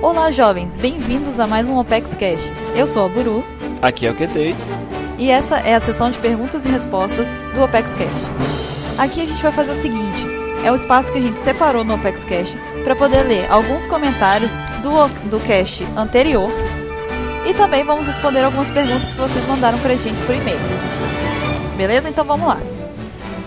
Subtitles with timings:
[0.00, 2.52] Olá, jovens, bem-vindos a mais um OPEX Cash.
[2.76, 3.44] Eu sou a Buru.
[3.82, 4.54] Aqui é o QT.
[5.18, 8.06] E essa é a sessão de perguntas e respostas do OPEX Cash.
[8.96, 10.24] Aqui a gente vai fazer o seguinte:
[10.64, 14.56] é o espaço que a gente separou no OPEX Cash para poder ler alguns comentários
[14.82, 16.48] do, do cache anterior
[17.44, 20.58] e também vamos responder algumas perguntas que vocês mandaram pra gente por e-mail.
[21.76, 22.08] Beleza?
[22.08, 22.58] Então vamos lá.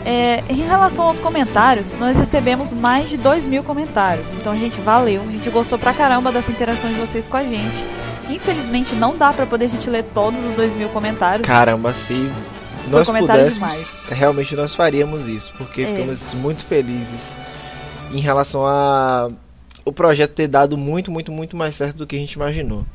[0.03, 4.31] É, em relação aos comentários, nós recebemos mais de 2 mil comentários.
[4.31, 5.21] Então, gente, valeu.
[5.27, 7.85] A gente gostou pra caramba das interações de vocês com a gente.
[8.29, 11.47] Infelizmente, não dá pra poder a gente ler todos os 2 mil comentários.
[11.47, 12.31] Caramba, se
[12.83, 13.99] Foi nós pudéssemos, demais.
[14.09, 15.85] realmente nós faríamos isso, porque É.
[15.85, 17.19] ficamos muito felizes
[18.11, 19.29] em relação a
[19.85, 22.85] o projeto ter dado muito, muito, muito mais certo do que a gente imaginou.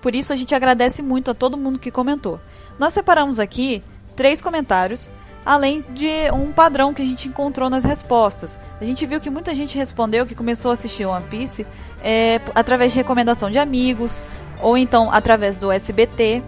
[0.00, 2.40] Por isso, a gente agradece muito a todo mundo que comentou.
[2.78, 3.82] Nós separamos aqui
[4.14, 5.12] três comentários,
[5.46, 8.58] além de um padrão que a gente encontrou nas respostas.
[8.80, 11.64] A gente viu que muita gente respondeu que começou a assistir One Piece
[12.02, 14.26] é, através de recomendação de amigos,
[14.60, 16.42] ou então através do SBT.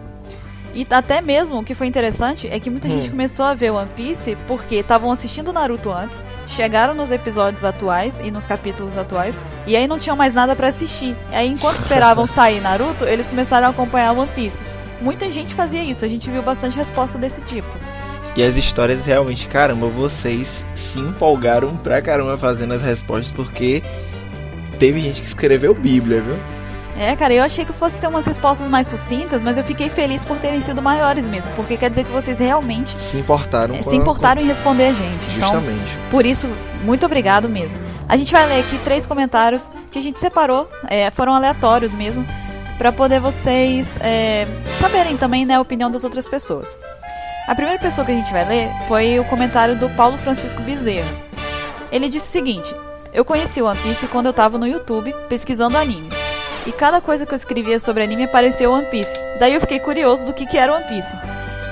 [0.75, 2.91] E até mesmo o que foi interessante é que muita Hum.
[2.91, 8.19] gente começou a ver One Piece porque estavam assistindo Naruto antes, chegaram nos episódios atuais
[8.19, 11.15] e nos capítulos atuais, e aí não tinham mais nada pra assistir.
[11.31, 14.63] E aí enquanto esperavam sair Naruto, eles começaram a acompanhar One Piece.
[15.01, 17.69] Muita gente fazia isso, a gente viu bastante resposta desse tipo.
[18.35, 23.83] E as histórias realmente, caramba, vocês se empolgaram pra caramba fazendo as respostas, porque
[24.79, 26.37] teve gente que escreveu Bíblia, viu?
[26.99, 30.25] É, cara, eu achei que fosse ser umas respostas mais sucintas, mas eu fiquei feliz
[30.25, 33.95] por terem sido maiores mesmo, porque quer dizer que vocês realmente Se importaram com se
[33.95, 35.31] importaram em responder a gente.
[35.37, 35.97] Então, Justamente.
[36.11, 36.49] Por isso,
[36.83, 37.79] muito obrigado mesmo.
[38.07, 42.25] A gente vai ler aqui três comentários que a gente separou, é, foram aleatórios mesmo,
[42.77, 44.45] para poder vocês é,
[44.77, 46.77] saberem também né, a opinião das outras pessoas.
[47.49, 51.11] A primeira pessoa que a gente vai ler foi o comentário do Paulo Francisco Bezerra.
[51.91, 52.75] Ele disse o seguinte:
[53.11, 56.13] Eu conheci One Piece quando eu tava no YouTube pesquisando animes.
[56.67, 59.17] E cada coisa que eu escrevia sobre anime apareceu One Piece.
[59.39, 61.17] Daí eu fiquei curioso do que, que era One Piece.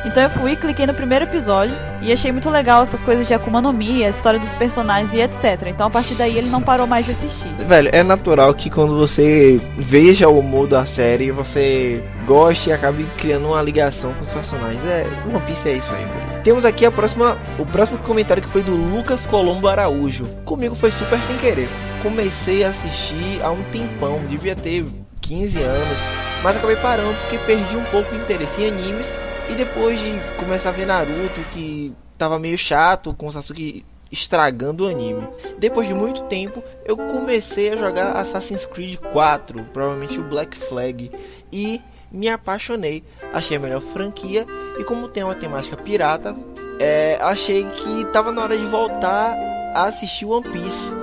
[0.07, 3.61] Então eu fui, cliquei no primeiro episódio e achei muito legal essas coisas de Akuma
[3.61, 5.67] no Mi, a história dos personagens e etc.
[5.67, 7.49] Então a partir daí ele não parou mais de assistir.
[7.67, 13.05] Velho, é natural que quando você veja o humor da série, você goste e acabe
[13.17, 14.81] criando uma ligação com os personagens.
[14.85, 16.41] É, One Piece é isso aí, velho.
[16.41, 20.23] Temos aqui a próxima, o próximo comentário que foi do Lucas Colombo Araújo.
[20.45, 21.67] Comigo foi super sem querer.
[22.01, 24.85] Comecei a assistir há um tempão, devia ter
[25.19, 25.97] 15 anos,
[26.41, 29.05] mas acabei parando porque perdi um pouco o interesse em animes
[29.49, 34.85] e depois de começar a ver Naruto, que tava meio chato com o Sasuke estragando
[34.85, 35.27] o anime.
[35.57, 41.11] Depois de muito tempo, eu comecei a jogar Assassin's Creed 4, provavelmente o Black Flag,
[41.51, 41.81] e
[42.11, 43.03] me apaixonei.
[43.33, 44.45] Achei a melhor franquia
[44.79, 46.35] e como tem uma temática pirata,
[46.79, 49.35] é, achei que tava na hora de voltar
[49.73, 50.93] a assistir One Piece.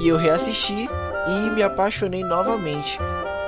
[0.00, 0.88] E eu reassisti
[1.28, 2.98] e me apaixonei novamente.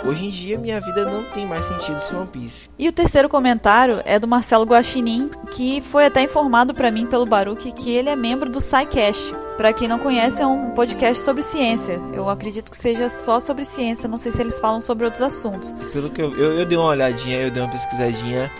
[0.04, 2.70] Hoje em dia minha vida não tem mais sentido sem One Piece.
[2.78, 7.26] E o terceiro comentário é do Marcelo Guaxinim, que foi até informado pra mim pelo
[7.26, 9.34] Baruch que ele é membro do SciCast.
[9.58, 12.00] Pra quem não conhece, é um podcast sobre ciência.
[12.14, 15.74] Eu acredito que seja só sobre ciência, não sei se eles falam sobre outros assuntos.
[15.92, 18.50] Pelo que eu, eu, eu dei uma olhadinha, eu dei uma pesquisadinha,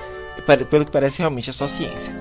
[0.69, 2.13] pelo que parece realmente é só ciência.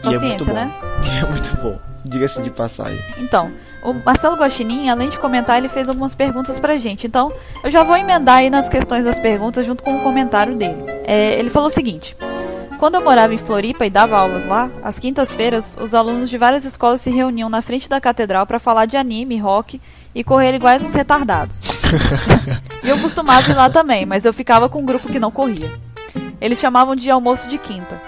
[0.00, 0.54] Só E é ciência, bom.
[0.54, 0.72] né?
[1.04, 1.78] E é muito bom,
[2.08, 3.02] diga-se de passagem.
[3.18, 3.52] Então,
[3.82, 7.06] o Marcelo Guaxinim, além de comentar, ele fez algumas perguntas pra gente.
[7.06, 10.82] Então, eu já vou emendar aí nas questões das perguntas junto com o comentário dele.
[11.04, 12.16] É, ele falou o seguinte:
[12.78, 16.64] Quando eu morava em Floripa e dava aulas lá, às quintas-feiras, os alunos de várias
[16.64, 19.80] escolas se reuniam na frente da catedral pra falar de anime, rock
[20.14, 21.60] e correr iguais uns retardados.
[22.82, 25.70] e eu costumava ir lá também, mas eu ficava com um grupo que não corria.
[26.40, 28.00] Eles chamavam de almoço de quinta.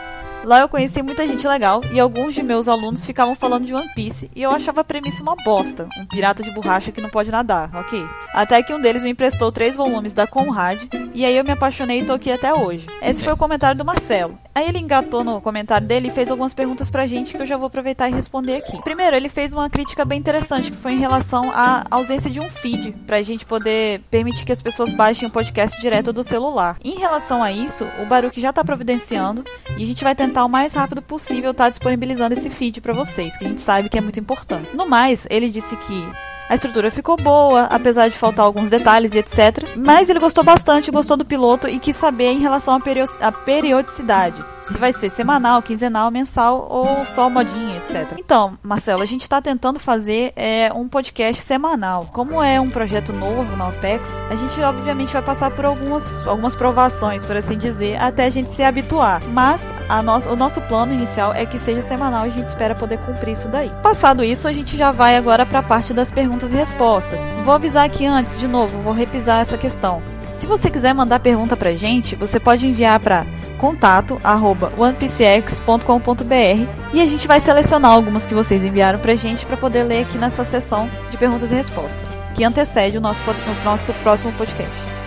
[0.45, 3.93] Lá eu conheci muita gente legal e alguns de meus alunos ficavam falando de One
[3.95, 7.31] Piece e eu achava a premissa uma bosta, um pirata de borracha que não pode
[7.31, 8.03] nadar, ok?
[8.33, 10.81] Até que um deles me emprestou três volumes da Conrad
[11.13, 12.87] e aí eu me apaixonei e tô aqui até hoje.
[13.03, 14.39] Esse foi o comentário do Marcelo.
[14.55, 17.57] Aí ele engatou no comentário dele e fez algumas perguntas pra gente que eu já
[17.57, 18.81] vou aproveitar e responder aqui.
[18.83, 22.49] Primeiro, ele fez uma crítica bem interessante que foi em relação à ausência de um
[22.49, 26.77] feed pra gente poder permitir que as pessoas baixem o podcast direto do celular.
[26.85, 29.45] Em relação a isso, o Baruch já tá providenciando
[29.77, 33.37] e a gente vai tentar o mais rápido possível estar disponibilizando esse feed pra vocês,
[33.37, 34.69] que a gente sabe que é muito importante.
[34.75, 36.13] No mais, ele disse que
[36.49, 39.77] a estrutura ficou boa, apesar de faltar alguns detalhes e etc.
[39.77, 42.75] Mas ele gostou bastante, gostou do piloto e quis saber em relação
[43.21, 44.43] à periodicidade.
[44.69, 48.19] Se vai ser semanal, quinzenal, mensal ou só modinha, etc.
[48.19, 52.11] Então, Marcelo, a gente está tentando fazer é, um podcast semanal.
[52.13, 56.55] Como é um projeto novo na OPEX, a gente obviamente vai passar por algumas, algumas
[56.55, 59.23] provações, por assim dizer, até a gente se habituar.
[59.29, 59.75] Mas
[60.05, 63.33] nossa, o nosso plano inicial é que seja semanal e a gente espera poder cumprir
[63.33, 63.71] isso daí.
[63.83, 67.23] Passado isso, a gente já vai agora para a parte das perguntas e respostas.
[67.43, 70.03] Vou avisar aqui antes, de novo, vou repisar essa questão.
[70.39, 73.27] Se você quiser mandar pergunta pra gente, você pode enviar para
[73.59, 75.83] contato arroba onepcx.com.br
[76.95, 80.17] e a gente vai selecionar algumas que vocês enviaram pra gente para poder ler aqui
[80.17, 84.98] nessa sessão de perguntas e respostas, que antecede o nosso, o nosso próximo podcast.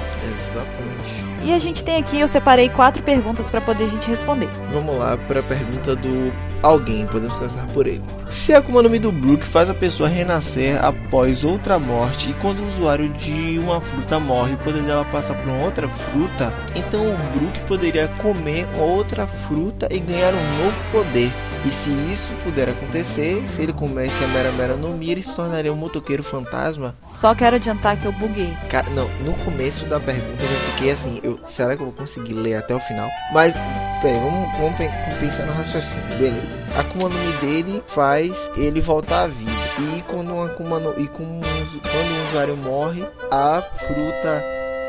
[1.43, 4.47] E a gente tem aqui, eu separei quatro perguntas para poder a gente responder.
[4.71, 8.03] Vamos lá para a pergunta do alguém, podemos começar por ele.
[8.29, 12.33] Se a Akuma no Mi do Brook faz a pessoa renascer após outra morte e
[12.35, 16.53] quando o usuário de uma fruta morre, o poder dela passar por uma outra fruta,
[16.75, 21.31] então o Brook poderia comer outra fruta e ganhar um novo poder.
[21.63, 25.31] E se isso puder acontecer, se ele comece a Mera Mera no Mi, ele se
[25.33, 26.95] tornaria um motoqueiro fantasma?
[27.03, 28.51] Só quero adiantar que eu buguei.
[28.67, 31.93] Cara, não, no começo da pergunta eu já fiquei assim, eu, será que eu vou
[31.93, 33.07] conseguir ler até o final?
[33.31, 33.53] Mas,
[34.01, 36.61] peraí, vamos, vamos, vamos pensar no raciocínio, beleza.
[36.75, 39.51] A Akuma no Mi dele faz ele voltar à vida.
[39.77, 44.43] E quando uma Akuma no, e com, quando um usuário morre, a fruta,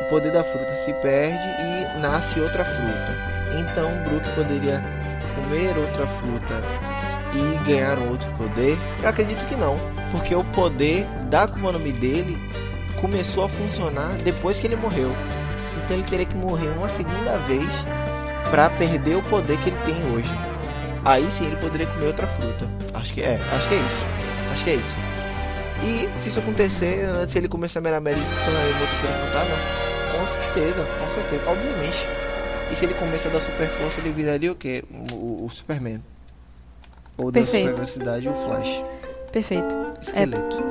[0.06, 3.32] o poder da fruta se perde e nasce outra fruta.
[3.58, 4.82] Então o Brook poderia
[5.52, 6.60] comer outra fruta
[7.34, 8.78] e ganhar um outro poder?
[9.02, 9.76] Eu acredito que não,
[10.10, 12.38] porque o poder da Akuma no Mi dele
[12.98, 15.10] começou a funcionar depois que ele morreu.
[15.76, 17.68] Então ele teria que morrer uma segunda vez
[18.50, 20.30] para perder o poder que ele tem hoje.
[21.04, 22.66] Aí sim ele poderia comer outra fruta.
[22.94, 24.04] Acho que é, acho que é isso.
[24.52, 24.94] Acho que é isso.
[25.84, 29.56] E se isso acontecer, se ele começar a Meramera e se tornar outro fantasma,
[30.12, 32.31] com certeza, com certeza, obviamente.
[32.72, 34.82] E se ele começar a dar super força, ele viraria o quê?
[35.12, 36.02] O, o Superman.
[37.18, 37.66] Ou Perfeito.
[37.66, 38.84] da super velocidade, o Flash.
[39.30, 39.74] Perfeito.
[40.00, 40.64] Esqueleto.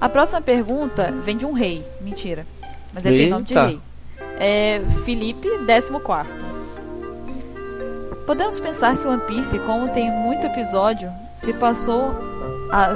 [0.00, 1.84] A próxima pergunta vem de um rei.
[2.00, 2.44] Mentira.
[2.92, 3.66] Mas ele tem nome de Eita.
[3.66, 3.80] rei.
[4.40, 6.28] É Felipe 14.
[8.26, 12.12] Podemos pensar que One Piece, como tem muito episódio, se passou.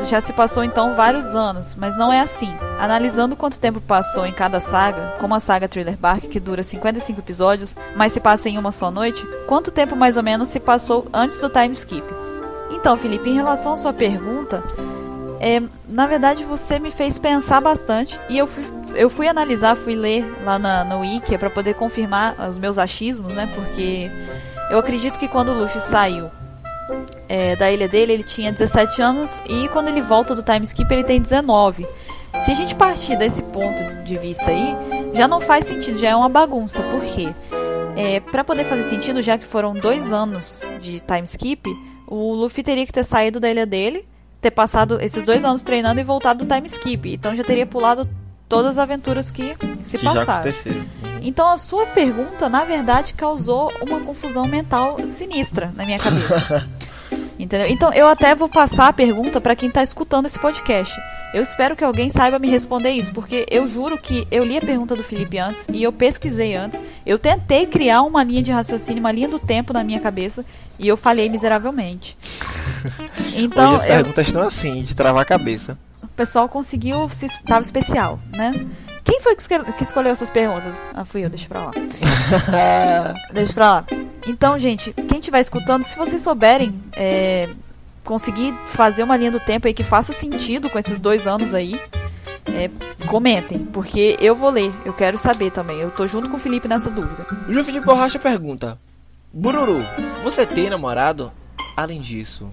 [0.09, 2.53] Já se passou então vários anos, mas não é assim.
[2.79, 7.21] Analisando quanto tempo passou em cada saga, como a saga Thriller Bark, que dura 55
[7.21, 11.07] episódios, mas se passa em uma só noite, quanto tempo mais ou menos se passou
[11.13, 12.05] antes do time skip?
[12.71, 14.63] Então, Felipe, em relação à sua pergunta,
[15.41, 18.65] é, na verdade, você me fez pensar bastante e eu fui,
[18.95, 23.33] eu fui analisar, fui ler lá na, no Wiki para poder confirmar os meus achismos,
[23.33, 23.51] né?
[23.55, 24.11] Porque
[24.71, 26.31] eu acredito que quando o Luffy saiu
[27.29, 30.91] é, da ilha dele, ele tinha 17 anos e quando ele volta do time skip,
[30.93, 31.87] ele tem 19.
[32.37, 34.77] Se a gente partir desse ponto de vista aí,
[35.15, 36.83] já não faz sentido, já é uma bagunça.
[36.83, 37.35] Por quê?
[37.97, 41.69] É, para poder fazer sentido, já que foram dois anos de time skip,
[42.07, 44.07] o Luffy teria que ter saído da ilha dele,
[44.41, 47.13] ter passado esses dois anos treinando e voltado do time skip.
[47.13, 48.09] Então já teria pulado
[48.49, 50.53] todas as aventuras que se Que passaram.
[51.21, 56.67] Então a sua pergunta, na verdade, causou uma confusão mental sinistra na minha cabeça.
[57.38, 57.69] Entendeu?
[57.69, 61.00] Então eu até vou passar a pergunta para quem tá escutando esse podcast.
[61.32, 64.61] Eu espero que alguém saiba me responder isso, porque eu juro que eu li a
[64.61, 66.82] pergunta do Felipe antes e eu pesquisei antes.
[67.06, 70.44] Eu tentei criar uma linha de raciocínio, uma linha do tempo na minha cabeça
[70.79, 72.17] e eu falhei miseravelmente.
[73.35, 75.79] Então, Hoje as eu- perguntas estão assim, de travar a cabeça.
[76.02, 78.67] o pessoal conseguiu, se tava especial, né?
[79.08, 80.84] Quem foi que escolheu essas perguntas?
[80.93, 81.72] Ah, fui eu, deixa pra lá.
[83.32, 83.84] Deixa pra lá.
[84.27, 87.48] Então, gente, quem estiver escutando, se vocês souberem é,
[88.05, 91.81] conseguir fazer uma linha do tempo aí que faça sentido com esses dois anos aí,
[92.53, 92.69] é,
[93.06, 95.81] comentem, porque eu vou ler, eu quero saber também.
[95.81, 97.27] Eu tô junto com o Felipe nessa dúvida.
[97.48, 98.79] Luffy de Borracha pergunta:
[99.32, 99.79] Bururu,
[100.22, 101.32] você tem namorado?
[101.74, 102.50] Além disso,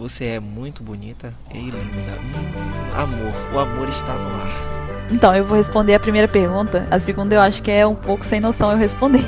[0.00, 1.74] você é muito bonita e linda.
[1.74, 5.06] Hum, amor, o amor está no ar.
[5.10, 6.86] Então, eu vou responder a primeira pergunta.
[6.90, 9.22] A segunda eu acho que é um pouco sem noção eu responder.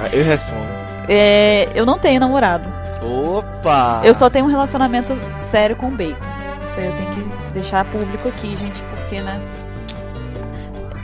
[0.00, 0.66] Ah, Eu respondo.
[1.08, 2.64] É, eu não tenho namorado.
[3.04, 4.00] Opa!
[4.02, 6.16] Eu só tenho um relacionamento sério com o Bacon.
[6.64, 9.40] Isso aí eu tenho que deixar público aqui, gente, porque, né?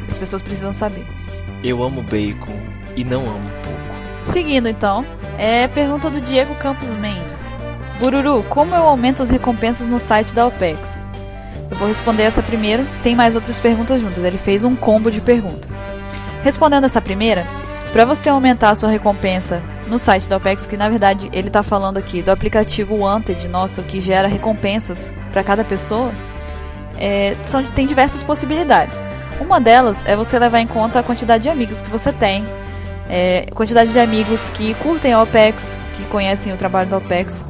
[0.09, 1.07] As pessoas precisam saber.
[1.62, 2.59] Eu amo bacon
[2.97, 3.79] e não amo pouco.
[4.21, 5.07] Seguindo, então,
[5.38, 7.57] é pergunta do Diego Campos Mendes.
[7.99, 11.03] Bururu, como eu aumento as recompensas no site da OPEX?
[11.71, 14.25] Eu vou responder essa primeiro, tem mais outras perguntas juntas.
[14.25, 15.83] Ele fez um combo de perguntas.
[16.43, 17.47] Respondendo essa primeira,
[17.93, 21.63] para você aumentar a sua recompensa no site da OPEX, que na verdade ele está
[21.63, 26.13] falando aqui do aplicativo Wanted nosso, que gera recompensas para cada pessoa,
[26.99, 29.03] é, são, tem diversas possibilidades.
[29.41, 32.47] Uma delas é você levar em conta a quantidade de amigos que você tem,
[33.09, 37.45] é, quantidade de amigos que curtem a OPEX, que conhecem o trabalho da OPEX.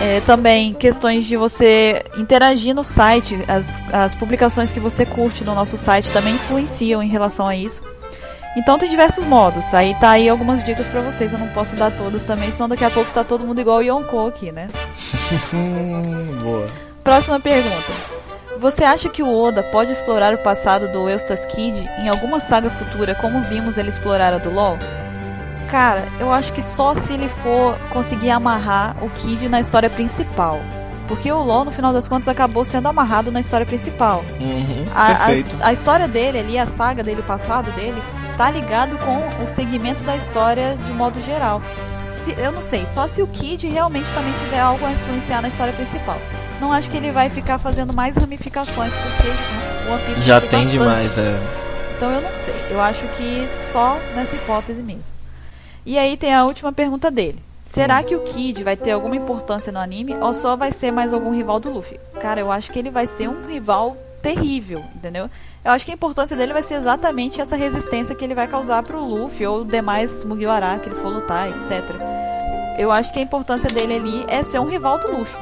[0.00, 5.54] É, também questões de você interagir no site, as, as publicações que você curte no
[5.54, 7.82] nosso site também influenciam em relação a isso.
[8.56, 9.74] Então tem diversos modos.
[9.74, 11.32] Aí tá aí algumas dicas pra vocês.
[11.32, 13.82] Eu não posso dar todas também, senão daqui a pouco tá todo mundo igual o
[13.82, 14.68] Yonko aqui, né?
[16.42, 16.68] Boa.
[17.04, 17.92] Próxima pergunta.
[18.58, 22.70] Você acha que o Oda pode explorar o passado do Eustace Kid em alguma saga
[22.70, 24.78] futura, como vimos ele explorar a do LoL?
[25.70, 30.60] Cara, eu acho que só se ele for conseguir amarrar o Kid na história principal.
[31.08, 34.24] Porque o LoL, no final das contas, acabou sendo amarrado na história principal.
[34.40, 35.26] Uhum, A,
[35.64, 38.00] a, a história dele ali, a saga dele, o passado dele,
[38.36, 41.62] tá ligado com o segmento da história de modo geral.
[42.04, 45.48] Se- eu não sei, só se o Kid realmente também tiver algo a influenciar na
[45.48, 46.18] história principal.
[46.60, 49.28] Não acho que ele vai ficar fazendo mais ramificações, porque
[49.88, 50.78] o One Piece Já tem tem bastante.
[50.78, 51.38] demais, é.
[51.96, 52.54] Então eu não sei.
[52.70, 55.04] Eu acho que só nessa hipótese mesmo.
[55.86, 57.38] E aí tem a última pergunta dele.
[57.64, 61.12] Será que o Kid vai ter alguma importância no anime ou só vai ser mais
[61.12, 61.98] algum rival do Luffy?
[62.20, 65.30] Cara, eu acho que ele vai ser um rival terrível, entendeu?
[65.64, 68.82] Eu acho que a importância dele vai ser exatamente essa resistência que ele vai causar
[68.82, 71.82] pro Luffy ou demais Mugiwara que ele for lutar, etc.
[72.78, 75.40] Eu acho que a importância dele ali é ser um rival do Luffy.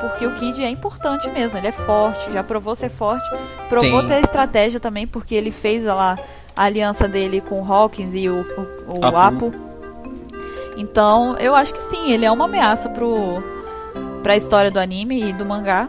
[0.00, 3.28] Porque o Kid é importante mesmo, ele é forte, já provou ser forte,
[3.68, 6.18] provou Tem- ter estratégia também, porque ele fez lá
[6.54, 8.42] a aliança dele com o Hawkins e o,
[8.86, 9.46] o, o Apu.
[9.46, 9.54] Apo.
[10.76, 13.42] Então, eu acho que sim, ele é uma ameaça pro,
[14.22, 15.88] pra história do anime e do mangá.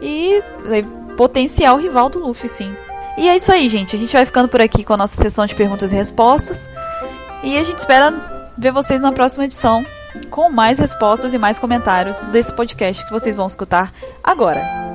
[0.00, 0.82] E é
[1.16, 2.74] potencial rival do Luffy, sim.
[3.18, 3.96] E é isso aí, gente.
[3.96, 6.68] A gente vai ficando por aqui com a nossa sessão de perguntas e respostas.
[7.42, 8.12] E a gente espera
[8.56, 9.84] ver vocês na próxima edição
[10.30, 13.92] com mais respostas e mais comentários desse podcast que vocês vão escutar
[14.22, 14.85] agora.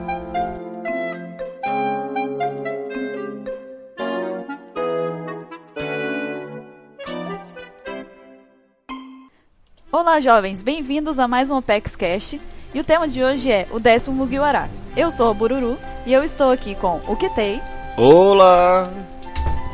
[9.91, 12.39] Olá, jovens, bem-vindos a mais um Opex Cast.
[12.73, 14.69] E o tema de hoje é o décimo Mugiwara.
[14.95, 17.61] Eu sou a Bururu e eu estou aqui com o Kitei,
[17.97, 18.89] Olá!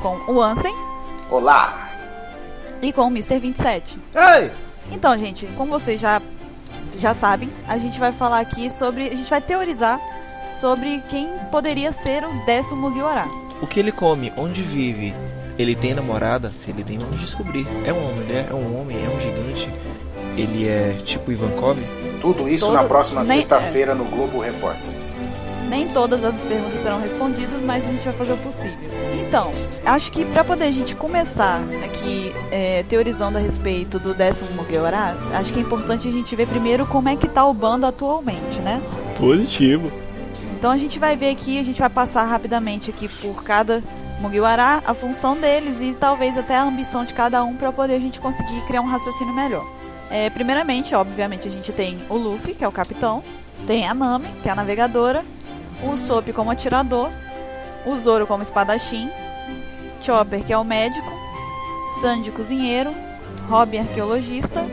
[0.02, 0.74] com o Ansem
[1.30, 1.90] Olá!
[2.82, 3.38] e com o Mr.
[3.40, 3.98] 27.
[4.16, 4.52] Ei!
[4.92, 6.22] Então, gente, como vocês já,
[6.98, 9.08] já sabem, a gente vai falar aqui sobre.
[9.08, 10.00] A gente vai teorizar
[10.60, 13.26] sobre quem poderia ser o décimo Mugiwara.
[13.62, 14.32] O que ele come?
[14.38, 15.14] Onde vive?
[15.58, 16.52] Ele tem namorada?
[16.64, 17.68] Se ele tem, vamos descobrir.
[17.84, 18.48] É uma mulher?
[18.50, 18.98] É um homem?
[19.04, 19.70] É um gigante?
[20.38, 21.78] Ele é tipo Ivankov?
[22.22, 24.96] Tudo isso Todo- na próxima nem- sexta-feira no Globo Repórter.
[25.70, 28.78] Nem todas as perguntas serão respondidas, mas a gente vai fazer o possível.
[29.20, 29.52] Então,
[29.86, 35.18] acho que para poder a gente começar aqui é, teorizando a respeito do décimo Mugiwara,
[35.34, 38.62] acho que é importante a gente ver primeiro como é que tá o bando atualmente,
[38.62, 38.82] né?
[39.20, 39.92] Positivo.
[40.58, 43.84] Então a gente vai ver aqui, a gente vai passar rapidamente aqui por cada
[44.22, 48.00] Mugiwara, a função deles e talvez até a ambição de cada um para poder a
[48.00, 49.66] gente conseguir criar um raciocínio melhor.
[50.10, 53.24] É, primeiramente, obviamente, a gente tem o Luffy, que é o capitão,
[53.66, 55.26] tem a Nami, que é a navegadora,
[55.84, 57.10] o Usopp como atirador,
[57.86, 59.10] o Zoro como espadachim,
[60.02, 61.12] Chopper, que é o médico,
[62.02, 62.94] Sanji cozinheiro,
[63.50, 64.66] Robin arqueologista,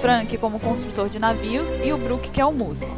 [0.00, 2.90] Frank como construtor de navios e o Brook, que é o músico.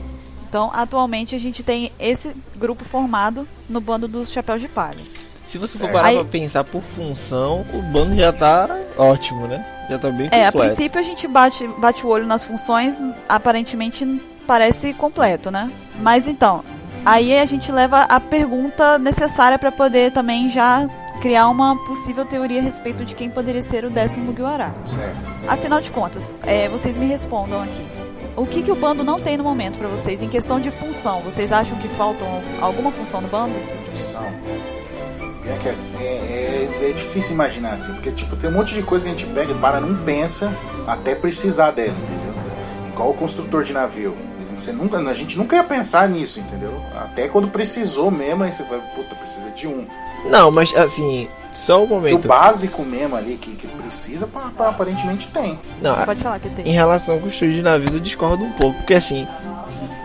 [0.48, 5.00] Então, atualmente a gente tem esse grupo formado no bando dos chapéus de palha.
[5.46, 9.64] Se você for parar Aí- pra pensar por função, o bando já tá ótimo, né?
[9.92, 10.74] Já tá bem É, a completo.
[10.74, 15.70] princípio a gente bate, bate o olho nas funções, aparentemente parece completo, né?
[16.00, 16.64] Mas então,
[17.04, 20.88] aí a gente leva a pergunta necessária para poder também já
[21.20, 24.74] criar uma possível teoria a respeito de quem poderia ser o décimo Mugiwara.
[24.84, 25.20] Certo.
[25.46, 27.86] Afinal de contas, é, vocês me respondam aqui.
[28.34, 31.20] O que, que o bando não tem no momento para vocês em questão de função?
[31.20, 32.26] Vocês acham que faltam
[32.60, 33.54] alguma função no bando?
[33.92, 34.26] São.
[35.44, 35.72] É, que é,
[36.02, 39.26] é- é difícil imaginar assim, porque tipo, tem um monte de coisa que a gente
[39.26, 40.52] pega e para, não pensa
[40.86, 42.32] até precisar dela, entendeu?
[42.88, 44.14] Igual o construtor de navio.
[44.38, 46.78] Você nunca, a gente nunca ia pensar nisso, entendeu?
[46.94, 49.86] Até quando precisou mesmo, aí você vai, puta, precisa de um.
[50.28, 52.28] Não, mas assim, só um Porque o momento.
[52.28, 55.58] básico mesmo ali que, que precisa, pra, pra- aparentemente tem.
[55.80, 56.72] Não, Pode falar que em tem.
[56.72, 59.26] relação ao construir de navios, eu discordo um pouco, porque assim,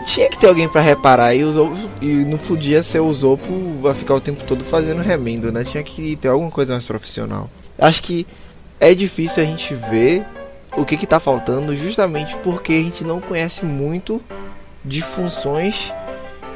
[0.08, 3.94] tinha que ter alguém pra reparar e, Zopo, e não podia ser o Zopo a
[3.94, 5.64] ficar o tempo todo fazendo remendo, né?
[5.64, 7.50] Tinha que ter alguma coisa mais profissional.
[7.78, 8.26] Acho que
[8.80, 10.24] é difícil a gente ver
[10.76, 14.22] o que que tá faltando justamente porque a gente não conhece muito
[14.84, 15.92] de funções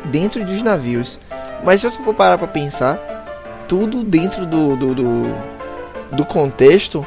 [0.06, 1.20] dentro dos navios.
[1.64, 2.98] Mas se você for parar pra pensar,
[3.68, 5.36] tudo dentro do, do, do,
[6.12, 7.06] do contexto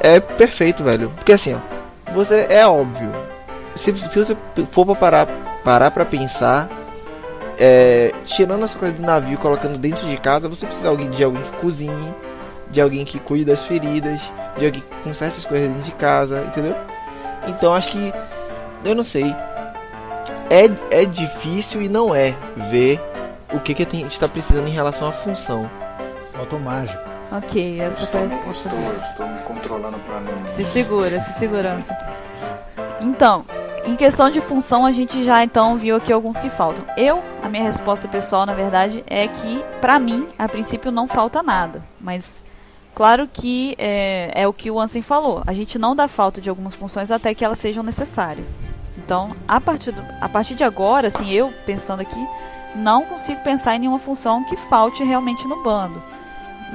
[0.00, 1.10] é perfeito, velho.
[1.16, 3.10] Porque assim, ó, você é óbvio.
[3.76, 4.36] Se, se você
[4.72, 6.68] for pra parar, parar pra pensar,
[7.58, 11.10] é, tirando essa coisa do navio e colocando dentro de casa, você precisa de alguém,
[11.10, 12.14] de alguém que cozinhe,
[12.70, 14.20] de alguém que cuide das feridas,
[14.56, 16.74] de alguém que conserte as coisas dentro de casa, entendeu?
[17.48, 18.12] Então acho que,
[18.84, 19.34] eu não sei,
[20.48, 22.34] é, é difícil e não é
[22.70, 23.00] ver
[23.52, 25.68] o que, que a gente está precisando em relação à função.
[26.32, 27.10] Faltou mágico.
[27.30, 30.48] Ok, essa Estou, foi a resposta estou, estou me controlando pra não.
[30.48, 31.96] Se segura, se segurança.
[33.00, 33.44] Então,
[33.84, 36.84] em questão de função, a gente já então viu aqui alguns que faltam.
[36.96, 41.42] Eu, a minha resposta pessoal, na verdade, é que, pra mim, a princípio não falta
[41.42, 41.82] nada.
[42.00, 42.42] Mas,
[42.94, 45.42] claro que é, é o que o Ansem falou.
[45.46, 48.58] A gente não dá falta de algumas funções até que elas sejam necessárias.
[48.98, 52.28] Então, a partir, do, a partir de agora, assim, eu pensando aqui,
[52.74, 56.02] não consigo pensar em nenhuma função que falte realmente no bando.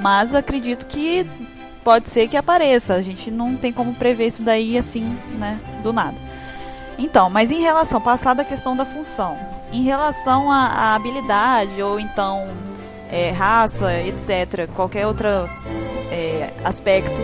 [0.00, 1.26] Mas acredito que
[1.82, 2.94] pode ser que apareça.
[2.94, 6.16] A gente não tem como prever isso daí assim, né, do nada.
[6.98, 9.36] Então, mas em relação, passada a questão da função,
[9.72, 12.48] em relação à, habilidade ou então
[13.10, 15.28] é, raça, etc., qualquer outro
[16.10, 17.16] é, aspecto,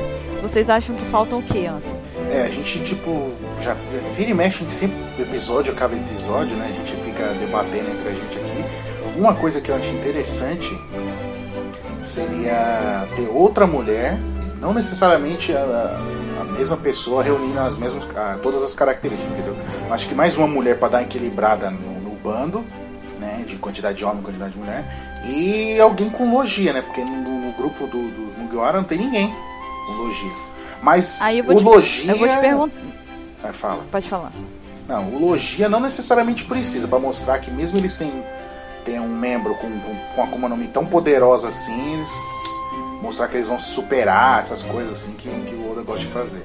[0.43, 1.97] vocês acham que faltam o que, Anson?
[2.31, 3.75] É, a gente, tipo, já
[4.17, 6.67] vira e mexe, sempre episódio acaba episódio, né?
[6.69, 8.64] A gente fica debatendo entre a gente aqui.
[9.17, 10.71] Uma coisa que eu acho interessante
[12.00, 14.19] seria ter outra mulher,
[14.61, 19.56] não necessariamente a, a mesma pessoa reunindo as mesmas, a, todas as características, entendeu?
[19.90, 22.64] Acho que mais uma mulher para dar equilibrada no, no, bando,
[23.20, 23.44] né?
[23.46, 24.84] De quantidade de homem, quantidade de mulher,
[25.26, 26.82] e alguém com logia, né?
[26.82, 29.34] Porque no, grupo do, dos Mugiwara não tem ninguém
[29.87, 30.32] com logia.
[30.82, 32.12] Mas o te, logia.
[32.12, 32.80] Eu vou te perguntar.
[33.42, 33.84] Vai, fala.
[33.90, 34.32] Pode falar.
[34.88, 38.12] Não, o logia não necessariamente precisa, para mostrar que mesmo ele sem
[38.84, 42.11] ter um membro com, com, com Akuma no Mi tão poderosa assim, eles
[43.02, 46.12] mostrar que eles vão se superar, essas coisas assim que, que o Oda gosta de
[46.12, 46.42] fazer.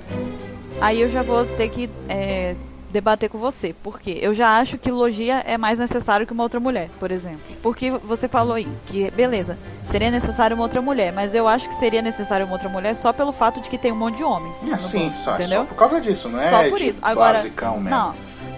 [0.81, 2.55] Aí eu já vou ter que é,
[2.89, 6.59] debater com você, porque eu já acho que logia é mais necessário que uma outra
[6.59, 7.41] mulher, por exemplo.
[7.61, 11.75] Porque você falou aí que, beleza, seria necessário uma outra mulher, mas eu acho que
[11.75, 14.51] seria necessário uma outra mulher só pelo fato de que tem um monte de homem.
[14.71, 15.61] É, sim, só, entendeu?
[15.61, 16.99] só por causa disso, não é só por de isso.
[17.03, 17.89] Agora, basicão mesmo.
[17.89, 18.15] Não,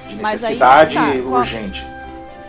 [0.07, 1.85] de mas aí necessidade tá, urgente.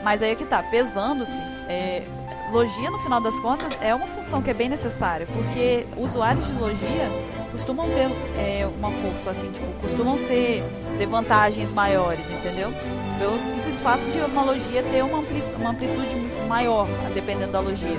[0.03, 2.03] Mas aí é que tá, pesando-se, é,
[2.51, 6.55] logia no final das contas é uma função que é bem necessária, porque usuários de
[6.55, 7.09] logia
[7.53, 10.63] costumam ter é, uma força assim, tipo, costumam ser
[10.99, 12.73] ter vantagens maiores, entendeu?
[13.19, 16.17] Pelo simples fato de uma logia ter uma, ampli uma amplitude
[16.49, 17.99] maior, dependendo da logia,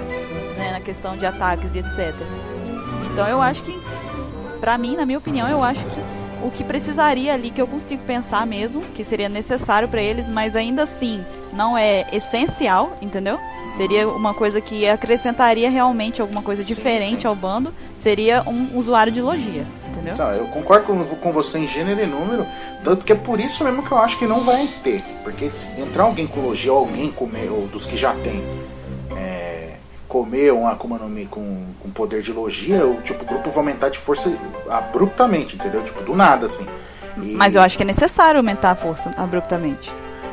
[0.58, 2.14] né, na questão de ataques e etc.
[3.12, 3.80] Então eu acho que,
[4.60, 8.04] pra mim, na minha opinião, eu acho que o que precisaria ali que eu consigo
[8.04, 11.24] pensar mesmo, que seria necessário pra eles, mas ainda assim
[11.54, 13.40] não é essencial, entendeu?
[13.74, 17.28] Seria uma coisa que acrescentaria realmente alguma coisa diferente sim.
[17.28, 20.14] ao bando, seria um usuário de logia, entendeu?
[20.14, 22.46] Então, eu concordo com, com você em gênero e número,
[22.84, 25.02] tanto que é por isso mesmo que eu acho que não vai ter.
[25.24, 28.44] Porque se entrar alguém com logia, ou alguém comer, ou dos que já tem,
[30.16, 33.60] comer um Akuma no Mi com, com poder de logia, o tipo, o grupo vai
[33.60, 34.30] aumentar de força
[34.70, 35.82] abruptamente, entendeu?
[35.84, 36.68] Tipo, do nada, assim.
[37.24, 39.90] E- Mas eu acho que é necessário aumentar a força abruptamente.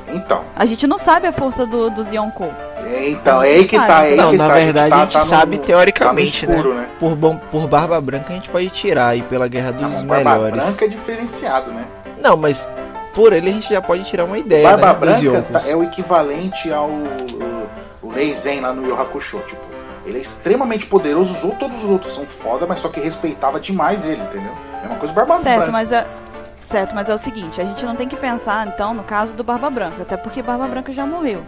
[0.08, 2.50] Então, A gente não sabe a força do, dos Yonkou.
[2.84, 4.54] é, então, é aí que tá, é aí Não, que na tá.
[4.54, 6.80] verdade tá- a gente tá no- sabe tá teoricamente, no escuro, né?
[6.80, 6.88] né?
[6.98, 10.02] Por, bom- por Barba Branca a gente pode tirar aí pela Guerra dos Não, mas
[10.04, 10.54] Barba Melhores.
[10.56, 11.84] Branca é diferenciado, né?
[12.20, 12.56] Não, mas
[13.14, 15.82] por ele a gente já pode tirar uma ideia, Barba né, Branca tá- é o
[15.84, 16.88] equivalente ao
[18.18, 19.62] o, o Leizen lá no Yu Hakusho, tipo.
[20.06, 23.60] Ele é extremamente poderoso, os outros, todos os outros são foda, mas só que respeitava
[23.60, 24.52] demais ele, entendeu?
[24.80, 25.72] Mesma coisa Barba Certo, Branca.
[25.72, 26.06] mas é.
[26.64, 29.42] Certo, mas é o seguinte, a gente não tem que pensar, então, no caso do
[29.42, 31.42] Barba Branca, até porque Barba Branca já morreu.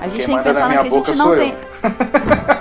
[0.00, 1.54] A gente Quem tem que na pensar minha que a boca gente não tem.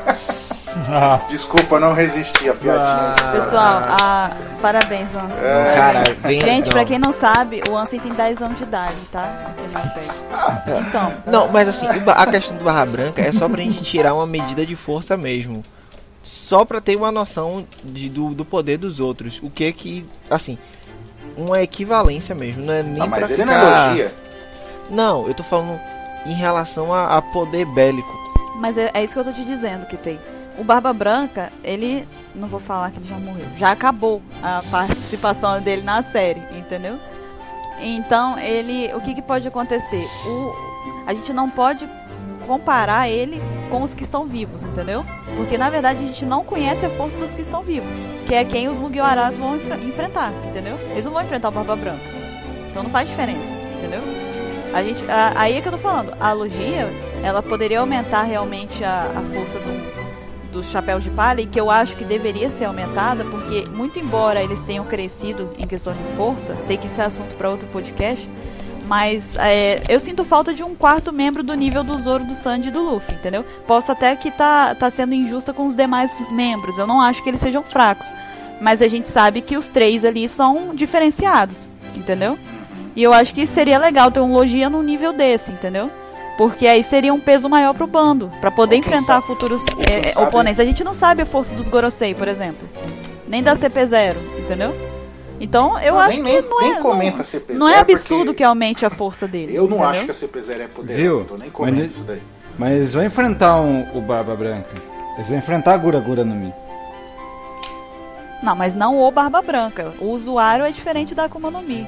[1.30, 3.14] Desculpa, não resisti a piadinha.
[3.18, 3.32] Ah.
[3.34, 5.44] Pessoal, ah, parabéns, Ansem.
[5.48, 5.74] É.
[5.76, 6.72] Cara, Gente, não.
[6.74, 9.54] pra quem não sabe, o Ansem tem 10 anos de idade, tá?
[10.88, 14.28] Então, Não, mas assim, a questão do Barra Branca é só pra gente tirar uma
[14.28, 15.64] medida de força mesmo.
[16.24, 19.40] Só pra ter uma noção de, do, do poder dos outros.
[19.42, 20.58] O que é que, assim,
[21.38, 23.62] uma equivalência mesmo, não é nem Ah, mas pra ele ficar...
[23.64, 24.14] não é elogia.
[24.90, 25.80] Não, eu tô falando
[26.26, 28.12] em relação a, a poder bélico.
[28.58, 30.20] mas é, é isso que eu tô te dizendo que tem.
[30.58, 32.08] O Barba Branca, ele.
[32.36, 33.46] Não vou falar que ele já morreu.
[33.58, 36.98] Já acabou a participação dele na série, entendeu?
[37.80, 38.92] Então, ele.
[38.96, 40.04] O que, que pode acontecer?
[40.26, 40.56] O,
[41.06, 41.88] a gente não pode
[42.48, 45.06] comparar ele com os que estão vivos, entendeu?
[45.36, 47.94] Porque na verdade a gente não conhece a força dos que estão vivos,
[48.26, 50.80] que é quem os Mugiwaras vão enfre- enfrentar, entendeu?
[50.92, 52.00] Eles não vão enfrentar o Barba Branca.
[52.72, 54.00] Então não faz diferença, entendeu?
[54.74, 56.88] A gente, a- aí é que eu tô falando, a logia,
[57.22, 59.97] ela poderia aumentar realmente a, a força do,
[60.58, 64.44] do chapéu de palha, e que eu acho que deveria ser aumentada, porque muito embora
[64.44, 68.28] eles tenham crescido em questão de força, sei que isso é assunto para outro podcast,
[68.88, 72.70] mas é, eu sinto falta de um quarto membro do nível do Zoro, do Sandy
[72.70, 73.46] e do Luffy, entendeu?
[73.68, 77.30] Posso até que tá, tá sendo injusta com os demais membros, eu não acho que
[77.30, 78.12] eles sejam fracos,
[78.60, 82.38] mas a gente sabe que os três ali são diferenciados, entendeu?
[82.96, 85.92] E eu acho que seria legal ter um Logia num nível desse, entendeu?
[86.38, 90.60] Porque aí seria um peso maior pro bando, pra poder enfrentar sabe- futuros é, oponentes.
[90.60, 92.68] A gente não sabe a força dos Gorosei, por exemplo.
[93.28, 94.74] Nem da CP0, entendeu?
[95.40, 96.80] Então eu Não, acho nem- que não nem é.
[96.80, 99.54] comenta não, CP0 não é absurdo porque que aumente a força deles.
[99.56, 99.88] Eu não entendeu?
[99.90, 101.22] acho que a CP0 é poderosa, Viu?
[101.22, 102.22] então nem comento Mas- isso daí.
[102.58, 104.70] Mas eles vão enfrentar um- o Barba Branca.
[105.16, 106.54] Eles vão enfrentar a Gura Gura no Mi.
[108.44, 109.94] Não, mas não o Barba Branca.
[110.00, 111.88] O usuário é diferente da Akuma no Mi.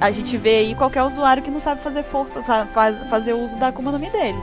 [0.00, 3.58] A gente vê aí qualquer usuário que não sabe fazer força, fa- faz, fazer uso
[3.58, 4.38] da Akuma no Mi dele.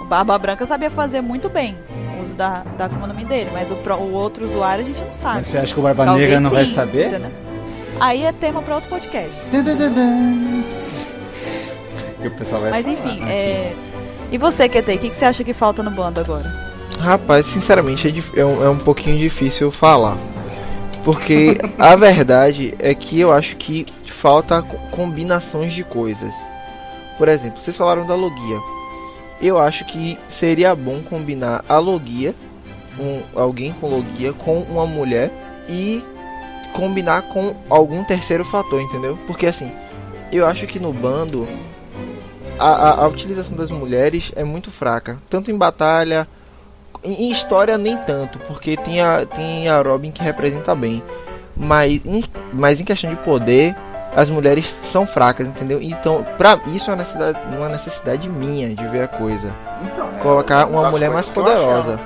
[0.00, 1.76] O Barba Branca sabia fazer muito bem
[2.18, 4.86] o uso da, da Akuma no Mi dele, mas o, pro- o outro usuário a
[4.86, 5.36] gente não sabe.
[5.36, 7.06] Mas você acha que o Barba Talvez Negra não vai sim, saber?
[7.08, 7.30] entendeu?
[8.00, 9.30] Aí é tema para outro podcast.
[12.22, 13.30] E o pessoal vai Mas falar, enfim, né?
[13.32, 13.76] é...
[14.32, 16.70] E você, QT, o que, que você acha que falta no bando agora?
[16.98, 20.16] Rapaz, sinceramente é, dif- é um, é um pouquinho difícil falar.
[21.04, 26.34] Porque a verdade é que eu acho que falta co- combinações de coisas.
[27.16, 28.58] Por exemplo, vocês falaram da Logia.
[29.40, 32.34] Eu acho que seria bom combinar a Logia,
[32.98, 35.30] um, alguém com Logia, com uma mulher
[35.68, 36.04] e
[36.74, 39.18] combinar com algum terceiro fator, entendeu?
[39.26, 39.72] Porque assim,
[40.30, 41.48] eu acho que no bando
[42.58, 46.28] a, a- a utilização das mulheres é muito fraca, tanto em batalha
[47.04, 51.02] em, história nem tanto, porque tem a, tem a Robin que representa bem.
[51.56, 53.76] Mas em, mas em questão de poder,
[54.16, 55.80] as mulheres são fracas, entendeu?
[55.80, 59.50] Então, pra isso é uma necessidade, uma necessidade minha de ver a coisa.
[59.82, 61.60] Então, é Colocar uma mulher mais eu achava.
[61.60, 62.00] poderosa.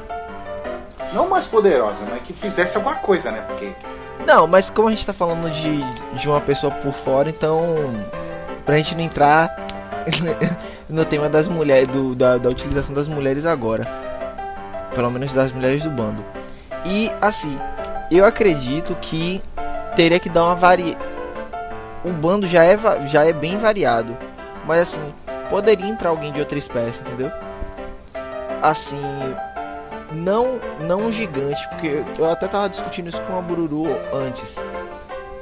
[1.13, 3.43] Não mais poderosa, mas que fizesse alguma coisa, né?
[3.47, 3.71] Porque
[4.27, 5.81] Não, mas como a gente tá falando de,
[6.19, 7.65] de uma pessoa por fora, então.
[8.67, 9.55] Pra gente não entrar
[10.89, 13.87] no tema das mulheres, do, da, da utilização das mulheres agora.
[14.95, 16.25] Pelo menos das mulheres do bando.
[16.85, 17.59] E assim,
[18.11, 19.43] eu acredito que
[19.97, 20.97] teria que dar uma vari.
[22.05, 22.77] O bando já é,
[23.09, 24.17] já é bem variado.
[24.67, 25.15] Mas assim,
[25.51, 27.31] poderia entrar alguém de outra espécie, entendeu?
[28.63, 29.01] Assim,
[30.13, 34.55] não não um gigante, porque eu até tava discutindo isso com a Bururu antes.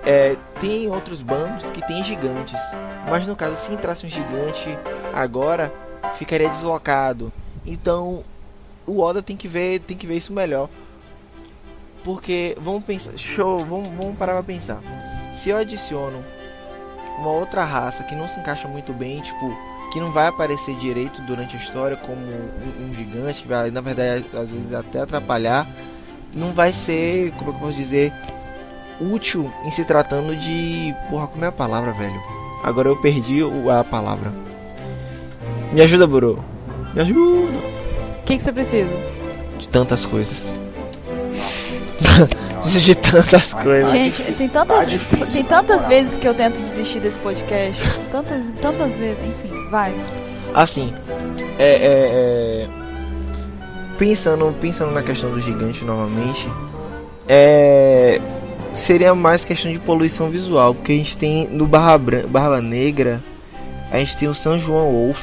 [0.05, 2.59] É, tem outros bandos que tem gigantes,
[3.09, 4.77] mas no caso se entrasse um gigante
[5.15, 5.73] agora
[6.19, 7.33] ficaria deslocado.
[7.65, 8.25] Então
[8.87, 10.68] o Oda tem que ver tem que ver isso melhor.
[12.05, 14.81] Porque vamos pensar, show, vamos, vamos parar pra pensar.
[15.40, 16.23] Se eu adiciono
[17.18, 19.57] uma outra raça que não se encaixa muito bem, tipo,
[19.92, 23.81] que não vai aparecer direito durante a história como um, um gigante, que vai, na
[23.81, 25.66] verdade, às vezes até atrapalhar,
[26.35, 28.12] não vai ser, como é eu posso dizer,
[29.01, 30.95] útil em se tratando de.
[31.11, 32.21] Porra, como é a palavra, velho?
[32.62, 33.40] Agora eu perdi
[33.71, 34.33] a palavra.
[35.73, 36.42] Me ajuda, Buru.
[36.95, 37.82] Me ajuda.
[38.23, 38.89] O que, que você precisa?
[39.59, 40.39] De tantas coisas.
[42.85, 43.91] De tantas coisas.
[43.91, 47.83] Gente, tem tantas, difícil, tem tantas vezes que eu tento desistir desse podcast.
[48.11, 49.93] Tantas, tantas vezes, enfim, vai.
[50.55, 50.95] Assim,
[51.59, 52.69] é, é, é,
[53.99, 56.49] pensando, pensando na questão do gigante novamente,
[57.29, 58.21] é,
[58.77, 63.21] seria mais questão de poluição visual, porque a gente tem no Barra, Bran- Barba Negra,
[63.91, 65.19] a gente tem o São João Wolf,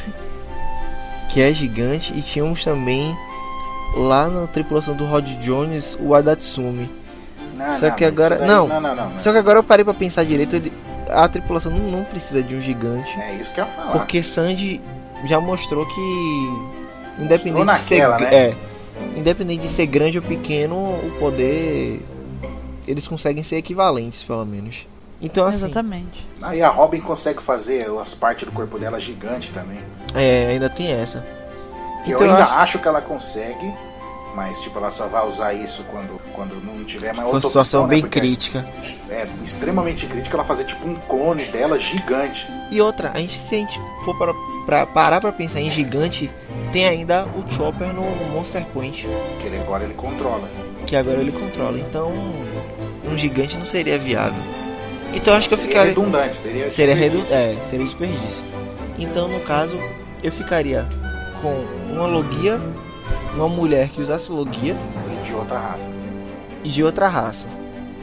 [1.29, 3.15] que é gigante, e tínhamos também
[3.95, 6.89] lá na tripulação do Rod Jones o Adatsumi.
[7.55, 8.67] Não, Só não, que agora- daí- não.
[8.67, 9.17] não, não.
[9.17, 10.71] Só que agora eu parei pra pensar direito, ele,
[11.09, 13.11] a tripulação não, não precisa de um gigante.
[13.19, 13.91] É isso que eu ia falar.
[13.91, 14.79] Porque Sandy
[15.25, 16.01] já mostrou que
[17.19, 18.33] independente Mostrou de ser naquela, né?
[18.35, 18.55] é,
[19.17, 22.01] independente de ser grande ou pequeno, o poder
[22.87, 24.77] eles conseguem ser equivalentes, pelo menos.
[25.21, 26.25] Então assim, Exatamente.
[26.41, 29.79] Aí a Robin consegue fazer as partes do corpo dela gigante também.
[30.15, 31.25] é, ainda tem essa.
[32.03, 32.79] Que Então eu eu ainda acho- acho...
[32.79, 33.73] que ela consegue,
[34.33, 37.81] mas tipo, ela só vai usar isso quando, quando não tiver mais Uma outra situação
[37.81, 37.95] opção, né?
[37.95, 38.65] bem Porque crítica.
[39.09, 42.47] é extremamente crítica ela fazer tipo um clone dela gigante.
[42.71, 44.33] E outra, a gente se a gente for para
[44.65, 46.31] pra parar pra pensar em gigante,
[46.71, 49.05] tem ainda o Chopper no Monster Point,
[49.39, 50.47] Que ele agora ele controla.
[50.87, 51.77] que agora ele controla.
[51.77, 52.11] Então,
[53.03, 54.41] um gigante não seria viável.
[55.13, 57.35] Então acho que eu seria ficaria redundante, seria Seria, redu desperdício.
[57.65, 58.43] é, seria desperdício.
[58.97, 59.73] Então, no caso,
[60.21, 60.85] eu ficaria
[61.41, 61.53] com
[61.93, 62.59] uma logia,
[63.33, 64.75] uma mulher que usasse logia
[65.13, 65.89] E de outra raça.
[66.63, 67.45] e de outra raça.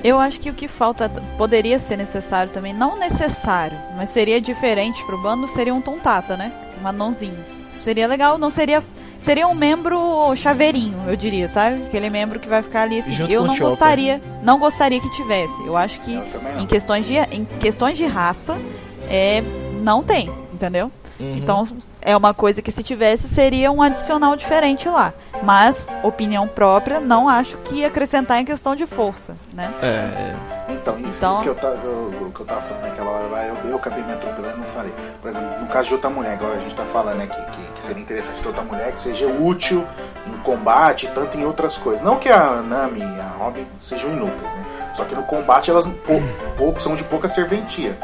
[0.02, 5.04] Eu acho que o que falta poderia ser necessário também, não necessário, mas seria diferente
[5.04, 6.52] pro bando, seria um tontata, né?
[6.82, 7.38] Um anãozinho.
[7.74, 8.82] Seria legal, não seria.
[9.18, 11.84] Seria um membro chaveirinho, eu diria, sabe?
[11.84, 13.14] Aquele membro que vai ficar ali assim.
[13.14, 13.68] Junto eu não Chopper.
[13.68, 15.64] gostaria, não gostaria que tivesse.
[15.66, 16.26] Eu acho que Eu
[16.60, 18.60] em questões de em questões de raça,
[19.08, 19.42] é,
[19.82, 20.90] não tem, entendeu?
[21.18, 21.36] Uhum.
[21.36, 21.66] Então
[22.06, 25.12] é uma coisa que se tivesse seria um adicional diferente lá.
[25.42, 29.70] Mas, opinião própria, não acho que ia acrescentar em questão de força, né?
[29.82, 30.34] É,
[30.72, 33.56] Então, isso Então- que, eu tava, eu- que eu tava falando naquela hora lá, eu,
[33.70, 34.92] eu acabei me atropelando e não falei.
[35.20, 37.82] Por exemplo, no caso de outra mulher, igual a gente tá falando aqui, que, que
[37.82, 39.84] seria interessante ter outra mulher que seja útil
[40.28, 42.02] em combate, tanto em outras coisas.
[42.04, 44.64] Não que a Nami e a Robin sejam inúteis, né?
[44.94, 46.22] Só que no combate elas pou-
[46.56, 47.96] pouco, são de pouca serventia.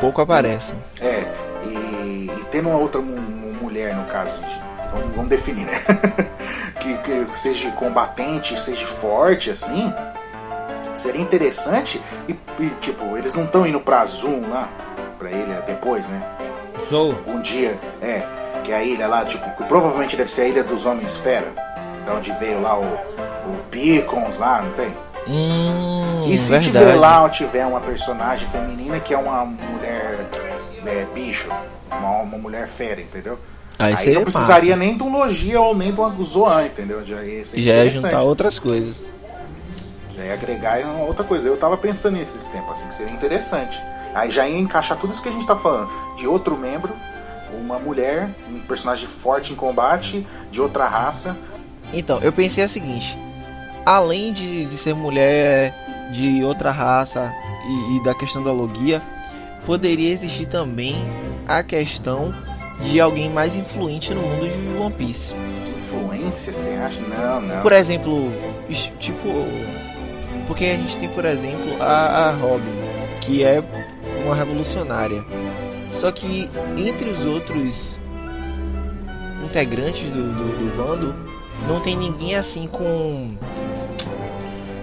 [0.00, 0.66] pouco aparece.
[1.00, 1.26] É,
[1.64, 3.00] e, e tendo uma outra
[3.78, 4.40] mulher, no caso,
[4.92, 5.72] vamos, vamos definir, né?
[6.80, 9.92] que, que seja combatente, seja forte, assim,
[10.94, 12.02] seria interessante.
[12.28, 14.68] E, e, tipo, eles não estão indo pra Zoom lá,
[15.18, 16.22] pra ilha depois, né?
[16.88, 17.14] Sou.
[17.26, 18.22] Um dia, é,
[18.64, 21.52] que é a ilha lá, tipo, que provavelmente deve ser a ilha dos Homens Fera,
[22.04, 24.96] da onde veio lá o, o Beacons lá, não tem?
[25.28, 26.72] Hum, E se verdade.
[26.72, 30.26] tiver lá tiver uma personagem feminina que é uma mulher
[30.86, 31.50] é, bicho,
[31.90, 33.38] uma, uma mulher fera, entendeu?
[33.78, 37.04] Aí Aí, não precisaria nem de um Logia ou nem de uma Zoan, entendeu?
[37.04, 38.10] Já ia Já interessante.
[38.10, 39.06] juntar outras coisas.
[40.16, 41.48] Já ia agregar uma outra coisa.
[41.48, 43.80] Eu tava pensando nesses tempos, assim, que seria interessante.
[44.12, 45.88] Aí já ia encaixar tudo isso que a gente tá falando.
[46.16, 46.92] De outro membro,
[47.52, 51.36] uma mulher, um personagem forte em combate, de outra raça.
[51.92, 53.16] Então, eu pensei o seguinte:
[53.86, 57.32] além de, de ser mulher de outra raça
[57.68, 59.00] e, e da questão da logia,
[59.64, 61.08] poderia existir também
[61.46, 62.34] a questão
[62.80, 65.34] de alguém mais influente no mundo de One Piece.
[65.64, 67.00] De influência, você acha?
[67.02, 67.62] Não, não.
[67.62, 68.32] Por exemplo,
[68.98, 69.28] tipo.
[70.46, 72.64] Porque a gente tem, por exemplo, a, a Robin,
[73.20, 73.62] que é
[74.24, 75.22] uma revolucionária.
[75.92, 77.98] Só que entre os outros
[79.44, 81.14] integrantes do, do, do bando,
[81.66, 83.34] não tem ninguém assim com.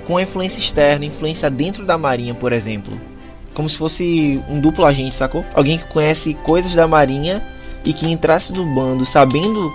[0.06, 3.00] com influência externa, influência dentro da marinha, por exemplo.
[3.54, 5.46] Como se fosse um duplo agente, sacou?
[5.54, 7.42] Alguém que conhece coisas da marinha
[7.86, 9.72] e que entrasse no bando sabendo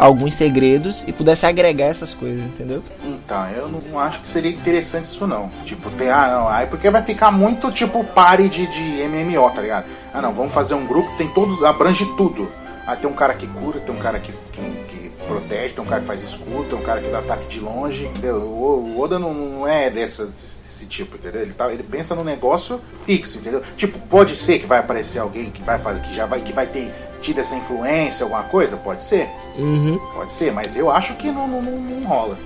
[0.00, 2.82] alguns segredos e pudesse agregar essas coisas, entendeu?
[3.04, 5.50] Então, eu não acho que seria interessante isso não.
[5.62, 9.60] Tipo, ter, ah não, aí porque vai ficar muito tipo pare de, de MMO, tá
[9.60, 9.84] ligado?
[10.14, 12.50] Ah não, vamos fazer um grupo que tem todos, abrange tudo.
[12.86, 15.86] Ah, tem um cara que cura, tem um cara que, que, que protege, tem um
[15.86, 18.36] cara que faz escudo, tem um cara que dá ataque de longe, entendeu?
[18.36, 21.42] O, o Oda não, não é dessa, desse, desse tipo, entendeu?
[21.42, 23.60] Ele, tá, ele pensa num negócio fixo, entendeu?
[23.76, 26.66] Tipo, pode ser que vai aparecer alguém que vai fazer, que já vai, que vai
[26.66, 28.76] ter tido essa influência, alguma coisa?
[28.76, 29.28] Pode ser.
[29.58, 29.96] Uhum.
[30.14, 32.38] Pode ser, mas eu acho que não, não, não- não rola.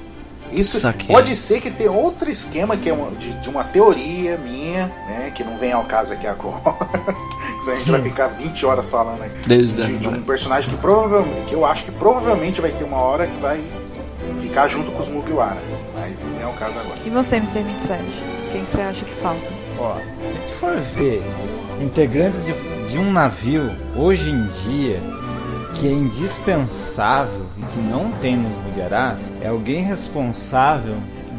[0.53, 1.07] Isso Saquei.
[1.09, 5.33] pode ser que tenha outro esquema que é uma- de, de uma teoria minha, né?
[5.35, 6.61] Que não vem ao caso aqui agora.
[7.61, 9.49] Senão a gente vai ficar 20 horas falando aqui.
[9.49, 13.27] De, de um personagem que provavelmente, que eu acho que provavelmente vai ter uma hora
[13.27, 13.63] que vai
[14.39, 15.59] ficar junto com os Mugiwara.
[15.99, 16.99] Mas não é o caso agora.
[17.05, 17.63] E você, Mr.
[17.63, 18.03] 27?
[18.53, 19.53] Quem você acha que falta?
[19.79, 21.23] Ó, se a gente for ver
[21.83, 22.53] integrantes de,
[22.89, 25.01] de um navio hoje em dia
[25.75, 30.97] que é indispensável e que não tem nos Mugiarás, é alguém responsável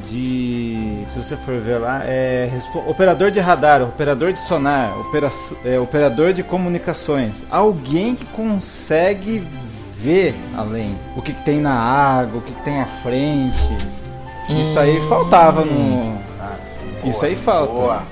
[0.09, 2.49] de, se você for ver lá, é
[2.85, 5.31] operador de radar, operador de sonar, opera-
[5.63, 9.41] é, operador de comunicações, alguém que consegue
[9.97, 13.75] ver além o que, que tem na água, o que, que tem à frente.
[14.49, 16.19] Isso aí faltava no.
[16.39, 16.53] Ah,
[17.03, 17.71] Isso aí falta.
[17.73, 18.03] Boa,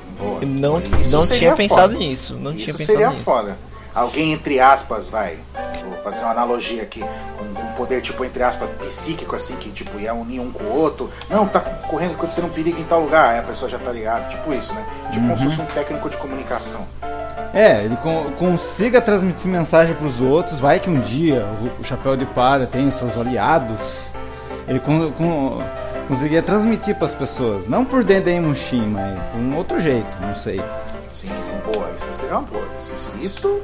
[0.41, 1.97] Eu não, não tinha pensado foda.
[1.97, 2.33] nisso.
[2.35, 3.21] Não tinha Isso pensado seria nisso.
[3.23, 3.57] foda.
[3.93, 5.37] Alguém, entre aspas, vai.
[5.87, 7.03] Vou fazer uma analogia aqui.
[7.03, 10.75] Um, um poder, tipo, entre aspas, psíquico, assim, que tipo, ia unir um com o
[10.79, 11.09] outro.
[11.29, 13.29] Não, tá correndo, acontecendo um perigo em tal lugar.
[13.33, 14.25] Aí a pessoa já tá ligada.
[14.27, 14.83] Tipo isso, né?
[15.11, 16.85] Tipo como se fosse um técnico de comunicação.
[17.53, 20.59] É, ele con- consiga transmitir mensagem para os outros.
[20.59, 23.77] Vai que um dia o, o Chapéu de Palha tem os seus aliados.
[24.67, 25.61] Ele con, con,
[26.07, 27.67] conseguia transmitir para as pessoas.
[27.67, 30.61] Não por Denden Mushin, mas por um outro jeito, não sei.
[31.09, 31.89] Sim, sim, boa.
[31.97, 32.65] Isso seria uma boa.
[32.77, 33.61] Isso, isso, isso,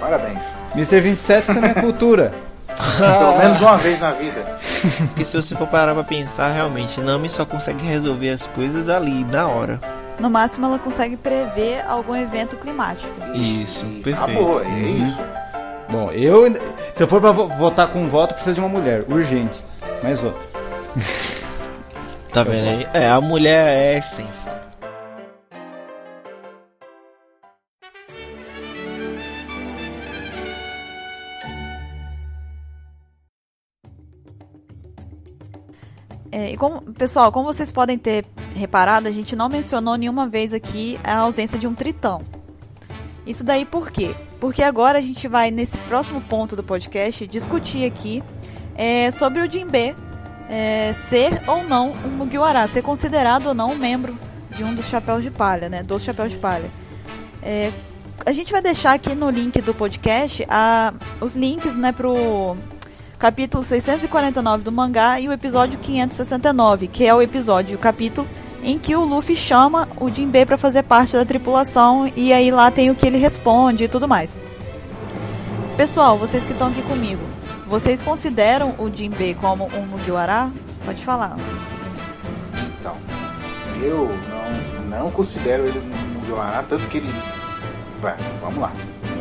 [0.00, 0.54] parabéns.
[0.74, 1.00] Mr.
[1.00, 2.32] 27 também é cultura.
[2.98, 4.40] Pelo menos uma vez na vida.
[5.08, 9.24] Porque se você for parar pra pensar, realmente, Nami só consegue resolver as coisas ali,
[9.24, 9.78] na hora.
[10.18, 13.08] No máximo, ela consegue prever algum evento climático.
[13.34, 14.22] Isso, e perfeito.
[14.38, 15.02] Acabou, é Uhum.
[15.02, 15.20] isso.
[15.90, 16.44] Bom, eu.
[16.94, 19.04] Se eu for para votar com um voto, precisa de uma mulher.
[19.08, 19.62] Urgente.
[20.02, 20.40] Mais outra.
[22.32, 22.86] Tá vendo aí?
[22.94, 24.60] É, a mulher é a essência.
[36.30, 41.00] É, como, pessoal, como vocês podem ter reparado, a gente não mencionou nenhuma vez aqui
[41.02, 42.22] a ausência de um tritão.
[43.26, 44.14] Isso daí por quê?
[44.38, 48.22] Porque agora a gente vai, nesse próximo ponto do podcast, discutir aqui
[48.76, 49.96] é, sobre o Jinbe
[50.50, 54.18] é, ser ou não um Mugiwara, ser considerado ou não um membro
[54.50, 55.84] de um dos chapéus de palha, né?
[55.84, 56.68] Dos chapéus de palha.
[57.40, 57.70] É,
[58.26, 62.56] a gente vai deixar aqui no link do podcast a, os links, né, pro
[63.18, 68.26] capítulo 649 do mangá e o episódio 569, que é o episódio, o capítulo
[68.62, 72.70] em que o Luffy chama o Jinbei para fazer parte da tripulação e aí lá
[72.70, 74.36] tem o que ele responde e tudo mais.
[75.76, 77.22] Pessoal, vocês que estão aqui comigo,
[77.70, 80.50] vocês consideram o Jinbei como um Mugiwara?
[80.84, 81.36] Pode falar,
[82.80, 82.96] Então,
[83.80, 87.08] eu não, não considero ele um Mugiwara, tanto que ele.
[88.00, 88.72] Vai, vamos lá.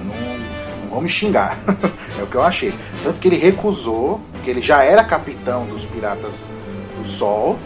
[0.03, 1.55] Não, não me xingar.
[2.17, 2.73] é o que eu achei.
[3.03, 6.49] Tanto que ele recusou, que ele já era capitão dos Piratas
[6.97, 7.59] do Sol,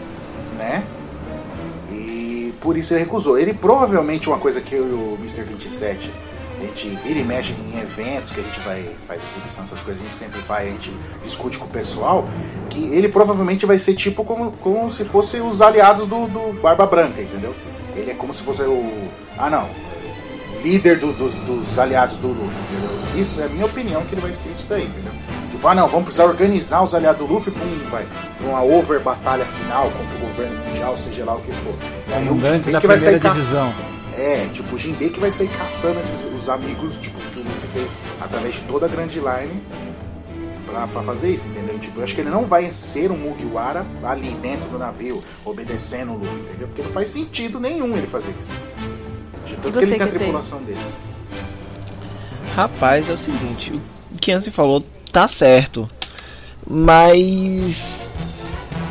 [0.58, 0.84] né?
[2.60, 3.38] por isso ele recusou.
[3.38, 5.44] Ele provavelmente, uma coisa que eu e o Mr.
[5.44, 6.12] 27,
[6.64, 10.00] a gente vira e mexe em eventos que a gente vai faz exibição, essas coisas,
[10.00, 12.26] a gente sempre vai, a gente discute com o pessoal,
[12.70, 16.86] que ele provavelmente vai ser tipo como, como se fosse os aliados do, do Barba
[16.86, 17.54] Branca, entendeu?
[17.94, 19.08] Ele é como se fosse o.
[19.38, 19.68] Ah não.
[20.62, 23.20] Líder do, dos, dos aliados do Luffy, entendeu?
[23.20, 25.12] Isso é a minha opinião que ele vai ser isso daí, entendeu?
[25.50, 28.62] Tipo, ah não, vamos precisar organizar os aliados do Luffy pra, um, vai, pra uma
[28.62, 31.74] over batalha final contra o governo mundial, seja lá o que for.
[32.08, 33.93] E aí o que vai sair divisão.
[34.24, 37.68] É, tipo, o Jinbei que vai sair caçando esses, os amigos, tipo, que o Luffy
[37.68, 39.60] fez através de toda a Grand Line
[40.64, 41.78] pra, pra fazer isso, entendeu?
[41.78, 46.12] Tipo, eu acho que ele não vai ser um Mugiwara ali dentro do navio, obedecendo
[46.12, 46.68] o Luffy, entendeu?
[46.68, 48.48] Porque não faz sentido nenhum ele fazer isso.
[49.44, 50.68] De tanto que ele tem a tripulação tem?
[50.68, 50.86] dele.
[52.56, 53.78] Rapaz, é o seguinte,
[54.10, 54.82] o que Ansi falou
[55.12, 55.86] tá certo.
[56.66, 57.76] Mas.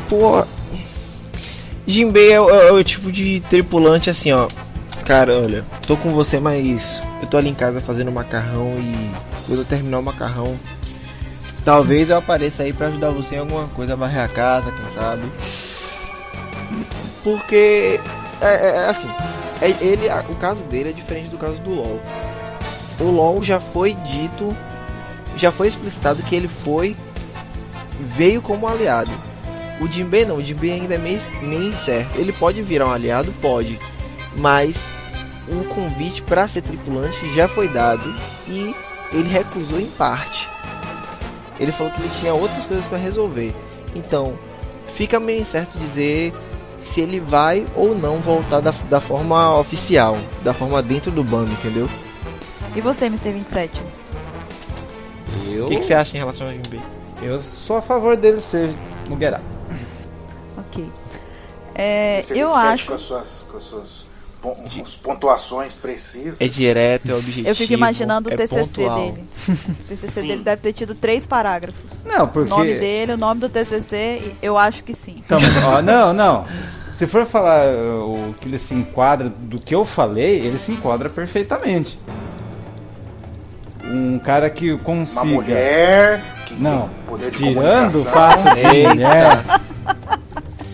[0.08, 0.44] Pô.
[1.88, 4.48] Jinbei é, é, é, o tipo de tripulante assim, ó.
[5.04, 9.10] Cara, olha, tô com você, mas eu tô ali em casa fazendo macarrão e
[9.46, 10.58] quando terminar o macarrão,
[11.62, 15.22] talvez eu apareça aí para ajudar você em alguma coisa, varrer a casa, quem sabe.
[17.22, 18.00] Porque
[18.40, 19.08] é, é, é assim,
[19.60, 22.00] é, ele, o caso dele é diferente do caso do LoL.
[22.98, 24.56] O LoL já foi dito
[25.36, 26.96] já foi explicitado que ele foi
[28.00, 29.10] veio como aliado.
[29.80, 32.18] O Jinbei não, o Jinbei ainda é meio, meio incerto.
[32.18, 33.78] Ele pode virar um aliado, pode,
[34.36, 34.76] mas
[35.48, 38.14] o convite para ser tripulante já foi dado
[38.48, 38.74] e
[39.12, 40.48] ele recusou em parte.
[41.58, 43.54] Ele falou que ele tinha outras coisas para resolver.
[43.94, 44.36] Então,
[44.96, 46.32] fica meio incerto dizer
[46.92, 51.50] se ele vai ou não voltar da, da forma oficial, da forma dentro do bando,
[51.52, 51.88] entendeu?
[52.74, 53.32] E você, Mr.
[53.32, 53.82] 27?
[55.52, 55.66] Eu...
[55.66, 56.82] O que, que, você acha em relação ao Jinbei?
[57.22, 58.74] Eu sou a favor dele ser
[59.08, 59.40] Mugerá.
[60.56, 60.90] Ok.
[61.74, 62.86] É, eu acho.
[62.86, 64.06] Com as suas, com as suas
[65.02, 66.40] pontuações precisas.
[66.40, 67.48] É direto, é objetivo.
[67.48, 69.12] Eu fico imaginando é o TCC pontual.
[69.12, 69.24] dele.
[69.48, 70.28] O TCC sim.
[70.28, 72.04] dele deve ter tido três parágrafos.
[72.04, 72.52] Não, porque.
[72.52, 75.16] O nome dele, o nome do TCC, eu acho que sim.
[75.24, 76.46] Então, ó, não, não.
[76.92, 80.72] Se for falar uh, o que ele se enquadra do que eu falei, ele se
[80.72, 81.98] enquadra perfeitamente
[83.84, 85.22] um cara que consiga.
[85.22, 89.44] Uma mulher que não, tem poder de tirando o fato de mulher.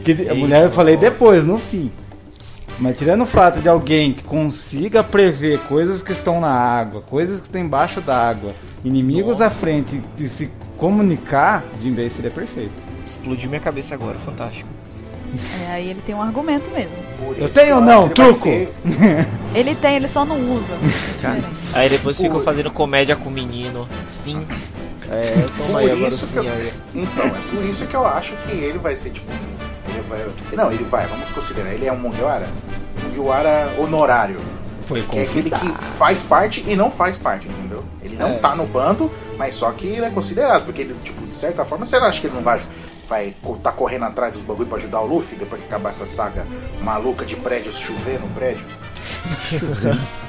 [0.02, 1.92] Que a mulher eu falei depois, no fim.
[2.80, 7.38] Mas tirando o fato de alguém que consiga prever coisas que estão na água, coisas
[7.38, 9.46] que estão embaixo da água, inimigos Nossa.
[9.46, 12.72] à frente e se comunicar, Jinbei seria perfeito.
[13.06, 14.66] Explodiu minha cabeça agora, fantástico.
[15.62, 16.92] É, aí ele tem um argumento mesmo.
[17.36, 18.32] Eu tenho ou não, truco?
[18.32, 18.72] Ser...
[19.54, 20.74] ele tem, ele só não usa.
[21.74, 22.22] aí depois Por...
[22.24, 23.86] ficam fazendo comédia com o menino.
[24.10, 24.44] Sim.
[25.10, 26.44] É, toma por aí, isso que eu...
[26.94, 29.30] Então, é por isso que eu acho que ele vai ser tipo.
[29.90, 30.26] Ele vai...
[30.52, 31.72] Não, ele vai, vamos considerar.
[31.72, 32.48] Ele é um Mugiwara.
[33.02, 34.40] Mugiwara honorário.
[34.86, 37.84] Foi que é aquele que faz parte e não faz parte, entendeu?
[38.02, 38.38] Ele não é.
[38.38, 41.84] tá no bando, mas só que ele é considerado, porque ele, tipo, de certa forma,
[41.84, 42.60] você acha que ele não vai
[43.08, 46.46] vai tá correndo atrás dos bagulho pra ajudar o Luffy depois que acabar essa saga
[46.80, 48.66] maluca de prédios chover no prédio?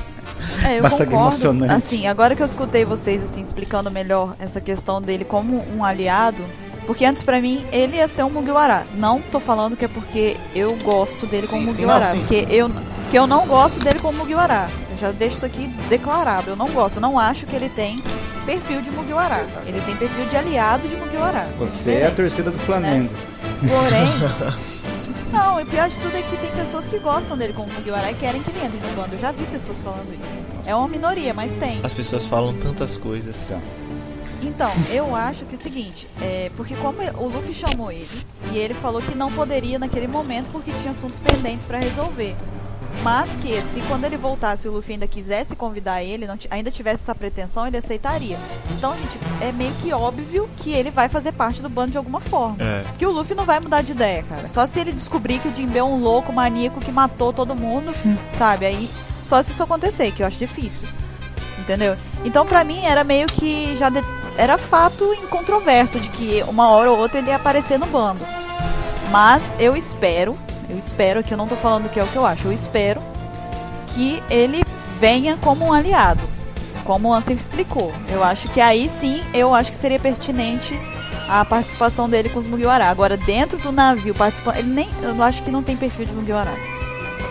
[0.65, 1.28] É, eu Bastante concordo.
[1.28, 1.74] Emocionante.
[1.74, 6.43] Assim, agora que eu escutei vocês assim explicando melhor essa questão dele como um aliado,
[6.86, 8.86] porque antes para mim ele ia ser um Mugiwara.
[8.96, 12.20] Não tô falando que é porque eu gosto dele sim, como sim, Mugiwara, não, sim,
[12.20, 12.54] porque sim.
[12.54, 12.72] eu
[13.12, 14.70] que eu não gosto dele como Mugiwara.
[14.89, 16.50] Eu já deixo isso aqui declarado.
[16.50, 18.02] Eu não gosto, eu não acho que ele tem
[18.46, 19.46] perfil de Mugiwara.
[19.65, 21.48] Ele tem perfil de aliado de Mugiwara.
[21.60, 23.10] Você é a torcida do Flamengo.
[23.62, 23.70] Né?
[23.70, 24.54] Porém,
[25.32, 28.15] não, e pior de tudo é que tem pessoas que gostam dele como Mugiwara e
[28.15, 29.15] querem que ele entre no bando.
[29.15, 30.38] Eu já vi pessoas falando isso.
[30.65, 31.82] É uma minoria, mas tem.
[31.84, 33.36] As pessoas falam tantas coisas.
[33.46, 33.62] Então,
[34.47, 38.10] então eu acho que é o seguinte, é, porque como o Luffy chamou ele,
[38.52, 42.35] e ele falou que não poderia naquele momento porque tinha assuntos pendentes para resolver.
[43.04, 47.04] Mas que se quando ele voltasse o Luffy ainda quisesse convidar ele, não ainda tivesse
[47.04, 48.37] essa pretensão, ele aceitaria.
[48.77, 52.19] Então, gente, é meio que óbvio que ele vai fazer parte do bando de alguma
[52.19, 52.58] forma.
[52.60, 52.83] É.
[53.00, 54.50] Que o Luffy não vai mudar de ideia, cara.
[54.50, 57.94] Só se ele descobrir que o Jinbe é um louco maníaco que matou todo mundo,
[58.29, 58.65] sabe?
[58.65, 58.89] Aí
[59.21, 60.85] só se isso acontecer, que eu acho difícil.
[61.60, 61.96] entendeu?
[62.25, 64.04] Então pra mim era meio que já de-
[64.42, 68.25] era fato incontroverso de que uma hora ou outra ele ia aparecer no bando.
[69.12, 70.35] Mas eu espero,
[70.67, 73.04] eu espero que eu não tô falando que é o que eu acho, eu espero
[73.85, 74.63] que ele
[75.00, 76.23] venha como um aliado,
[76.83, 77.94] como o Ansem explicou.
[78.10, 80.73] Eu acho que aí sim, eu acho que seria pertinente
[81.29, 82.85] a participação dele com os Mugiwara.
[82.85, 86.52] Agora, dentro do navio, participando, ele nem, eu acho que não tem perfil de Mugiwara.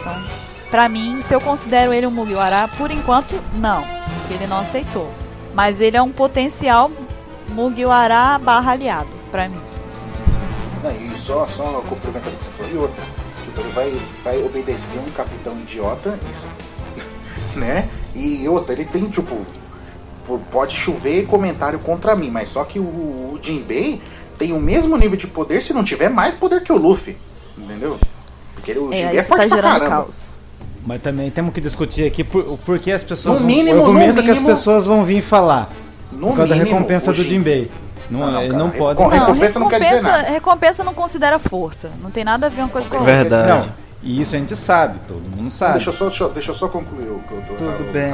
[0.01, 0.25] Então,
[0.71, 5.13] pra mim, se eu considero ele um Mugiwara, por enquanto, não, porque ele não aceitou.
[5.55, 6.91] Mas ele é um potencial
[7.49, 9.61] Mugiwara barra aliado, pra mim.
[10.83, 13.05] Não, e só, só complementando o que você falou, e outra.
[13.43, 13.91] Tipo, ele vai,
[14.23, 16.51] vai obedecer um capitão idiota, isso,
[17.57, 17.89] né?
[18.15, 19.45] E outra, ele tem, tipo,
[20.51, 24.01] pode chover comentário contra mim, mas só que o, o Jinbei
[24.39, 27.17] tem o mesmo nível de poder, se não tiver mais poder que o Luffy.
[27.59, 27.99] Entendeu?
[28.55, 29.89] Porque ele, o É, Jinbei é você tá forte pra caramba.
[29.89, 30.37] caos.
[30.87, 33.35] Mas também temos que discutir aqui por, por que as pessoas.
[33.35, 35.71] No vão- mínimo, o argumento no que as mínimo- pessoas vão vir falar.
[36.11, 37.71] No por causa da mínimo, recompensa o do Jin- Jinbei.
[38.11, 38.97] Não, Não, não, ele cara, não pode.
[38.97, 40.29] Com recompensa não quer dizer nada.
[40.31, 41.91] recompensa não considera força.
[42.03, 43.39] Não tem nada a ver uma coisa com a Recompensa outra.
[43.39, 43.69] não Verdade.
[43.69, 45.75] Não, e isso a gente sabe, todo mundo sabe.
[45.75, 48.13] Deixa eu só, deixa, eu- só concluir o que eu tô Tudo bem.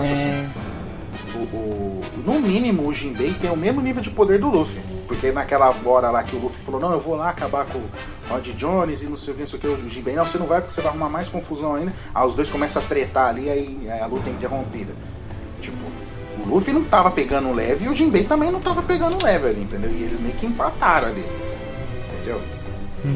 [1.53, 4.81] O, o- no mínimo, o Jinbei tem o mesmo nível de poder do Luffy.
[5.07, 7.85] Porque naquela hora lá que o Luffy falou, não, eu vou lá acabar com o
[8.29, 10.37] Rod Jones e não sei o que, não sei o que, o Jinbei, não, você
[10.39, 11.93] não vai porque você vai arrumar mais confusão ainda.
[12.15, 14.93] Aí os dois começam a tretar ali, aí a luta é interrompida.
[15.61, 15.77] Tipo,
[16.45, 19.63] o Luffy não tava pegando leve e o Jinbei também não tava pegando leve ali,
[19.63, 19.91] entendeu?
[19.93, 21.25] E eles meio que empataram ali.
[22.13, 22.41] Entendeu?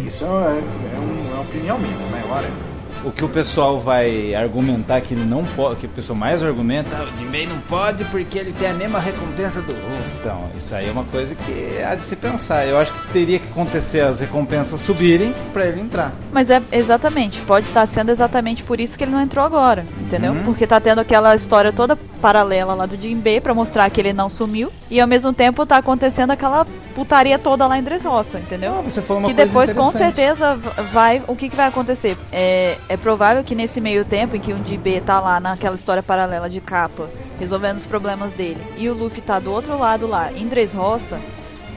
[0.06, 2.22] Isso é, é, um- é uma opinião minha, né?
[2.30, 2.69] Whatever.
[3.04, 6.90] O que o pessoal vai argumentar que ele não pode, que o pessoal mais argumenta,
[6.96, 10.18] ah, o Jinbei não pode porque ele tem a mesma recompensa do Luffy.
[10.20, 12.66] Então, isso aí é uma coisa que há de se pensar.
[12.66, 16.12] Eu acho que teria que acontecer as recompensas subirem pra ele entrar.
[16.30, 20.32] Mas é exatamente, pode estar sendo exatamente por isso que ele não entrou agora, entendeu?
[20.32, 20.42] Uhum.
[20.44, 24.28] Porque tá tendo aquela história toda paralela lá do Jinbei pra mostrar que ele não
[24.28, 28.74] sumiu e ao mesmo tempo tá acontecendo aquela putaria toda lá em Dressrosa, entendeu?
[28.78, 30.56] Ah, você falou uma que coisa depois com certeza
[30.92, 34.52] vai o que, que vai acontecer é, é provável que nesse meio tempo em que
[34.52, 37.08] o Jinbei tá lá naquela história paralela de capa
[37.38, 41.18] resolvendo os problemas dele e o Luffy tá do outro lado lá em Dressrosa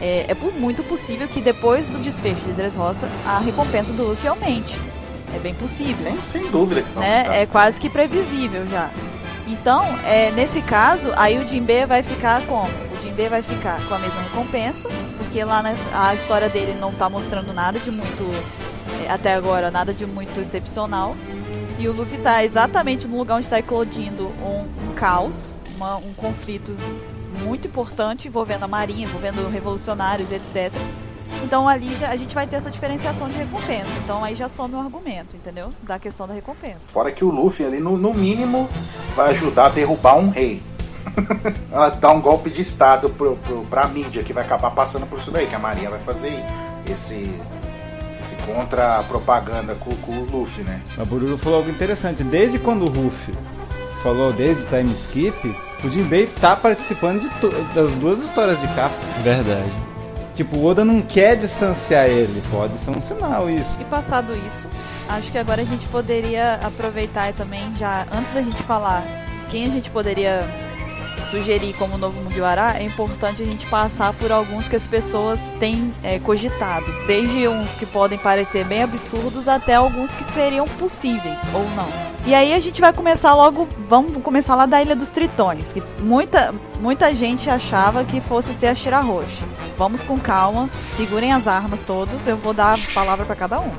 [0.02, 4.28] é, é por- muito possível que depois do desfecho de Dressrosa a recompensa do Luffy
[4.28, 4.78] aumente
[5.36, 7.18] é bem possível Sem, sem dúvida que vai né?
[7.22, 7.36] aumentar.
[7.38, 8.89] É quase que previsível já.
[9.48, 12.68] Então, é, nesse caso, aí o Jinbei vai ficar como?
[12.68, 14.88] O Jinbei vai ficar com a mesma recompensa,
[15.18, 18.24] porque lá na- a história dele não tá mostrando nada de muito,
[19.06, 21.16] é, até agora, nada de muito excepcional.
[21.78, 26.14] E o Luffy tá exatamente no lugar onde está eclodindo um, um caos, uma- um
[26.16, 26.74] conflito
[27.44, 30.72] muito importante envolvendo a marinha, envolvendo revolucionários, etc.
[31.42, 33.92] Então ali já, a gente vai ter essa diferenciação de recompensa.
[34.04, 35.72] Então aí já some o argumento, entendeu?
[35.82, 36.92] Da questão da recompensa.
[36.92, 38.70] Fora que o Luffy ali, no, no mínimo,
[39.16, 40.62] vai ajudar a derrubar um rei.
[41.72, 45.18] a dar um golpe de estado pro, pro, pra mídia, que vai acabar passando por
[45.18, 46.34] isso daí, que a Marinha vai fazer
[46.90, 47.30] esse,
[48.20, 50.82] esse contra-propaganda com, com o Luffy, né?
[50.98, 52.24] A Bururu falou algo interessante.
[52.24, 53.34] Desde quando o Ruffy
[54.02, 58.96] falou desde o time skip, o Jinbei tá participando de das duas histórias de capa.
[59.22, 59.72] Verdade.
[60.36, 62.42] Tipo, o Oda não quer distanciar ele.
[62.50, 63.80] Pode ser um sinal isso.
[63.80, 64.68] E passado isso,
[65.10, 69.04] acho que agora a gente poderia aproveitar também já antes da gente falar
[69.50, 70.44] quem a gente poderia
[71.24, 75.94] sugerir como novo Mugiwara, é importante a gente passar por alguns que as pessoas têm
[76.04, 76.86] é, cogitado.
[77.08, 81.90] Desde uns que podem parecer bem absurdos até alguns que seriam possíveis ou não.
[82.26, 85.84] E aí a gente vai começar logo, vamos começar lá da Ilha dos Tritões, que
[86.00, 89.44] muita, muita gente achava que fosse ser a Shirahoshi.
[89.78, 93.72] Vamos com calma, segurem as armas todos, eu vou dar a palavra para cada um.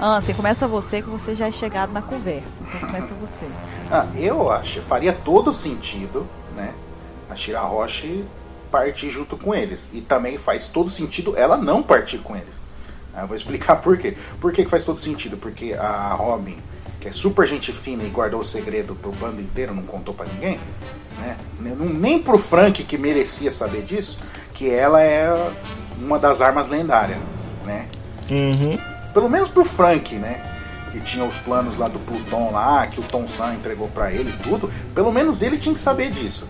[0.00, 2.56] Ansem, começa você, que você já é chegado na conversa.
[2.60, 3.46] Então começa você.
[3.94, 6.74] Ah, eu acho, faria todo sentido, né?
[7.30, 8.24] A Shirahoshi
[8.70, 9.88] partir junto com eles.
[9.92, 12.60] E também faz todo sentido ela não partir com eles.
[13.14, 14.16] Ah, eu vou explicar por quê.
[14.40, 15.36] Por que, faz todo sentido?
[15.36, 16.56] Porque a Robin,
[17.00, 20.24] que é super gente fina e guardou o segredo pro bando inteiro, não contou pra
[20.26, 20.58] ninguém,
[21.18, 21.36] né?
[21.60, 24.18] Nem- Nem pro Frank, que merecia saber disso,
[24.54, 25.28] que ela é
[25.98, 27.18] uma das armas lendárias,
[27.66, 27.88] né?
[28.30, 28.78] Uhum.
[29.12, 30.51] Pelo menos pro Frank, né?
[30.92, 34.30] Que tinha os planos lá do Pluton lá, que o Tom San entregou pra ele
[34.30, 34.70] e tudo.
[34.94, 36.46] Pelo menos ele tinha que saber disso.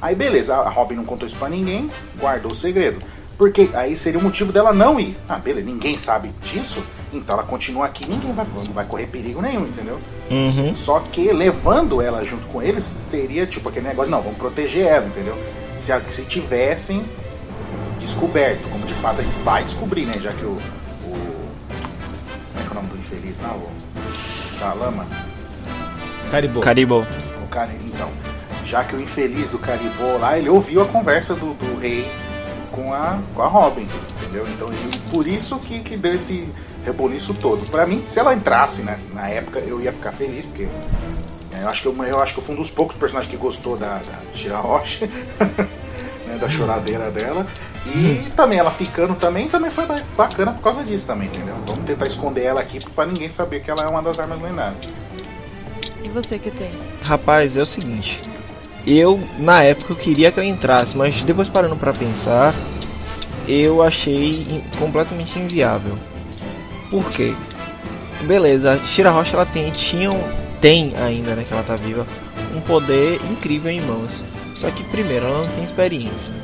[0.00, 3.00] Aí beleza, a Robin não contou isso pra ninguém, guardou o segredo.
[3.36, 5.16] Porque aí seria o motivo dela não ir.
[5.28, 6.82] Ah, beleza, ninguém sabe disso,
[7.12, 10.00] então ela continua aqui, ninguém vai, não vai correr perigo nenhum, entendeu?
[10.30, 10.74] Uhum.
[10.74, 15.06] Só que levando ela junto com eles, teria tipo aquele negócio, não, vamos proteger ela,
[15.06, 15.38] entendeu?
[15.76, 17.04] Se, se tivessem
[17.98, 20.18] descoberto, como de fato a gente vai descobrir, né?
[20.18, 20.58] Já que o
[22.58, 23.54] como é que é o nome do infeliz lá?
[23.54, 25.06] O, da lama?
[26.30, 26.62] Caribou.
[26.62, 27.06] Caribou.
[27.42, 28.10] O cara, então.
[28.64, 32.10] já que o infeliz do Caribou lá, ele ouviu a conversa do, do rei
[32.72, 34.46] com a, com a Robin, entendeu?
[34.48, 36.48] Então, e por isso que, que deu esse
[36.84, 37.70] reboliço todo.
[37.70, 40.68] Pra mim, se ela entrasse né, na época, eu ia ficar feliz, porque
[41.52, 43.36] é, eu, acho que eu, eu acho que eu fui um dos poucos personagens que
[43.36, 45.06] gostou da, da Shira Rocha,
[46.26, 47.46] né, da choradeira dela.
[47.86, 51.54] E também ela ficando também, também foi bacana por causa disso também, entendeu?
[51.66, 54.88] Vamos tentar esconder ela aqui pra ninguém saber que ela é uma das armas lendárias.
[56.02, 56.70] E você que tem?
[57.02, 58.22] Rapaz, é o seguinte.
[58.86, 62.54] Eu, na época, eu queria que ela entrasse, mas depois parando pra pensar,
[63.46, 65.98] eu achei completamente inviável.
[66.90, 67.34] Por quê?
[68.22, 70.10] Beleza, Shira Rocha ela tem, tinha,
[70.60, 72.06] tem ainda, né, que ela tá viva,
[72.54, 74.22] um poder incrível em mãos.
[74.54, 76.37] Só que primeiro, ela não tem experiência.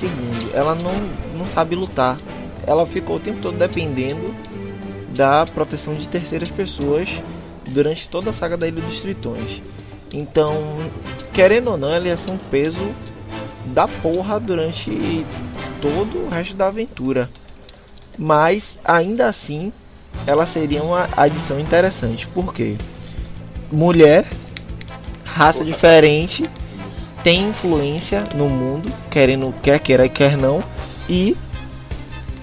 [0.00, 0.94] Segundo, ela não,
[1.36, 2.16] não sabe lutar.
[2.66, 4.34] Ela ficou o tempo todo dependendo
[5.14, 7.10] da proteção de terceiras pessoas
[7.68, 9.60] durante toda a saga da Ilha dos Tritões.
[10.10, 10.78] Então,
[11.34, 12.80] querendo ou não, ela ia ser um peso
[13.66, 15.26] da porra durante
[15.82, 17.28] todo o resto da aventura.
[18.16, 19.70] Mas ainda assim,
[20.26, 22.26] ela seria uma adição interessante.
[22.28, 22.78] porque
[23.70, 24.26] Mulher,
[25.24, 26.48] raça diferente,
[27.22, 30.62] tem influência no mundo, querendo quer queira quer não,
[31.08, 31.36] e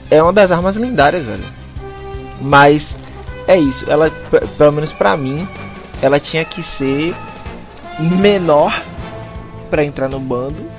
[0.09, 1.43] é uma das armas lendárias, velho.
[2.39, 2.95] Mas
[3.47, 4.09] é isso, ela
[4.57, 5.47] pelo menos para mim,
[6.01, 7.15] ela tinha que ser
[7.99, 8.79] menor
[9.69, 10.69] para entrar no bando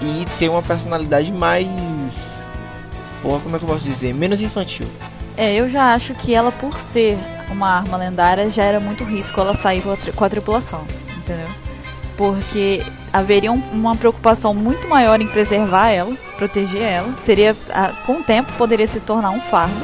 [0.00, 1.66] e ter uma personalidade mais.
[3.22, 4.14] Porra, como é que eu posso dizer?
[4.14, 4.86] Menos infantil.
[5.36, 7.18] É, eu já acho que ela, por ser
[7.50, 9.82] uma arma lendária, já era muito risco ela sair
[10.14, 10.84] com a tripulação,
[11.16, 11.48] entendeu?
[12.16, 12.82] Porque
[13.12, 17.16] haveria uma preocupação muito maior em preservar ela, proteger ela.
[17.16, 17.56] Seria,
[18.06, 19.74] com o tempo, poderia se tornar um fardo,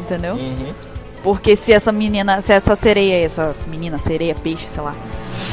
[0.00, 0.34] entendeu?
[0.34, 0.72] Uhum.
[1.22, 4.94] Porque se essa menina, se essa sereia, essas meninas, sereia, peixe, sei lá,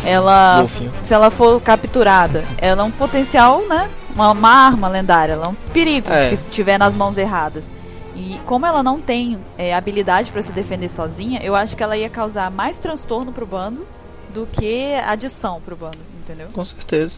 [0.03, 0.67] ela,
[1.03, 3.89] se ela for capturada, ela é um potencial, né?
[4.13, 6.29] Uma, uma arma lendária, ela é um perigo é.
[6.29, 7.71] se tiver nas mãos erradas.
[8.15, 11.95] E como ela não tem é, habilidade para se defender sozinha, eu acho que ela
[11.95, 13.85] ia causar mais transtorno pro bando
[14.33, 15.97] do que adição pro bando,
[16.29, 16.47] entendeu?
[16.53, 17.15] Com certeza.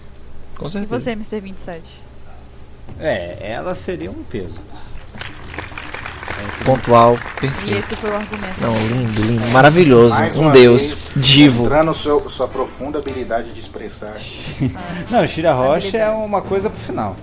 [0.58, 0.96] Com certeza.
[0.96, 1.40] E você, Mr.
[1.42, 1.82] 27?
[3.00, 4.60] É, ela seria um peso
[6.66, 7.70] pontual, perfeito.
[7.70, 8.62] E esse foi o argumento.
[8.62, 11.60] Não, lindo, lindo, maravilhoso, Mais um deus, vez, divo.
[11.60, 14.16] Mostrando seu, sua profunda habilidade de expressar.
[15.10, 17.16] Não, Shira Rocha é uma coisa pro final.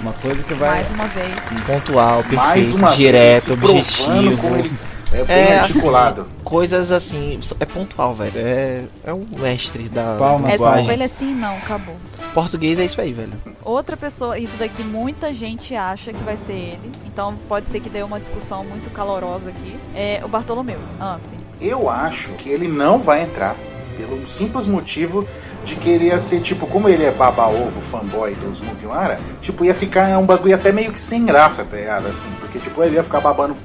[0.00, 0.70] Uma coisa que vai.
[0.70, 1.34] Mais uma vez.
[1.66, 4.36] Pontual, perfeito, Mais uma direto, vez, objetivo.
[4.38, 4.72] Como ele
[5.12, 6.22] é bem é, articulado.
[6.22, 8.32] Assim, coisas assim, é pontual, velho.
[8.36, 10.16] É, é um mestre da.
[10.18, 11.96] Palmas, é ele assim, não, acabou.
[12.34, 13.32] Português é isso aí, velho.
[13.64, 16.92] Outra pessoa, isso daqui muita gente acha que vai ser ele.
[17.06, 19.78] Então pode ser que dê uma discussão muito calorosa aqui.
[19.94, 20.78] É o Bartolomeu.
[21.00, 21.36] Ah, sim.
[21.60, 23.56] Eu acho que ele não vai entrar.
[23.96, 25.26] Pelo simples motivo
[25.64, 30.24] de querer ser, tipo, como ele é baba-ovo, fanboy dos Mugiwara, tipo, ia ficar um
[30.24, 32.06] bagulho até meio que sem graça, tá ligado?
[32.06, 33.56] Assim, porque, tipo, ele ia ficar babando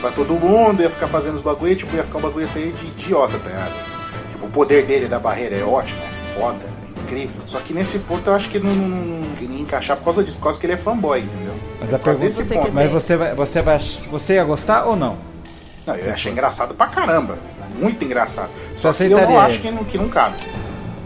[0.00, 2.86] pra todo mundo, ia ficar fazendo os bagulho, tipo, ia ficar um bagulho até de
[2.86, 3.78] idiota, tá ligado?
[3.78, 3.92] Assim.
[4.30, 7.42] Tipo, o poder dele da barreira é ótimo, é foda, é incrível.
[7.46, 10.22] Só que nesse ponto eu acho que não, não, não, não ia encaixar por causa
[10.22, 11.54] disso, por causa que ele é fanboy, entendeu?
[11.80, 12.72] Mas a pergunta desse ponto.
[12.72, 13.80] Mas você vai, você vai.
[14.10, 15.18] Você ia gostar ou não?
[15.86, 17.38] Não, eu achei engraçado pra caramba.
[17.78, 18.50] Muito engraçado.
[18.74, 20.36] Só que eu não acho que não, que não cabe.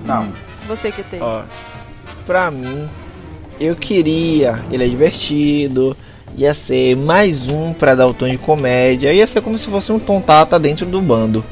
[0.05, 0.25] Não.
[0.25, 0.33] Hum.
[0.67, 1.21] Você que tem.
[1.21, 1.43] Ó,
[2.27, 2.89] pra mim,
[3.61, 4.65] eu queria.
[4.71, 5.97] Ele é divertido
[6.37, 9.93] ia ser mais um para dar o tom de comédia, ia ser como se fosse
[9.93, 11.45] um tontata dentro do bando.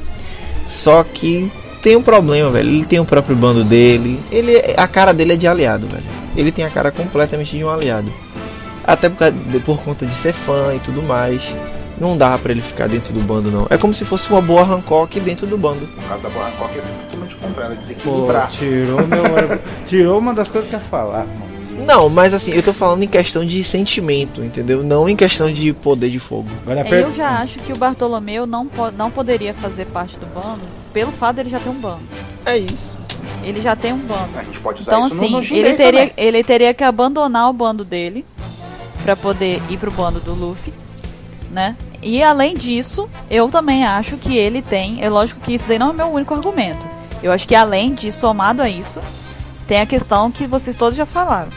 [0.67, 1.51] Só que
[1.81, 2.69] tem um problema, velho.
[2.69, 4.19] Ele tem o próprio bando dele.
[4.31, 6.03] Ele, a cara dele é de aliado, velho.
[6.35, 8.11] Ele tem a cara completamente de um aliado.
[8.83, 9.31] Até por,
[9.65, 11.41] por conta de ser fã e tudo mais.
[11.99, 13.67] Não dá para ele ficar dentro do bando, não.
[13.69, 15.87] É como se fosse uma boa Hancock dentro do bando.
[15.95, 18.47] No caso da boa Hancock é ser totalmente contrário, é desequilibrar.
[18.47, 19.59] Pô, tirou, meu...
[19.85, 21.50] tirou uma das coisas que eu ia falar, mano.
[21.85, 24.83] Não, mas assim, eu tô falando em questão de sentimento, entendeu?
[24.83, 26.49] Não em questão de poder de fogo.
[26.67, 30.61] É, eu já acho que o Bartolomeu não, po não poderia fazer parte do bando
[30.93, 32.01] pelo fato dele já ter um bando.
[32.45, 32.97] É isso.
[33.43, 34.29] Ele já tem um bando.
[34.35, 37.49] A gente pode usar então, isso assim, no, no ele teria, ele teria que abandonar
[37.49, 38.25] o bando dele
[39.03, 40.73] para poder ir pro bando do Luffy,
[41.49, 41.75] né?
[42.01, 45.03] E além disso, eu também acho que ele tem.
[45.03, 46.85] É lógico que isso daí não é meu único argumento.
[47.21, 48.99] Eu acho que além de somado a isso,
[49.71, 51.49] tem a questão que vocês todos já falaram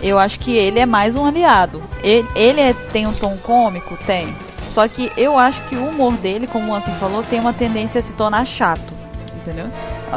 [0.00, 1.82] eu acho que ele é mais um aliado.
[2.02, 3.98] Ele, ele é, tem um tom cômico?
[4.06, 4.34] Tem.
[4.64, 7.98] Só que eu acho que o humor dele, como o Ansem falou, tem uma tendência
[7.98, 8.94] a se tornar chato.
[9.34, 9.66] Entendeu?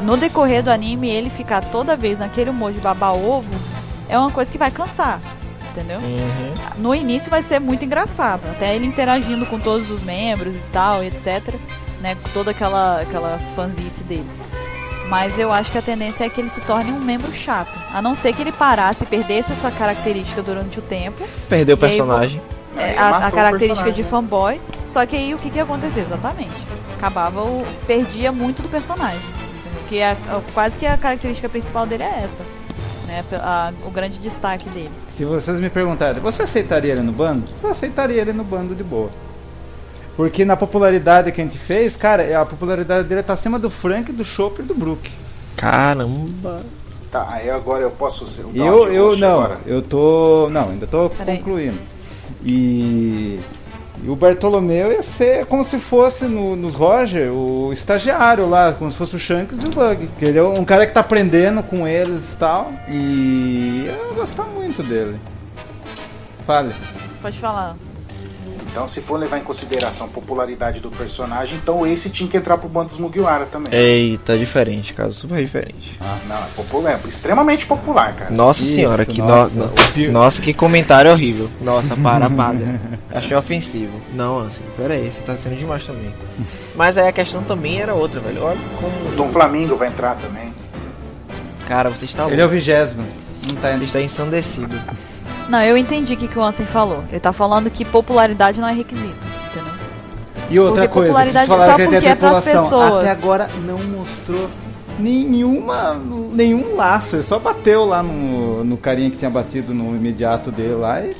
[0.04, 3.49] No decorrer do anime, ele ficar toda vez naquele humor de babar ovo
[4.08, 5.20] é uma coisa que vai cansar.
[5.72, 5.99] Entendeu?
[5.99, 6.54] Uhum.
[6.78, 8.47] No início vai ser muito engraçado.
[8.52, 11.56] Até ele interagindo com todos os membros e tal, etc.
[12.02, 12.14] Né?
[12.14, 14.30] Com toda aquela, aquela fanzice dele.
[15.12, 17.78] Mas eu acho que a tendência é que ele se torne um membro chato.
[17.93, 21.22] A não ser que ele parasse e perdesse essa característica durante o tempo.
[21.49, 22.41] Perdeu o personagem.
[22.78, 24.62] é, Aí a, a característica de fanboy.
[24.86, 26.55] Só que aí o que, que ia acontecer exatamente?
[26.97, 27.62] Acabava o.
[27.86, 29.20] perdia muito do personagem.
[29.89, 30.18] Que é, é
[30.53, 32.43] quase que a característica principal dele é essa.
[33.05, 33.22] Né?
[33.34, 34.91] A- o grande destaque dele.
[35.18, 37.43] Se vocês me perguntarem, você aceitaria ele no bando?
[37.62, 39.09] Eu aceitaria ele no bando de boa.
[40.22, 44.11] Porque na popularidade que a gente fez, cara, a popularidade dele tá acima do Frank,
[44.11, 45.09] do Chopper e do Brook.
[45.57, 46.61] Caramba.
[47.09, 49.57] Tá, aí agora eu posso ser o Eu, eu não, agora.
[49.65, 50.47] eu tô.
[50.51, 51.38] Não, ainda tô Peraí.
[51.39, 51.80] concluindo.
[52.45, 53.39] E,
[54.03, 58.91] e o Bartolomeu ia ser como se fosse no, nos Roger, o estagiário lá, como
[58.91, 60.07] se fosse o Shanks e o Bug.
[60.19, 62.72] Que ele é um cara que tá aprendendo com eles e tal.
[62.88, 65.19] E eu gostar muito dele.
[66.45, 66.76] Fale.
[67.24, 68.01] Pode falar, Anson.
[68.72, 72.57] Então, se for levar em consideração a popularidade do personagem, então esse tinha que entrar
[72.57, 73.74] pro bando dos Mugiwara também.
[73.78, 75.99] Eita, diferente, caso super diferente.
[76.26, 78.32] Não, é popular, é extremamente popular, cara.
[78.32, 81.49] Nossa Isso, senhora, que nossa, no- o no- nossa, que comentário horrível.
[81.59, 82.80] Nossa, para, para.
[83.13, 83.99] Achei ofensivo.
[84.13, 86.13] Não, assim, pera aí, você tá sendo demais também.
[86.74, 88.41] Mas aí a questão também era outra, velho.
[88.41, 89.15] Olha como.
[89.17, 90.53] Dom Flamingo vai entrar também.
[91.67, 93.05] Cara, você está Ele é o vigésimo.
[93.45, 94.80] Não tá Você está ensandecido.
[95.52, 97.04] Não, eu entendi o que, que o Ansem falou.
[97.10, 99.18] Ele tá falando que popularidade não é requisito,
[99.49, 99.74] entendeu?
[100.49, 103.04] E outra Porque coisa, popularidade só porque é pras pessoas.
[103.04, 104.49] Até agora não mostrou
[104.97, 105.99] nenhuma,
[106.32, 107.18] nenhum laço.
[107.18, 111.14] Ele só bateu lá no, no carinha que tinha batido no imediato dele lá e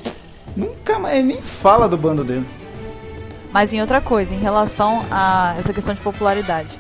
[0.56, 2.48] nunca mais ele nem fala do bando dele.
[3.52, 6.80] Mas em outra coisa, em relação a essa questão de popularidade.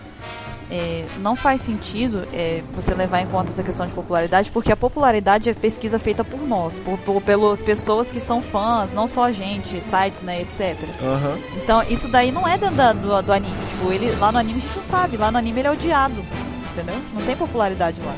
[0.71, 4.77] É, não faz sentido é, você levar em conta essa questão de popularidade, porque a
[4.77, 9.25] popularidade é pesquisa feita por nós, por, por- pelas pessoas que são fãs, não só
[9.25, 10.77] a gente, sites, né, etc.
[11.03, 11.37] Aham.
[11.57, 13.53] Então, isso daí não é dentro da- do, do anime.
[13.69, 15.17] Tipo, ele, lá no anime a gente não sabe.
[15.17, 16.23] Lá no anime ele é odiado.
[16.71, 16.95] Entendeu?
[17.13, 18.15] Não tem popularidade lá.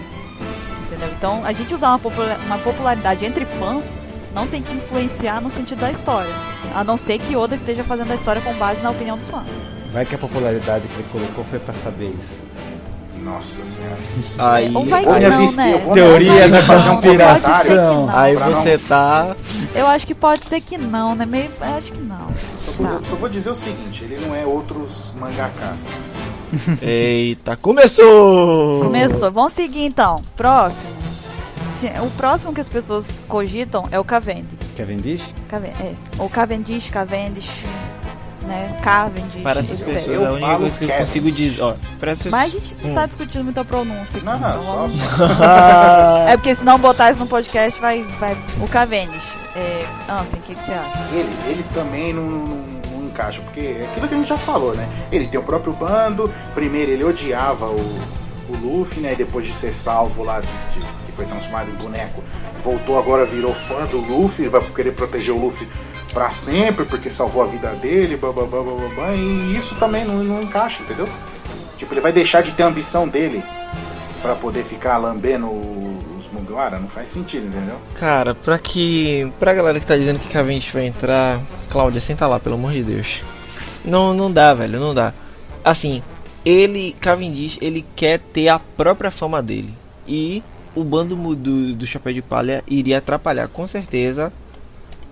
[0.85, 1.09] Entendeu?
[1.17, 3.97] Então, a gente usar uma, popula- uma popularidade entre fãs
[4.33, 6.31] não tem que influenciar no sentido da história.
[6.75, 9.47] A não ser que Oda esteja fazendo a história com base na opinião dos fãs.
[9.93, 12.41] Vai que a popularidade que ele colocou foi pra saber isso.
[13.23, 13.95] Nossa senhora.
[14.37, 15.77] Aí, Ou vai vou que não, abster, né?
[15.77, 17.75] vou Teoria da um conspiração.
[18.07, 18.17] Não.
[18.17, 19.35] aí pra não- você tá.
[19.73, 21.25] Eu acho que pode ser que não, né?
[21.25, 22.27] Meio, eu acho que não.
[22.57, 22.99] Só vou, Tá.
[23.03, 25.87] só vou dizer o seguinte, ele não é outros mangakas.
[26.81, 28.81] Eita, começou!
[28.83, 29.31] Começou.
[29.31, 30.21] Vamos seguir então.
[30.35, 30.91] Próximo.
[32.05, 34.57] O próximo que as pessoas cogitam é o Cavendish.
[34.75, 35.23] Cavendish?
[35.49, 35.93] Caven- é.
[36.17, 37.65] Ou Cavendish, Cavendish,
[38.43, 38.77] né?
[38.81, 39.93] Cavendish, Para essas etc.
[39.95, 41.61] pessoas, Eu a única falo coisa que eu consigo dizer.
[41.61, 42.93] Ó, para essas Mas a gente não Hum.
[42.95, 44.25] tá discutindo muito a pronúncia aqui.
[44.25, 46.23] Não, não, então só, vamos- só.
[46.27, 48.03] É porque se não botar isso no podcast, vai.
[48.19, 48.37] vai...
[48.61, 49.35] O Cavendish.
[49.55, 49.85] É...
[50.11, 50.91] Ansem, o que, que você acha?
[51.13, 52.47] Ele, ele também não, não,
[52.91, 54.87] não encaixa, porque é aquilo que a gente já falou, né?
[55.11, 57.99] Ele tem o próprio bando, primeiro ele odiava o,
[58.49, 59.13] o Luffy, né?
[59.13, 62.23] E depois de ser salvo lá, de, de- que foi transformado em boneco,
[62.63, 65.67] voltou agora, virou fã do Luffy, vai querer proteger o Luffy
[66.13, 70.83] pra sempre, porque salvou a vida dele, bababá, bababá, e isso também não, não encaixa,
[70.83, 71.07] entendeu?
[71.77, 73.43] Tipo, ele vai deixar de ter a ambição dele
[74.21, 75.49] pra poder ficar lambendo
[76.15, 76.79] os Mugiwara?
[76.79, 77.75] Não faz sentido, entendeu?
[77.95, 79.31] Cara, pra que.
[79.39, 81.41] Pra galera que tá dizendo que Cavendish vai entrar.
[81.69, 83.21] Cláudia, senta lá, pelo amor de Deus.
[83.83, 85.13] Não, não dá, velho, não dá.
[85.63, 86.01] Assim,
[86.45, 89.73] ele, Cavendish, ele quer ter a própria fama dele.
[90.07, 90.43] E
[90.75, 94.31] o bando do, do Chapéu de Palha iria atrapalhar, com certeza,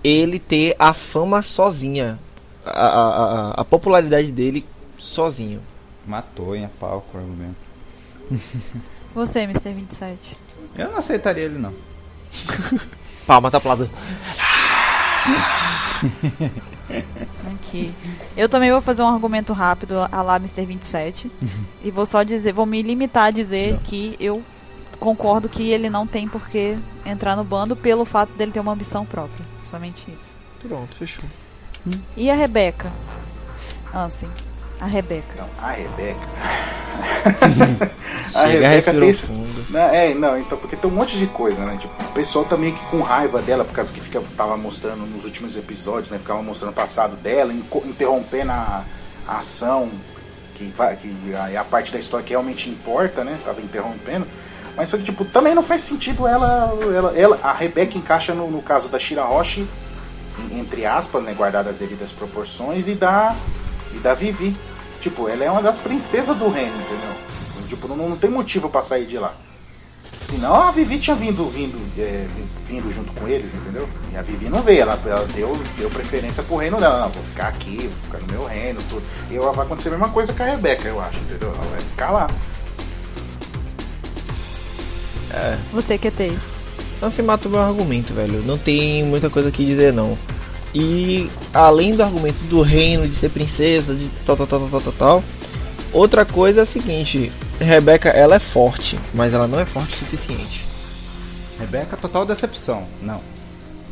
[0.02, 2.18] ele ter a fama sozinha.
[2.64, 4.64] A, a, a, a popularidade dele
[4.98, 5.60] sozinho.
[6.06, 7.56] Matou em a pau com o argumento.
[9.14, 9.72] Você, Mr.
[9.72, 10.36] 27.
[10.76, 11.74] Eu não aceitaria ele não.
[13.26, 13.88] Palmas, aplausos.
[17.54, 17.92] Aqui.
[18.36, 20.64] Eu também vou fazer um argumento rápido a lá Mr.
[20.66, 21.30] 27.
[21.84, 24.42] e vou só dizer, vou me limitar a dizer que eu
[25.02, 28.72] concordo que ele não tem por que entrar no bando pelo fato dele ter uma
[28.72, 29.44] ambição própria.
[29.64, 30.36] Somente isso.
[30.62, 31.28] Pronto, fechou.
[32.16, 32.92] E a Rebeca?
[33.92, 34.28] Ansem.
[34.80, 35.34] A Rebeca.
[35.36, 36.28] Não, a Rebeca.
[38.32, 39.26] a Chega, Rebeca tem esse.
[39.26, 39.66] fundo.
[39.70, 41.76] Não, é, não, então, porque tem um monte de coisa, né?
[41.76, 45.04] Tipo, o pessoal tá meio que com raiva dela, por causa que fica, tava mostrando
[45.04, 46.18] nos últimos episódios, né?
[46.18, 48.84] Ficava mostrando o passado dela, interrompendo a,
[49.26, 49.90] a ação,
[50.54, 53.40] que, vai, que a, a parte da história que realmente importa, né?
[53.44, 54.26] Tava interrompendo.
[54.76, 56.72] Mas só que, tipo, também não faz sentido ela.
[56.94, 59.68] ela, ela a Rebeca encaixa no, no caso da Shirahoshi,
[60.52, 61.34] entre aspas, né?
[61.34, 63.36] Guardadas as devidas proporções, e da.
[63.92, 64.56] E da Vivi.
[65.00, 67.12] Tipo, ela é uma das princesas do reino, entendeu?
[67.68, 69.34] Tipo, não, não tem motivo pra sair de lá.
[70.22, 72.28] Senão a Vivi tinha vindo, vindo, é,
[72.64, 73.88] vindo junto com eles, entendeu?
[74.12, 77.00] E a Vivi não veio, ela, ela deu, deu preferência pro reino dela.
[77.00, 79.02] Não, vou ficar aqui, vou ficar no meu reino, tudo.
[79.28, 81.52] E vai acontecer a mesma coisa com a Rebeca, eu acho, entendeu?
[81.52, 82.28] Ela vai ficar lá.
[85.32, 85.56] É.
[85.72, 86.38] Você que tem.
[86.96, 88.42] Então você matou meu argumento, velho.
[88.42, 90.16] Não tem muita coisa que dizer não.
[90.74, 94.92] E além do argumento do reino, de ser princesa, de tal, tal, tal, tal, tal,
[94.92, 95.24] tal.
[95.92, 97.30] Outra coisa é a seguinte,
[97.60, 100.64] Rebeca, ela é forte, mas ela não é forte o suficiente.
[101.60, 102.86] Rebeca, total decepção.
[103.02, 103.20] Não.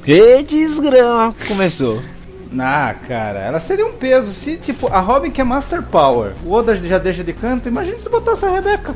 [0.03, 2.03] Que desgrama começou.
[2.59, 4.32] Ah, cara, ela seria um peso.
[4.32, 7.97] Se, tipo, a Robin que é Master Power, o Oda já deixa de canto, imagina
[8.01, 8.93] se botasse a Rebeca.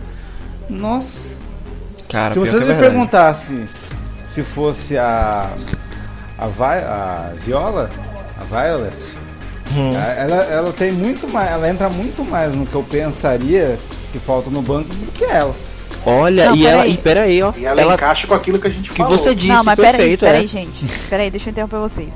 [0.68, 1.28] Nossa.
[2.14, 2.90] Cara, se vocês que é me verdade.
[2.90, 3.68] perguntassem
[4.28, 5.50] se fosse a.
[6.38, 7.90] A, Vi, a Viola,
[8.40, 8.96] a Violet,
[9.76, 9.90] Hum.
[10.16, 11.50] ela, ela tem muito mais.
[11.50, 13.76] Ela entra muito mais no que eu pensaria
[14.12, 15.52] que falta no banco do que ela.
[16.06, 16.92] Olha, Não, e pera ela, aí.
[16.92, 17.52] e pera aí, ó.
[17.56, 19.18] E ela, ela encaixa com aquilo que a gente que falou.
[19.18, 20.46] você disse, não, mas peraí, perfeito, peraí, é.
[20.46, 20.86] gente.
[21.10, 22.12] Peraí, deixa eu interromper vocês.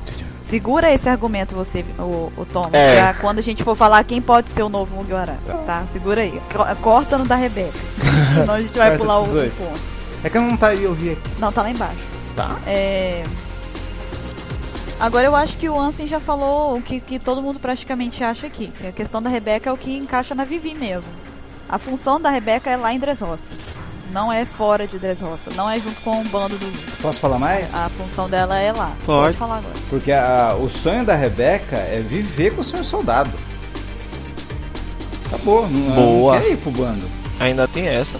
[0.48, 2.96] Segura esse argumento, você, o, o Thomas, É.
[3.02, 5.38] pra quando a gente for falar quem pode ser o novo Mugiwara.
[5.66, 6.40] Tá, segura aí.
[6.50, 7.78] Co- Corta no da Rebeca.
[8.34, 9.54] Senão a gente vai pular o, o 18.
[9.56, 9.80] ponto.
[10.24, 11.22] É que não tá aí, eu vi aqui.
[11.38, 12.00] Não, tá lá embaixo.
[12.34, 12.56] Tá.
[12.66, 13.24] É...
[14.98, 18.46] Agora eu acho que o Ansem já falou o que, que todo mundo praticamente acha
[18.46, 18.68] aqui.
[18.68, 21.12] Que a questão da Rebeca é o que encaixa na Vivi mesmo.
[21.68, 23.52] A função da Rebeca é lá em Dressrosa.
[24.10, 25.50] Não é fora de Dressrosa.
[25.54, 26.96] Não é junto com o bando do.
[27.02, 27.72] Posso falar mais?
[27.74, 28.92] A função dela é lá.
[29.04, 29.36] Pode.
[29.36, 29.74] falar agora.
[29.90, 33.30] Porque a- o sonho da Rebeca é viver com o sonho soldado.
[35.26, 36.34] Acabou, não, Boa.
[36.36, 37.06] não quer ir pro bando.
[37.38, 38.18] Ainda tem essa.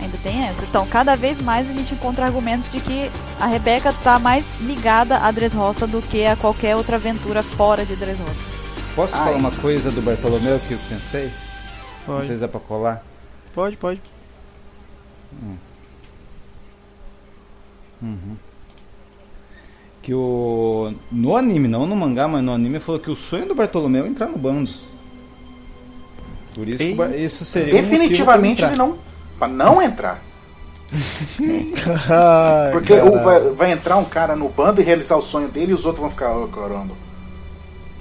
[0.00, 0.62] Ainda tem essa.
[0.62, 5.18] Então, cada vez mais a gente encontra argumentos de que a Rebeca tá mais ligada
[5.18, 8.40] a Dressrosa do que a qualquer outra aventura fora de Dressrosa.
[8.94, 9.24] Posso Ai.
[9.24, 11.24] falar uma coisa do Bartolomeu que eu pensei?
[11.24, 11.32] Não sei
[12.06, 13.02] Pode, se dá pra colar.
[13.54, 14.00] pode, pode.
[20.02, 20.94] Que o.
[21.12, 24.08] No anime, não no mangá, mas no anime falou que o sonho do Bartolomeu é
[24.08, 24.70] entrar no bando.
[26.54, 27.74] Por isso, que isso seria.
[27.74, 28.98] um Definitivamente ele motivo não.
[29.38, 30.22] Pra não entrar.
[31.40, 35.74] Ai, Porque vai, vai entrar um cara no bando e realizar o sonho dele e
[35.74, 36.94] os outros vão ficar, ô caramba.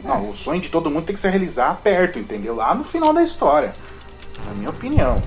[0.04, 2.56] Não, o sonho de todo mundo tem que se realizar perto, entendeu?
[2.56, 3.76] Lá no final da história.
[4.48, 5.22] Na minha opinião.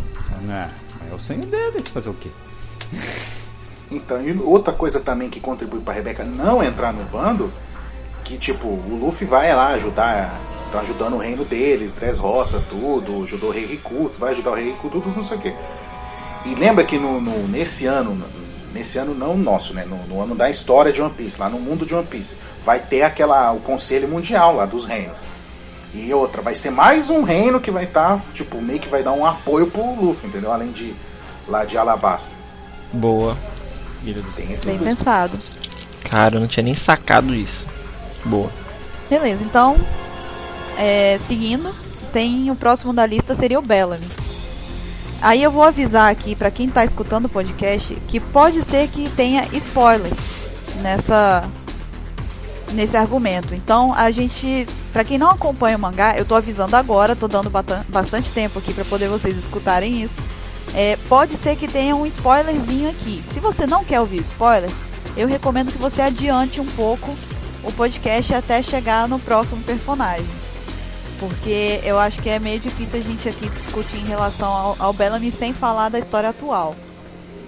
[0.51, 0.69] É,
[1.13, 2.29] é o sonho dele, fazer o quê?
[3.91, 7.53] Então, e outra coisa também que contribui pra Rebeca não entrar no bando,
[8.25, 10.41] que tipo, o Luffy vai lá ajudar,
[10.71, 14.67] tá ajudando o reino deles, Dressrosa, tudo, ajudou o Rei Riku, vai ajudar o Rei
[14.71, 15.55] Riku, tudo, não sei o quê.
[16.47, 18.21] E lembra que no, no- nesse ano,
[18.73, 21.59] nesse ano não nosso, né, no, no ano da história de One Piece, lá no
[21.61, 22.35] mundo de One Piece,
[22.65, 25.21] vai ter aquela, o Conselho Mundial lá dos reinos.
[25.95, 29.13] E outra, vai ser mais um reino que vai estar, tipo, meio que vai dar
[29.13, 30.51] um apoio pro Luffy, entendeu?
[30.51, 30.95] Além de
[31.47, 32.35] lá de Alabasta.
[32.93, 33.37] Boa.
[34.67, 35.39] Bem pensado.
[36.09, 37.65] Cara, eu não tinha nem sacado isso.
[38.25, 38.51] Boa.
[39.09, 39.77] Beleza, então,
[40.79, 41.75] é, seguindo,
[42.13, 44.07] tem o próximo da lista seria o Bellamy.
[45.21, 49.09] Aí eu vou avisar aqui pra quem tá escutando o podcast que pode ser que
[49.11, 50.11] tenha spoiler
[50.83, 51.45] nessa
[52.73, 53.55] nesse argumento.
[53.55, 57.51] Então, a gente, Pra quem não acompanha o mangá, eu tô avisando agora, tô dando
[57.89, 60.21] bastante tempo aqui pra poder vocês escutarem isso.
[60.75, 63.23] É, pode ser que tenha um spoilerzinho aqui.
[63.25, 64.71] Se você não quer ouvir spoiler,
[65.17, 67.15] eu recomendo que você adiante um pouco
[67.65, 70.27] o podcast até chegar no próximo personagem.
[71.19, 74.93] Porque eu acho que é meio difícil a gente aqui discutir em relação ao, ao
[74.93, 76.77] Bellamy sem falar da história atual.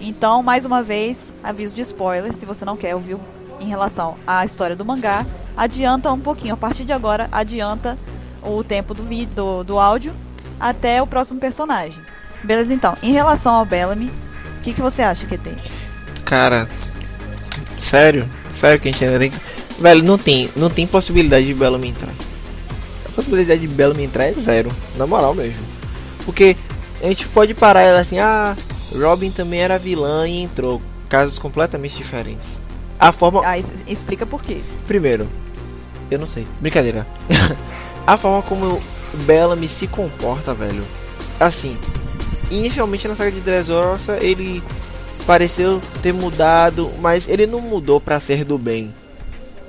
[0.00, 3.14] Então, mais uma vez, aviso de spoiler, se você não quer ouvir
[3.60, 5.26] em relação à história do mangá,
[5.56, 6.54] adianta um pouquinho.
[6.54, 7.98] A partir de agora, adianta
[8.42, 10.14] o tempo do vídeo, do, do áudio,
[10.60, 12.00] até o próximo personagem.
[12.42, 12.96] Beleza, então.
[13.02, 14.10] Em relação ao Bellamy,
[14.58, 15.54] o que, que você acha que tem?
[16.24, 16.68] Cara,
[17.78, 18.28] sério?
[18.52, 19.32] Sério que a gente ainda tem.
[19.78, 22.12] Velho, não tem, não tem possibilidade de Bellamy entrar.
[23.06, 25.58] A possibilidade de Bellamy entrar é zero, na moral mesmo.
[26.24, 26.56] Porque
[27.02, 28.56] a gente pode parar ela assim, ah,
[28.94, 30.80] Robin também era vilã e entrou.
[31.08, 32.63] Casos completamente diferentes.
[32.98, 33.42] A forma.
[33.44, 34.60] Ah, isso, explica por quê.
[34.86, 35.28] Primeiro,
[36.10, 36.46] eu não sei.
[36.60, 37.06] Brincadeira.
[38.06, 40.84] a forma como o Bellamy se comporta, velho.
[41.38, 41.76] Assim,
[42.50, 44.62] inicialmente na saga de Dressrosa ele
[45.26, 48.92] pareceu ter mudado, mas ele não mudou pra ser do bem.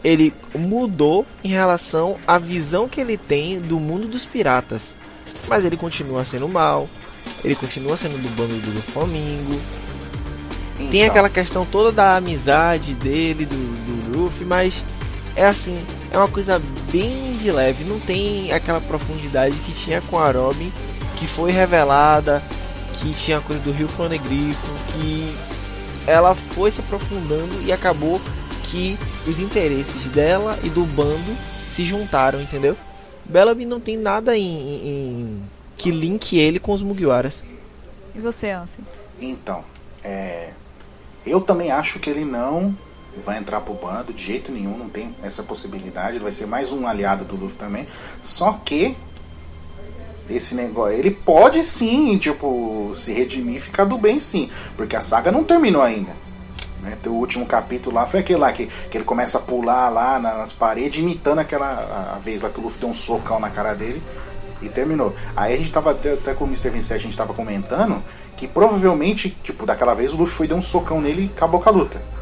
[0.03, 4.82] Ele mudou em relação à visão que ele tem do mundo dos piratas.
[5.47, 6.88] Mas ele continua sendo mal.
[7.43, 8.71] Ele continua sendo do bando do
[10.76, 10.91] Flamingo.
[10.91, 13.55] Tem Então, aquela questão toda da amizade dele, do,
[14.11, 14.73] do Luffy, mas
[15.36, 15.78] é assim,
[16.11, 16.61] é uma coisa
[16.91, 20.71] bem de leve, não tem aquela profundidade que tinha com a Robin,
[21.17, 22.41] que foi revelada,
[22.99, 25.36] que tinha a coisa do Rio Flonegrifo, que
[26.07, 28.21] ela foi se aprofundando e acabou
[28.69, 28.97] que
[29.28, 31.36] os interesses dela e do bando
[31.76, 32.76] se juntaram, entendeu?
[33.26, 35.41] Bellamy não tem nada em, em- em-
[35.78, 37.41] que linke ele com os Mugiwaras.
[38.15, 38.86] E você, Ansem?
[39.19, 39.63] Então,
[40.03, 40.51] é,
[41.26, 42.76] Eu também acho que ele não
[43.23, 46.17] vai entrar pro bando de jeito nenhum, não tem essa possibilidade.
[46.17, 47.88] Ele vai ser mais um aliado do Luffy também.
[48.21, 48.97] Só que
[50.30, 55.01] esse negócio, ele pode sim, tipo, se redimir e ficar do bem sim, porque a
[55.01, 56.15] saga não terminou ainda.
[56.82, 56.97] Né?
[57.05, 60.51] O último capítulo lá foi aquele lá que, que ele começa a pular lá nas
[60.53, 64.01] paredes, imitando aquela a vez lá que o Luffy deu um socão na cara dele
[64.61, 65.13] e terminou.
[65.36, 66.69] Aí a gente tava até, até com o Mr.
[66.69, 68.03] 27, a gente tava comentando
[68.36, 71.69] que provavelmente, tipo, daquela vez o Luffy foi dar um socão nele e acabou com
[71.69, 72.15] a luta.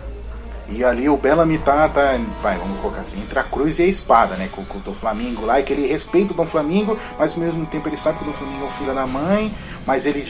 [0.69, 3.85] E ali o Bellamy tá, tá, vai, vamos colocar assim, entre a cruz e a
[3.85, 4.49] espada, né?
[4.51, 7.39] Com, com o Dom Flamingo lá, e que ele respeita o Dom Flamingo, mas ao
[7.39, 9.53] mesmo tempo ele sabe que o Dom Flamingo é um filho da mãe,
[9.85, 10.23] mas ele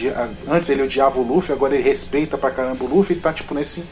[0.48, 3.54] antes ele odiava o Luffy, agora ele respeita pra caramba o Luffy e tá tipo
[3.54, 3.86] nesse,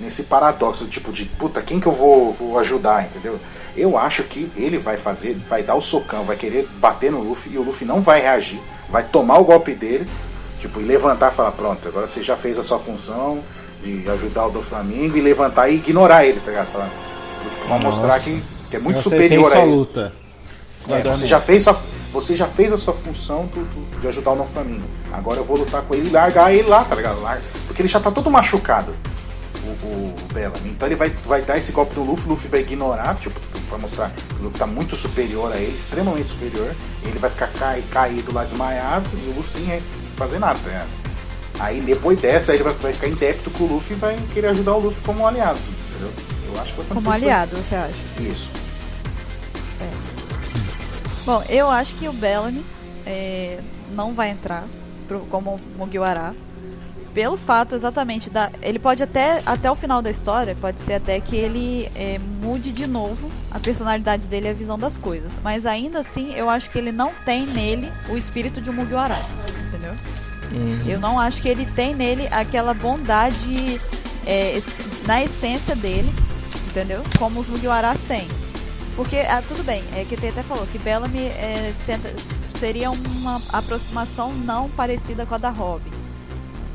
[0.00, 3.38] nesse paradoxo, tipo de puta, quem que eu vou, vou ajudar, entendeu?
[3.76, 7.54] Eu acho que ele vai fazer, vai dar o socão, vai querer bater no Luffy
[7.54, 10.06] e o Luffy não vai reagir, vai tomar o golpe dele,
[10.60, 13.42] tipo, e levantar e falar, pronto, agora você já fez a sua função,
[13.82, 16.66] de ajudar o do Flamengo e levantar e ignorar ele, tá ligado?
[16.66, 16.92] Falando,
[17.50, 19.72] tipo, pra mostrar que, que é muito Eu superior a ele.
[19.72, 20.12] luta.
[20.88, 21.78] É, você, já fez sua,
[22.12, 24.84] você já fez a sua função tu, tu, de ajudar o Flamengo.
[25.12, 27.20] Agora eu vou lutar com ele e largar ele lá, tá ligado?
[27.22, 28.92] Larga, porque ele já tá todo machucado,
[29.64, 30.70] o, o Bellamy.
[30.70, 33.38] Então ele vai, vai dar esse golpe no Luffy, o Luffy vai ignorar, tipo,
[33.68, 36.74] pra mostrar que o Luffy tá muito superior a ele, extremamente superior.
[37.04, 39.82] Ele vai ficar cai, caído lá, desmaiado, e o Luffy sem
[40.16, 40.88] fazer nada, ligado?
[41.58, 44.48] Aí depois dessa, ele vai, vai ficar em débito com o Luffy e vai querer
[44.48, 45.58] ajudar o Luffy como um aliado.
[45.90, 46.12] Entendeu?
[46.52, 47.94] Eu acho que vai acontecer Como isso aliado, você acha?
[48.18, 48.50] Isso.
[49.68, 50.20] Certo.
[51.26, 52.64] Bom, eu acho que o Bellamy
[53.06, 53.58] é,
[53.94, 54.64] não vai entrar
[55.06, 56.34] pro, como Mugiwara.
[57.12, 58.50] Pelo fato exatamente da.
[58.62, 59.42] Ele pode até.
[59.44, 63.58] Até o final da história, pode ser até que ele é, mude de novo a
[63.58, 65.32] personalidade dele e a visão das coisas.
[65.42, 69.16] Mas ainda assim, eu acho que ele não tem nele o espírito de um Mugiwara.
[69.68, 69.92] Entendeu?
[70.86, 73.80] Eu não acho que ele tem nele aquela bondade
[74.26, 74.58] é,
[75.06, 76.12] na essência dele,
[76.68, 77.02] entendeu?
[77.18, 78.26] Como os Mugiwaras têm.
[78.96, 82.12] Porque, ah, tudo bem, é que até falou que Bellamy é, tenta-
[82.58, 85.90] seria uma aproximação não parecida com a da Robin.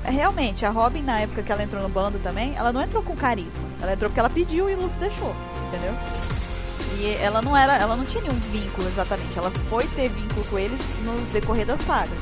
[0.06, 3.04] É, Realmente, a Robin, na época que ela entrou no bando também, ela não entrou
[3.04, 3.64] com carisma.
[3.82, 5.36] Ela entrou porque ela pediu e o Luffy deixou,
[5.68, 5.94] entendeu?
[7.00, 9.38] E ela não era, ela não tinha nenhum vínculo exatamente.
[9.38, 12.22] Ela foi ter vínculo com eles no decorrer das sagas,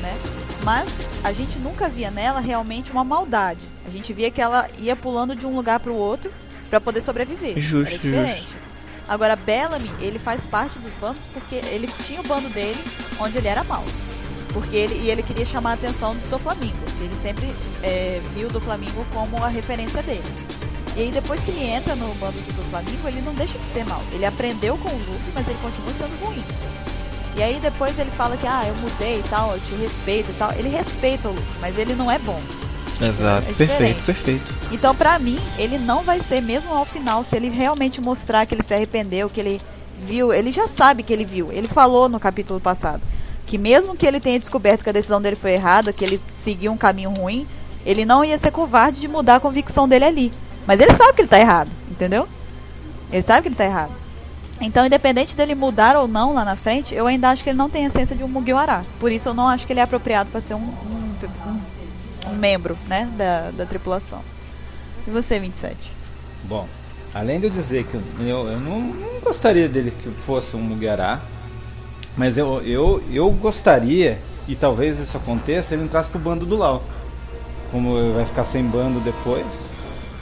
[0.00, 0.18] né?
[0.64, 3.60] Mas a gente nunca via nela realmente uma maldade.
[3.86, 6.32] A gente via que ela ia pulando de um lugar para o outro
[6.70, 7.58] para poder sobreviver.
[7.60, 8.56] Justo, Era diferente.
[9.08, 12.82] Agora Bellamy, ele faz parte dos bandos porque ele tinha o bando dele
[13.20, 13.84] onde ele era mau.
[14.52, 16.76] Porque ele, e ele queria chamar a atenção do Flamengo.
[17.00, 17.50] Ele sempre
[17.82, 20.22] é, viu o do Flamengo como a referência dele.
[20.94, 23.84] E aí depois que ele entra no bando do Flamengo, ele não deixa de ser
[23.86, 24.02] mal.
[24.12, 26.44] Ele aprendeu com o Luffy, mas ele continua sendo ruim.
[27.34, 30.34] E aí depois ele fala que, ah, eu mudei e tal, eu te respeito e
[30.34, 30.52] tal.
[30.52, 32.40] Ele respeita o Luffy, mas ele não é bom.
[33.00, 34.44] Exato, É perfeito, perfeito.
[34.70, 38.54] Então, pra mim, ele não vai ser, mesmo ao final, se ele realmente mostrar que
[38.54, 39.62] ele se arrependeu, que ele
[39.98, 41.50] viu, ele já sabe que ele viu.
[41.50, 43.02] Ele falou no capítulo passado
[43.46, 46.72] que mesmo que ele tenha descoberto que a decisão dele foi errada, que ele seguiu
[46.72, 47.46] um caminho ruim,
[47.84, 50.32] ele não ia ser covarde de mudar a convicção dele ali.
[50.66, 52.28] Mas ele sabe que ele tá errado, entendeu?
[53.10, 53.92] Ele sabe que ele tá errado.
[54.60, 57.68] Então, independente dele mudar ou não lá na frente, eu ainda acho que ele não
[57.68, 58.84] tem a essência de um Mugiwara.
[59.00, 61.14] Por isso, eu não acho que ele é apropriado para ser um, um,
[61.48, 64.20] um- um membro né, da, da tripulação.
[65.06, 65.74] E você, 27?
[66.44, 66.68] Bom,
[67.12, 71.20] além de eu dizer que eu, eu não, não gostaria dele que fosse um Mugiará,
[72.16, 76.82] mas eu, eu, eu gostaria, e talvez isso aconteça, ele entrasse pro bando do Lau.
[77.70, 79.46] Como ele vai ficar sem bando depois,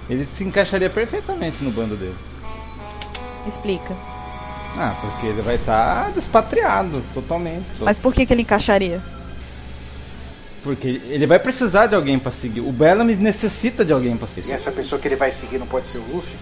[0.09, 2.15] ele se encaixaria perfeitamente no bando dele.
[3.47, 3.95] Explica.
[4.77, 7.67] Ah, porque ele vai estar despatriado totalmente.
[7.81, 9.01] Mas por que, que ele encaixaria?
[10.63, 12.61] Porque ele vai precisar de alguém pra seguir.
[12.61, 14.53] O Bellamy necessita de alguém pra E seguir.
[14.53, 16.37] essa pessoa que ele vai seguir não pode ser o Luffy?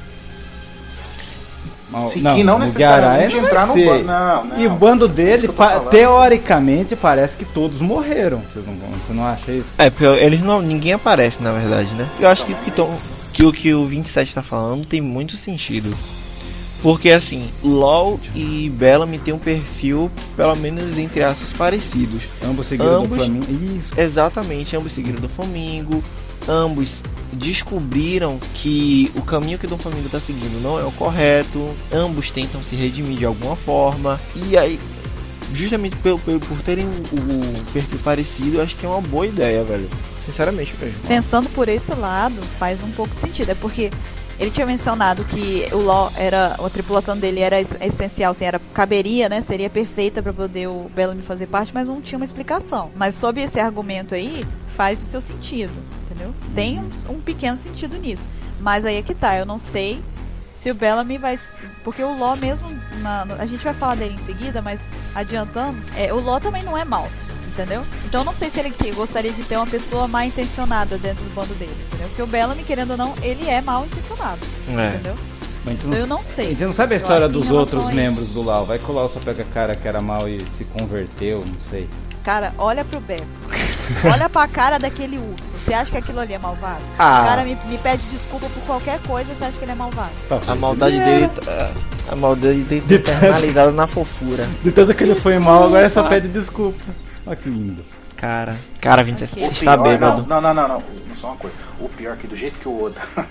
[2.03, 4.05] Seguir não o necessariamente ele entrar no bando.
[4.05, 4.61] Não, não.
[4.61, 5.91] E o bando É dele, pa- falando.
[5.91, 8.43] teoricamente, parece que todos morreram.
[8.53, 9.73] Vocês não, você não acha isso?
[9.79, 10.61] É, porque eles não.
[10.61, 12.07] Ninguém aparece, na verdade, né?
[12.21, 12.99] Eu acho que, que, tom-
[13.33, 15.91] que o que o 27 tá falando tem muito sentido.
[16.83, 22.23] Porque assim, LOL e Bellamy tem um perfil, pelo menos entre aspas, parecidos.
[22.45, 23.47] Ambos seguiram do Ambos- Flamengo.
[23.77, 23.99] Isso.
[24.01, 26.05] Exatamente, ambos seguiram do Flamengo,
[26.49, 27.03] ambos
[27.33, 32.63] descobriram que o caminho que Dom Flamengo está seguindo não é o correto, ambos tentam
[32.63, 34.79] se redimir de alguma forma, e aí,
[35.55, 39.89] justamente pelo, pelo- por terem o, perfil parecido, acho que é uma boa ideia, velho.
[40.25, 41.01] Sinceramente mesmo.
[41.09, 43.49] Pensando por esse lado, faz um pouco de sentido.
[43.51, 43.91] É porque
[44.39, 46.55] ele tinha mencionado que o Law era.
[46.63, 49.41] A tripulação dele era es- essencial, assim, era, caberia, né?
[49.41, 52.91] Seria perfeita para poder o Bellamy fazer parte, mas não tinha uma explicação.
[52.95, 54.45] Mas sob esse argumento aí,
[54.77, 55.73] faz o seu sentido.
[56.19, 56.35] Entendeu?
[56.55, 58.29] Tem um, um pequeno sentido nisso.
[58.61, 60.03] Mas aí é que tá, eu não sei
[60.53, 61.39] se o Bellamy vai.
[61.85, 62.69] Porque o Ló mesmo.
[63.01, 66.77] na- a gente vai falar dele em seguida, mas adiantando, é, o Ló também não
[66.77, 67.09] é mal.
[67.47, 67.85] Entendeu?
[68.05, 71.25] Então eu não sei se ele que- gostaria de ter uma pessoa mal intencionada dentro
[71.25, 72.07] do bando dele, entendeu?
[72.09, 74.39] Porque o Bellamy, querendo ou não, ele é mal intencionado,
[74.69, 74.89] É.
[74.95, 75.15] entendeu?
[75.67, 76.51] A Então eu não, não a sei.
[76.51, 78.65] gente não sabe a história que dos outros a membros do Lau.
[78.65, 81.89] Vai colar o só pega cara que era mal e se converteu, não sei.
[82.29, 83.25] Cara, olha pro Beppo.
[84.05, 85.43] olha pra cara daquele urso.
[85.65, 86.83] Você acha que aquilo ali é malvado?
[86.99, 87.23] Ah.
[87.23, 90.11] O cara me, me pede desculpa por qualquer coisa, você acha que ele é malvado?
[90.47, 91.05] A maldade era.
[91.07, 91.29] dele.
[91.43, 91.71] tá-
[92.11, 94.47] A maldade dele De tá tanto- internalizada na fofura.
[94.63, 96.79] De tanto que ele foi mal, agora só pede desculpa.
[97.27, 97.83] Olha que lindo.
[98.19, 98.57] Cara.
[98.81, 99.49] Cara, 27 Ok.
[99.49, 100.27] O você tá pior, não, bêbado.
[100.29, 100.83] não, não, não, não.
[101.15, 101.57] Só uma coisa.
[101.81, 103.01] O pior é que do jeito que o Oda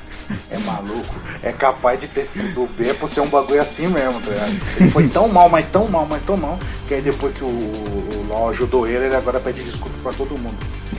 [0.49, 1.13] é maluco,
[1.43, 4.57] é capaz de ter sido o Beppo ser um bagulho assim mesmo, tá ligado?
[4.79, 6.57] Ele foi tão mal, mas tão mal, mas tão mal,
[6.87, 10.37] que aí depois que o, o LOL ajudou ele, ele agora pede desculpa pra todo
[10.37, 10.57] mundo.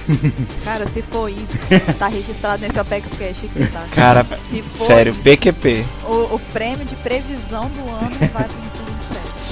[0.64, 1.58] Cara, se for isso,
[1.98, 3.84] tá registrado nesse Apex Cash aqui, tá?
[3.94, 5.84] Cara, Se for sério, isso, PQP.
[6.06, 8.82] o, o prêmio de previsão do ano vai pro Mr.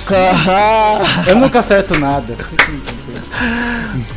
[0.06, 1.26] 27.
[1.28, 2.36] Eu nunca acerto nada.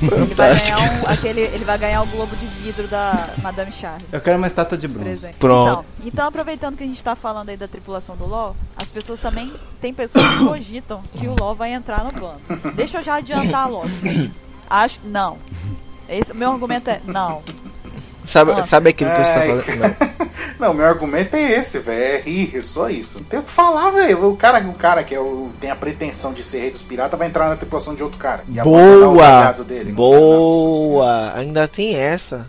[0.01, 4.05] Ele vai ganhar um, aquele, ele vai ganhar o globo de vidro da Madame Charme.
[4.11, 5.11] Eu quero uma estátua de Por bronze.
[5.11, 5.37] exemplo.
[5.39, 5.69] Pronto.
[5.99, 9.19] Então, então, aproveitando que a gente tá falando aí da tripulação do LoL, as pessoas
[9.19, 9.53] também.
[9.81, 12.39] Tem pessoas que cogitam que o LoL vai entrar no bando.
[12.75, 13.89] Deixa eu já adiantar logo.
[13.89, 14.31] gente.
[14.69, 14.99] Acho.
[15.03, 15.37] Não.
[16.07, 17.43] Esse, meu argumento é não.
[18.31, 18.67] Sabe, Nossa.
[18.67, 19.47] sabe aquilo que você tá Ai.
[19.47, 19.79] falando?
[19.79, 20.29] Não.
[20.67, 22.03] Não, meu argumento é esse, velho.
[22.03, 23.19] É rir, é só isso.
[23.19, 24.29] Não tem o que falar, velho.
[24.29, 27.17] O cara, o cara que é o, tem a pretensão de ser rei dos piratas
[27.17, 28.43] vai entrar na tripulação de outro cara.
[28.47, 29.65] E abandonar os Boa!
[29.65, 29.91] dele.
[29.93, 31.31] Boa!
[31.35, 32.45] Ainda tem essa.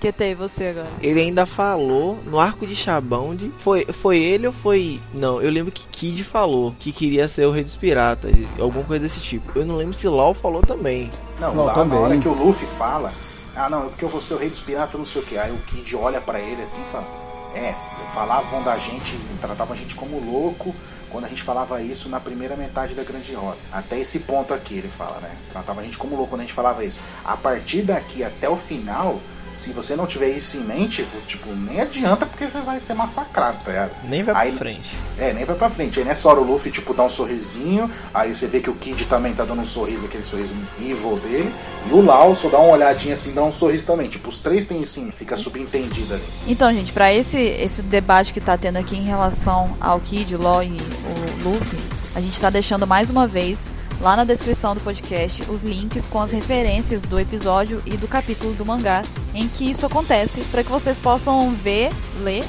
[0.00, 0.86] Que tem você agora?
[1.00, 3.52] Ele ainda falou no arco de Shabond.
[3.58, 5.00] Foi, foi ele ou foi.
[5.12, 8.32] Não, eu lembro que Kid falou que queria ser o rei dos piratas.
[8.58, 9.58] Alguma coisa desse tipo.
[9.58, 11.10] Eu não lembro se Lau falou também.
[11.40, 11.98] Não, Não, lá também.
[11.98, 13.12] na hora que o Luffy fala,
[13.58, 15.36] ah não, é porque eu vou ser o rei dos piratas, não sei o que.
[15.36, 17.06] Aí o Kid olha pra ele assim e fala,
[17.54, 17.74] é,
[18.14, 20.74] falavam da gente, tratavam a gente como louco
[21.10, 23.58] quando a gente falava isso na primeira metade da grande roda.
[23.72, 25.36] Até esse ponto aqui ele fala, né?
[25.48, 27.00] Tratava a gente como louco quando a gente falava isso.
[27.24, 29.20] A partir daqui até o final,
[29.58, 33.58] se você não tiver isso em mente, tipo, nem adianta porque você vai ser massacrado,
[33.64, 33.90] tá ligado?
[34.04, 34.96] Nem vai Aí- pra frente.
[35.18, 35.98] É, nem vai pra frente.
[35.98, 37.90] Aí nessa hora o Luffy, tipo, dá um sorrisinho.
[38.14, 41.52] Aí você vê que o Kid também tá dando um sorriso, aquele sorriso evil dele.
[41.90, 44.08] E o Lau só dá uma olhadinha assim, dá um sorriso também.
[44.08, 46.22] Tipo, os três tem assim, fica subentendido ali.
[46.46, 50.40] Então, gente, pra esse, esse debate que tá tendo aqui em relação ao Kid, o
[50.40, 51.78] LoL e o Luffy,
[52.14, 53.68] a gente tá deixando mais uma vez
[54.00, 58.54] lá na descrição do podcast os links com as referências do episódio e do capítulo
[58.54, 59.02] do mangá
[59.34, 61.90] em que isso acontece, para que vocês possam ver,
[62.20, 62.44] ler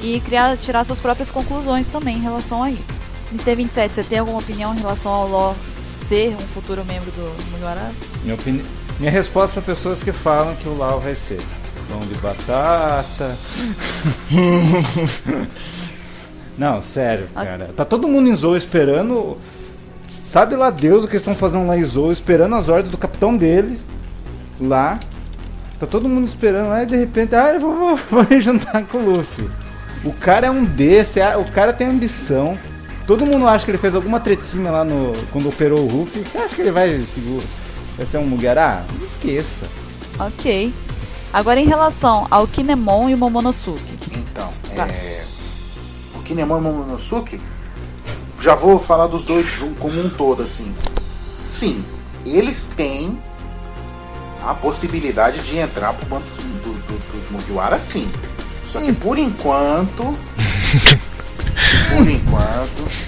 [0.00, 3.00] e criar, tirar suas próprias conclusões também em relação a isso.
[3.30, 3.54] Mr.
[3.56, 5.56] 27, você tem alguma opinião em relação ao LoL
[5.90, 7.94] ser um futuro membro do Mugiwaras?
[8.22, 8.64] Minha, opini...
[8.98, 11.40] Minha resposta para pessoas que falam que o Lau vai ser
[11.88, 13.36] pão de batata.
[16.56, 17.70] Não, sério, cara.
[17.76, 19.36] Tá todo mundo em Zou esperando.
[20.30, 22.98] Sabe lá Deus o que eles estão fazendo lá em Zou, esperando as ordens do
[22.98, 23.78] capitão dele
[24.60, 24.98] lá.
[25.78, 28.84] Tá todo mundo esperando lá e de repente, ah, eu vou, vou, vou me juntar
[28.86, 29.48] com o Luffy.
[30.04, 32.58] O cara é um desse, o cara tem ambição.
[33.06, 36.22] Todo mundo acha que ele fez alguma tretinha lá no quando operou o Ruffy.
[36.24, 37.44] Você acha que ele vai seguro?
[37.96, 38.84] Vai ser um Mugiará?
[39.02, 39.66] Esqueça.
[40.18, 40.74] Ok.
[41.32, 43.98] Agora em relação ao Kinemon e o Momonosuke.
[44.12, 44.88] Então, Tá.
[44.88, 45.24] é.
[46.16, 47.40] O Kinemon e o Momonosuke,
[48.40, 50.74] já vou falar dos dois como um todo, assim.
[51.46, 51.84] Sim,
[52.24, 53.18] eles têm
[54.46, 58.10] a possibilidade de entrar pro bando dos, do, do, dos Mugiwara, sim.
[58.64, 60.16] Só que por enquanto.
[61.96, 63.06] Por enquanto.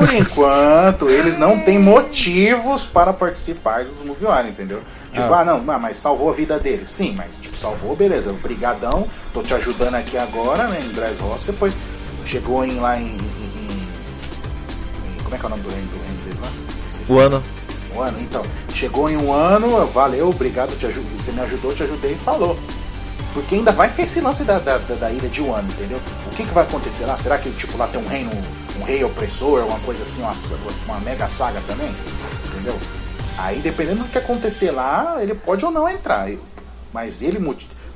[0.00, 4.82] Por enquanto, eles não têm motivos para participar dos Mugiwara, entendeu?
[5.12, 5.40] Tipo, Ah.
[5.40, 6.88] ah, não, ah, mas salvou a vida deles.
[6.90, 8.32] Sim, mas tipo, salvou, beleza.
[8.32, 11.46] Brigadão, tô te ajudando aqui agora, né, em Dressrosa.
[11.46, 11.72] Depois
[12.24, 13.16] chegou em lá em-
[15.26, 16.48] Como é que é o nome do reino, do reino deles lá?
[16.86, 17.12] Esqueci.
[17.12, 17.42] O ano.
[17.96, 18.42] Um ano, então.
[18.72, 22.56] Chegou em um ano, valeu, obrigado, te aju- você me ajudou, te ajudei e falou.
[23.34, 26.00] Porque ainda vai ter esse lance da, da, da, da ilha de Wano, entendeu?
[26.26, 27.16] O que, que vai acontecer lá?
[27.16, 28.30] Será que tipo, lá tem um reino,
[28.78, 30.32] um rei opressor, uma coisa assim, uma,
[30.86, 31.92] uma mega saga também?
[32.46, 32.78] Entendeu?
[33.36, 36.30] Aí dependendo do que acontecer lá, ele pode ou não entrar.
[36.92, 37.40] Mas ele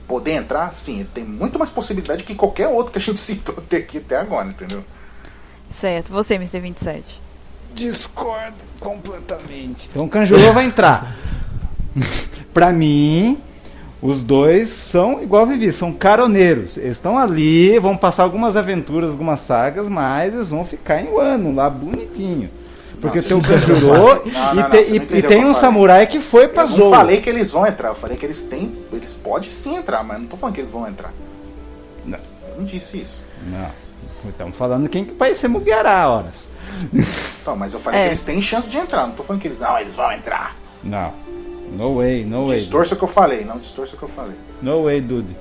[0.09, 3.55] poder entrar, sim, ele tem muito mais possibilidade que qualquer outro que a gente citou
[3.57, 4.85] até aqui até agora, entendeu?
[5.71, 6.59] Certo, você, Mr.
[6.59, 7.20] 27.
[7.75, 9.89] Discordo completamente.
[9.91, 11.17] Então o Kanjuro vai entrar.
[12.53, 13.39] pra mim,
[14.03, 16.77] os dois são igual a Vivi, são caroneiros.
[16.77, 21.19] Eles estão ali, vão passar algumas aventuras, algumas sagas, mas eles vão ficar em um
[21.19, 22.51] ano lá bonitinho.
[23.01, 26.77] Porque tem o Kanjuro e, tem- e- e um samurai que foi pra Eu não
[26.77, 26.91] Zou.
[26.91, 28.77] falei que eles vão entrar, eu falei que eles têm.
[28.93, 31.11] Eles podem sim entrar, mas não tô falando que eles vão entrar.
[32.05, 32.19] Não.
[32.51, 33.25] Eu não disse isso.
[33.47, 33.71] Não.
[34.29, 36.47] Estamos falando quem que vai ser Mugiará, horas.
[37.43, 38.03] Então, mas eu falei É.
[38.05, 39.07] que eles têm chance de entrar.
[39.07, 39.61] Não tô falando que eles.
[39.61, 40.55] Não, eles vão entrar.
[40.85, 41.13] Não.
[41.73, 42.57] No way, no way.
[42.57, 44.35] Distorça o que eu falei, não distorça o que eu falei.
[44.61, 45.37] No way, dude.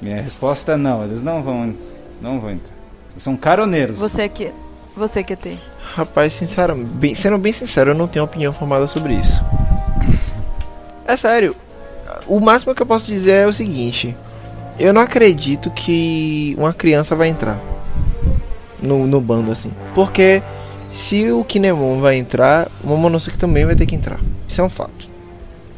[0.00, 1.74] Minha resposta é não, eles não vão,
[2.20, 2.72] não vão entrar.
[3.12, 3.98] Eles são caroneiros.
[3.98, 4.52] Você que.
[4.96, 5.60] Você que tem.
[5.94, 9.38] Rapaz, sinceramente, bem- sendo bem sincero, eu não tenho opinião formada sobre isso.
[11.06, 11.54] É sério.
[12.26, 14.16] O máximo que eu posso dizer é o seguinte:
[14.78, 17.58] eu não acredito que uma criança vai entrar
[18.82, 19.70] no, no bando assim.
[19.94, 20.42] Porque
[20.90, 24.18] se o Kinemon vai entrar, o Momonosuke também vai ter que entrar.
[24.48, 25.08] Isso é um fato.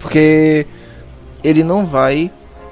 [0.00, 0.66] Porque
[1.42, 2.30] ele não vai,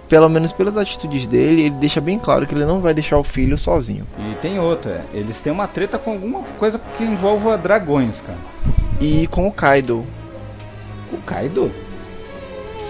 [0.08, 3.24] pelo menos pelas atitudes dele, ele deixa bem claro que ele não vai deixar o
[3.24, 4.06] filho sozinho.
[4.18, 8.38] E tem outra, eles têm uma treta com alguma coisa que envolva dragões, cara.
[9.00, 10.04] E com o Kaido.
[11.12, 11.70] O Kaido?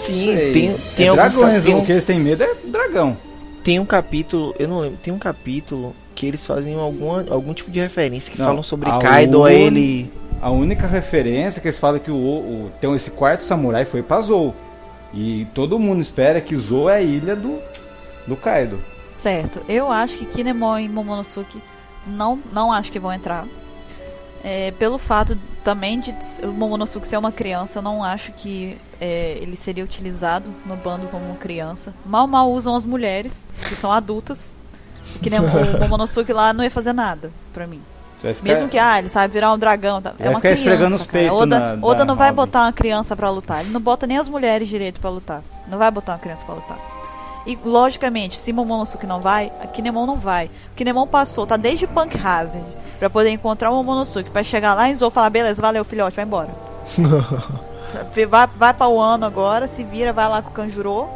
[0.07, 0.53] Sim, Sei.
[0.53, 3.16] tem, tem é alguns dragões, tem um- o que eles têm medo é dragão.
[3.62, 7.71] Tem um capítulo, eu não lembro, tem um capítulo que eles fazem alguma, algum tipo
[7.71, 10.11] de referência que Não, falam sobre a Kaido, un- ele.
[10.41, 14.03] A única referência que eles falam é que o, o tem esse quarto samurai foi
[14.03, 14.55] pra Zou.
[15.15, 17.59] E todo mundo espera que Zou é a ilha do,
[18.27, 18.81] do Kaido.
[19.15, 19.61] Certo.
[19.69, 21.63] Eu acho que Kinemon e Momonosuke
[22.07, 23.47] não, não acho que vão entrar.
[24.45, 29.39] É, pelo fato também de o Momonosuke ser uma criança, eu não acho que é,
[29.41, 31.95] ele seria utilizado no bando como uma criança.
[32.05, 34.53] Mal mal usam as mulheres, que são adultas.
[35.17, 35.47] O Kinemon,
[35.77, 37.81] o Momonosuke lá não ia fazer nada pra mim.
[38.21, 40.01] Ficar- Mesmo que, ah, ele sabe virar um dragão.
[40.01, 40.13] tá?
[40.19, 41.35] É uma criança, os cara.
[41.35, 42.37] Oda, na- Oda da não vai Robin.
[42.37, 43.61] botar uma criança pra lutar.
[43.63, 45.43] Ele não bota nem as mulheres direito pra lutar.
[45.67, 46.79] Não vai botar uma criança pra lutar.
[47.45, 50.47] E, logicamente, se Momonosuke não vai, a Kinemon não vai.
[50.47, 52.65] O Kinemon passou, tá desde Punk Hazard,
[53.01, 56.15] pra poder encontrar o Momonosuke, pra chegar lá em Zou e falar, beleza, valeu, filhote,
[56.15, 56.51] vai embora.
[58.29, 61.09] vai, vai pra Wano agora, se vira, vai lá com o Kanjuro,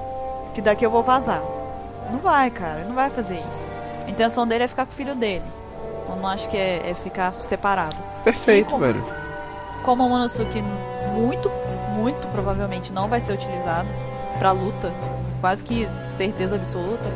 [0.55, 1.41] que daqui eu vou vazar.
[2.11, 3.67] Não vai, cara, ele não vai fazer isso.
[4.07, 5.45] A intenção dele é ficar com o filho dele.
[6.09, 7.97] Eu não acho que é, é ficar separado.
[8.25, 9.05] Perfeito, como- velho.
[9.85, 10.63] Como o Momonosuke
[11.15, 11.51] muito,
[11.95, 13.89] muito provavelmente não vai ser utilizado
[14.39, 14.93] pra luta,
[15.41, 17.09] quase que certeza absoluta,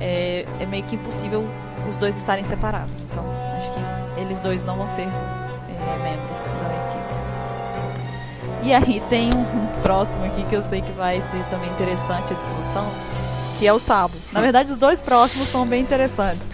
[0.00, 1.48] é, é meio que impossível
[1.88, 3.00] os dois estarem separados.
[3.10, 3.24] Então,
[3.58, 3.80] acho que
[4.20, 7.06] eles dois não vão ser é, membros da equipe.
[8.68, 12.36] E aí tem um próximo aqui que eu sei que vai ser também interessante a
[12.36, 12.86] discussão,
[13.58, 14.14] que é o Sabo.
[14.32, 16.50] Na verdade, os dois próximos são bem interessantes.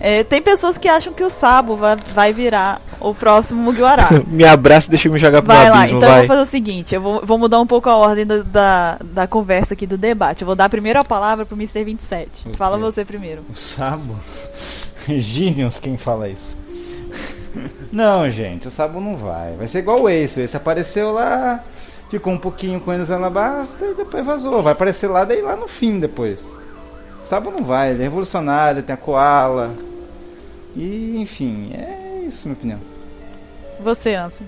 [0.00, 4.08] É, tem pessoas que acham que o Sabo vai, vai virar o próximo Mugiwara.
[4.28, 6.26] Me abraça e deixa eu me jogar pro Vai lá, abismo, então eu vai.
[6.26, 9.26] vou fazer o seguinte, eu vou, vou mudar um pouco a ordem do- da, da
[9.26, 10.42] conversa aqui do debate.
[10.42, 11.84] Eu vou dar primeiro a palavra pro Mr.
[11.84, 12.28] 27.
[12.42, 12.52] Ok.
[12.56, 13.42] Fala você primeiro.
[13.48, 14.16] O Sabo?
[15.08, 16.56] Genius quem fala isso.
[17.92, 19.54] Não, gente, o Sabo não vai.
[19.56, 20.40] Vai ser igual o Ace.
[20.40, 21.62] O Ace apareceu lá,
[22.10, 24.62] ficou um pouquinho com eles Alabasta e depois vazou.
[24.62, 26.44] Vai aparecer lá daí lá no fim depois.
[27.24, 29.74] Sabo não vai, ele é revolucionário, tem a Koala.
[30.76, 32.80] E enfim, é isso minha opinião.
[33.80, 34.46] Você, Ansem.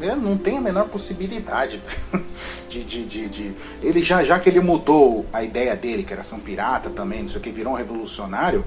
[0.00, 1.78] Eu não tem a menor possibilidade
[2.70, 6.22] de, de, de, de- Ele já, já que ele mudou a ideia dele, que era
[6.24, 8.64] ser um pirata também, não sei o que, virou um revolucionário.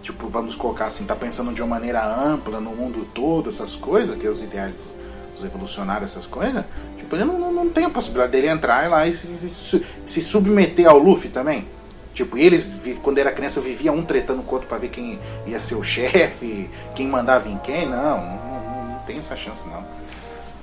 [0.00, 4.16] Tipo, vamos colocar assim, tá pensando de uma maneira ampla no mundo todo, essas coisas,
[4.18, 4.95] que é os ideais do-
[5.36, 6.64] dos revolucionários, essas coisas.
[6.96, 10.22] Tipo, ele não, não, não tem a possibilidade dele entrar lá e se, se, se-
[10.22, 11.66] submeter ao Luffy também.
[12.12, 15.58] Tipo, eles, quando era criança, viviam um tretando com o outro pra ver quem ia
[15.58, 17.86] ser o chefe, quem mandava em quem.
[17.86, 19.84] Não, não, não, tem essa chance, não.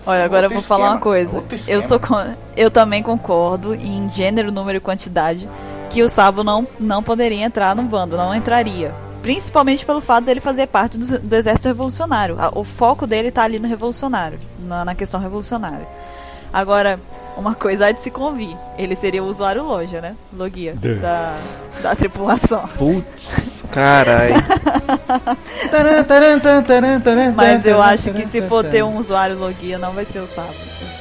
[0.05, 1.37] Olha, agora eu Outro vou falar uma esquema, coisa.
[1.37, 1.81] Eu, esquema.
[1.81, 1.99] sou
[2.57, 5.47] eu também concordo em gênero, número e quantidade
[5.89, 8.93] que o Sabo não, não poderia entrar no bando, não entraria.
[9.23, 12.37] Principalmente pelo fato dele fazer parte do, do exército revolucionário.
[12.53, 15.87] O foco dele tá ali no revolucionário, na, na questão revolucionária.
[16.51, 16.99] Agora,
[17.35, 18.55] uma coisa há de se convir.
[18.77, 20.15] Ele seria o usuário loja, né?
[20.31, 20.99] Logia Duh.
[20.99, 21.35] da,
[21.81, 22.67] da tripulação.
[22.77, 23.27] Putz,
[23.71, 24.35] caralho.
[27.35, 30.53] Mas eu acho que se for ter um usuário logia, não vai ser o Sabo.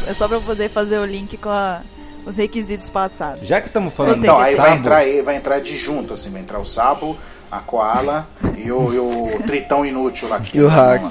[0.07, 1.81] É só pra poder fazer o link com a-
[2.24, 3.47] os requisitos passados.
[3.47, 6.61] Já que estamos falando Então, aí vai entrar, vai entrar de junto, assim, vai entrar
[6.61, 7.16] o Sabo,
[7.53, 8.27] a Koala
[8.57, 10.41] e o, e o Tritão Inútil lá.
[10.41, 11.03] Que E o Hack.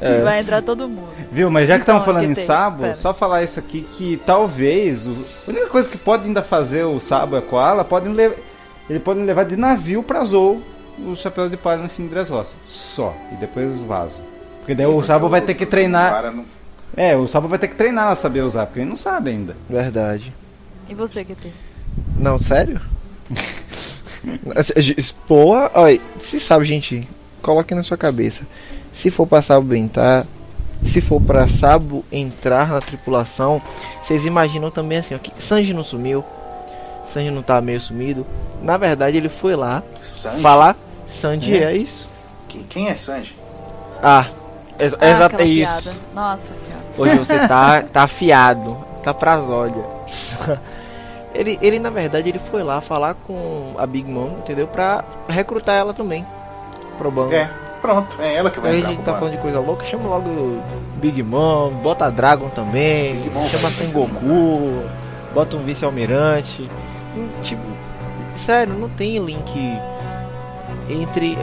[0.00, 0.20] É.
[0.20, 1.08] Vai entrar todo mundo.
[1.32, 2.44] Viu, mas já que Então, estamos falando que em tem?
[2.44, 2.96] Sabo, Pera.
[2.98, 7.00] só falar isso aqui que talvez o- a única coisa que pode ainda fazer o
[7.00, 8.36] Sabo e a Koala podem levar
[8.90, 10.60] ele podem levar de navio pra Zou
[11.08, 12.54] os chapéus de palha no fim de Dress Roça.
[12.68, 13.12] Só.
[13.32, 14.20] E depois vazam.
[14.58, 16.30] Porque daí o Porque Sabo vai ter que treinar.
[16.32, 16.44] não-
[16.96, 19.56] É, o Sabo vai ter que treinar a saber usar, porque ele não sabe ainda.
[19.68, 20.32] Verdade.
[20.88, 21.50] E você, QT?
[22.18, 22.80] Não, sério?
[25.26, 27.08] Porra, olha, se sabe, gente,
[27.42, 28.42] coloque na sua cabeça.
[28.92, 30.24] Se for passar o bem, tá?
[30.84, 33.60] Se for pra Sabo entrar na tripulação,
[34.04, 36.24] vocês imaginam também assim, ó, que Sanji não sumiu.
[37.12, 38.26] Sanji não tá meio sumido.
[38.62, 40.40] Na verdade, ele foi lá Sanji?
[40.42, 40.76] falar.
[41.08, 41.64] Sanji É.
[41.72, 42.08] é, isso.
[42.48, 43.36] Quem, quem é Sanji?
[44.02, 44.26] Ah,
[44.78, 45.72] ex Ah, exato, é isso.
[45.72, 45.92] piada.
[46.14, 46.84] Nossa senhora.
[46.98, 49.84] Hoje você tá, tá afiado, tá pras olhas.
[51.36, 54.66] Ele, ele, na verdade, ele foi lá falar com a Big Mom, entendeu?
[54.66, 56.24] Pra recrutar ela também.
[56.98, 57.32] Pro banco.
[57.34, 57.48] É,
[57.80, 59.18] pronto, é ela que vai Aí a entrar gente pro tá bando.
[59.24, 60.62] falando de coisa louca, chama logo
[60.96, 64.82] Big Mom, bota Dragon também, Big Mom chama vai Sengoku,
[65.34, 66.68] bota um vice-almirante.
[67.42, 67.62] Tipo,
[68.44, 69.78] sério, não tem link
[70.88, 71.38] entre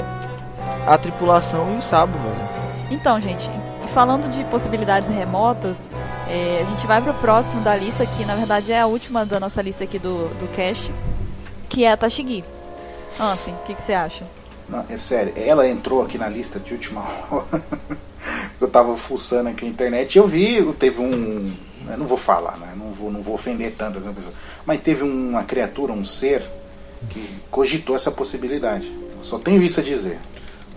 [0.87, 2.49] a tripulação e o Sabo, velho.
[2.91, 3.49] Então, gente,
[3.84, 5.89] e falando de possibilidades remotas,
[6.27, 9.39] é, a gente vai pro próximo da lista, que na verdade é a última da
[9.39, 10.93] nossa lista aqui do, do cast,
[11.69, 12.43] que é a Tashigi.
[13.19, 14.26] Ansem, o que, você acha?
[14.68, 17.64] Não, é sério, ela entrou aqui na lista de última hora.
[18.60, 21.53] eu tava fuçando aqui na internet eu vi, teve um.
[21.89, 22.73] Eu não vou falar, né?
[22.77, 24.34] Não vou, não vou ofender tantas né, pessoas.
[24.65, 26.41] Mas teve uma criatura, um ser,
[27.10, 28.91] que cogitou essa possibilidade.
[29.22, 30.19] Só tenho isso a dizer.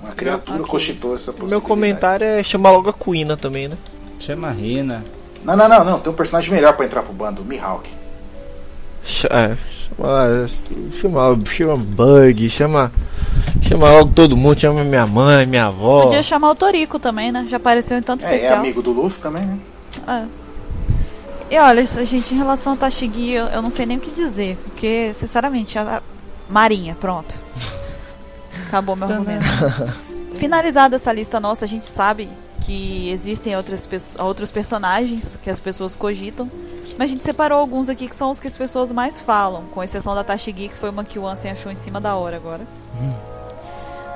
[0.06, 0.70] Uma criatura ok.
[0.70, 1.50] cogitou essa possibilidade.
[1.52, 3.76] Meu comentário é chamar logo a Kuina também, né?
[4.20, 5.04] Chama a Rina.
[5.44, 5.98] Não, não, não, não.
[6.00, 7.88] Tem um personagem melhor pra entrar pro bando, o Mihawk.
[9.04, 9.56] Ch- É,
[9.96, 10.48] chama,
[11.00, 12.92] chama, chama Bug, chama,
[13.68, 16.02] chama logo todo mundo, chama minha mãe, minha avó.
[16.04, 17.46] Podia chamar o Toriko também, né?
[17.48, 18.58] Já apareceu em tanto É, é especial.
[18.58, 19.58] amigo do Luffy também, né?
[20.08, 20.24] É.
[21.48, 24.56] E olha, gente, em relação ao Tashigi, eu, eu não sei nem o que dizer.
[24.64, 26.02] Porque, sinceramente, a, a
[26.50, 27.34] Marinha, pronto.
[28.66, 29.44] Acabou meu argumento.
[30.36, 32.28] Finalizada essa lista nossa, a gente sabe
[32.60, 33.88] que existem outras
[34.18, 36.50] outros personagens que as pessoas cogitam.
[36.98, 39.82] Mas a gente separou alguns aqui que são os que as pessoas mais falam, com
[39.82, 42.66] exceção da Tashigi, que foi uma que o Ansem achou em cima da hora agora.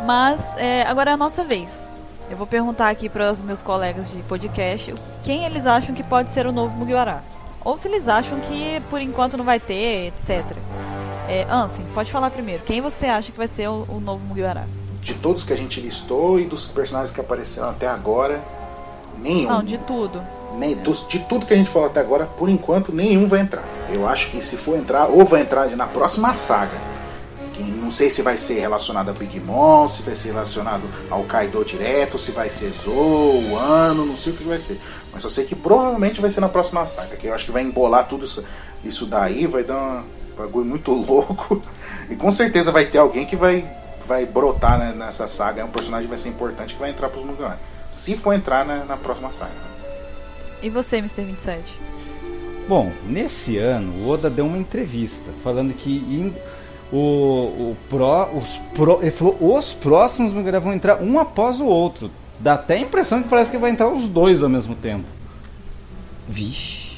[0.04, 1.86] Mas é, agora é a nossa vez.
[2.30, 6.30] Eu vou perguntar aqui para os meus colegas de podcast quem eles acham que pode
[6.30, 7.22] ser o novo Mugiwara.
[7.62, 10.56] Ou se eles acham que por enquanto não vai ter, etc.
[11.28, 12.62] É, Ansem, pode falar primeiro.
[12.64, 14.66] Quem você acha que vai ser o, o novo Mugiwara?
[15.00, 18.42] De todos que a gente listou e dos personagens que apareceram até agora,
[19.18, 19.48] nenhum.
[19.48, 20.22] Não, de tudo.
[20.58, 23.64] Nem, dos- de tudo que a gente falou até agora, por enquanto, nenhum vai entrar.
[23.88, 26.76] Eu acho que se for entrar, ou vai entrar na próxima saga.
[27.52, 31.22] Que não sei se vai ser relacionado a Big Mom, se vai ser relacionado ao
[31.24, 34.80] Kaido direto, se vai ser Zou, Ano, não sei o que vai ser.
[35.12, 37.16] Mas só sei que provavelmente vai ser na próxima saga.
[37.16, 38.44] Que eu acho que vai embolar tudo isso,
[38.84, 41.62] isso daí, vai dar um bagulho muito louco.
[42.08, 43.64] E com certeza vai ter alguém que vai,
[44.06, 45.62] vai brotar né, nessa saga.
[45.62, 47.58] É um personagem que vai ser importante que vai entrar pros Mugiwara.
[47.90, 49.52] Se for entrar na, na próxima saga.
[50.62, 51.22] E você, Mr.
[51.24, 51.60] 27?
[52.68, 56.34] Bom, nesse ano o Oda deu uma entrevista falando que in-
[56.92, 61.64] o, o pró, os pró, ele falou os próximos Mugiwara vão entrar um após o
[61.66, 62.10] outro.
[62.38, 65.04] Dá até a impressão que parece que vai entrar os dois ao mesmo tempo.
[66.28, 66.89] Vixe.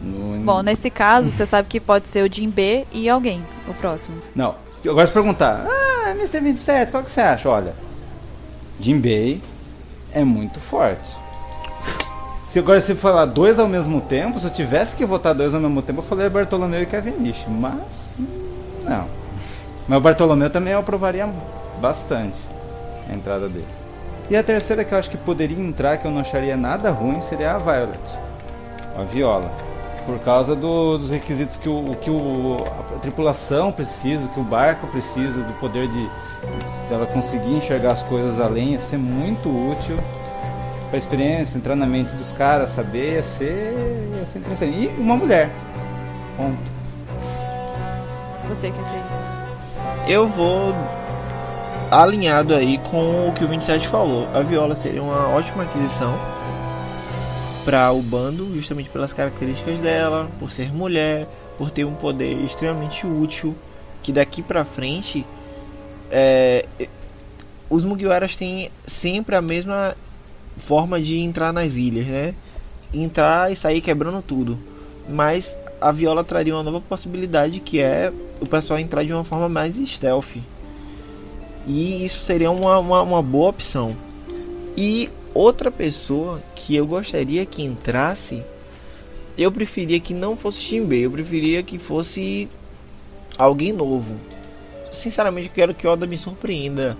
[0.00, 4.16] No- Bom, nesse caso, você sabe que pode ser o Jinbe e alguém, o próximo.
[4.34, 4.54] Não,
[4.88, 6.40] agora se perguntar, ah, Mr.
[6.40, 7.48] 27, qual que você acha?
[7.48, 7.74] Olha,
[8.80, 9.42] Jinbei
[10.12, 11.10] é muito forte.
[12.48, 15.60] Se agora se falar dois ao mesmo tempo, se eu tivesse que votar dois ao
[15.60, 18.26] mesmo tempo, eu falei Bartolomeu e Cavendish, mas hum,
[18.84, 19.06] não.
[19.86, 21.28] Mas o Bartolomeu também eu aprovaria
[21.80, 22.36] bastante
[23.10, 23.66] a entrada dele.
[24.30, 27.20] E a terceira que eu acho que poderia entrar, que eu não acharia nada ruim,
[27.28, 27.98] seria a Violet,
[28.98, 29.50] a Viola.
[30.08, 32.64] Por causa do- dos requisitos que, o, que o,
[32.96, 36.08] a tripulação precisa, que o barco precisa, do poder de
[36.88, 39.98] dela conseguir enxergar as coisas além, ia ser muito útil
[40.88, 44.72] para a experiência, entrar na mente dos caras, saber, ia ser, ia ser interessante.
[44.72, 45.50] E uma mulher.
[46.38, 46.56] Ponto.
[48.48, 49.02] Você que tem.
[50.08, 50.74] Eu vou
[51.90, 54.26] alinhado aí com o que o 27 falou.
[54.32, 56.14] A Viola seria uma ótima aquisição
[57.68, 61.28] para o bando, justamente pelas características dela, por ser mulher,
[61.58, 63.54] por ter um poder extremamente útil,
[64.02, 65.22] que daqui pra frente
[66.10, 66.64] é,
[67.68, 69.94] os Mugiwaras têm sempre a mesma
[70.56, 72.34] forma de entrar nas ilhas, né?
[72.90, 74.58] Entrar e sair quebrando tudo.
[75.06, 79.46] Mas a Viola traria uma nova possibilidade que é o pessoal entrar de uma forma
[79.46, 80.38] mais stealth.
[81.66, 83.94] E isso seria uma, uma, uma boa opção.
[84.74, 88.42] E outra pessoa que eu gostaria que entrasse,
[89.36, 92.48] eu preferia que não fosse Shinbei, eu preferia que fosse
[93.38, 94.16] alguém novo.
[94.92, 96.96] Sinceramente, eu quero que Oda me surpreenda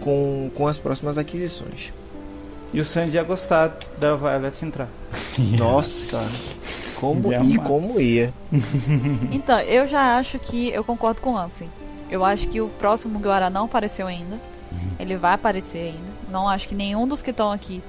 [0.00, 1.92] com, com as próximas aquisições.
[2.74, 4.88] E o Sandy ia gostar da Violet entrar.
[5.56, 6.22] Nossa,
[7.00, 8.34] como Ia e como ia.
[9.32, 11.70] Então, eu já acho que eu concordo com o Ansem.
[12.10, 14.38] Eu acho que o próximo Mugiwara não apareceu ainda.
[14.98, 16.15] Ele vai aparecer ainda.
[16.36, 17.82] Não acho que nenhum dos que estão aqui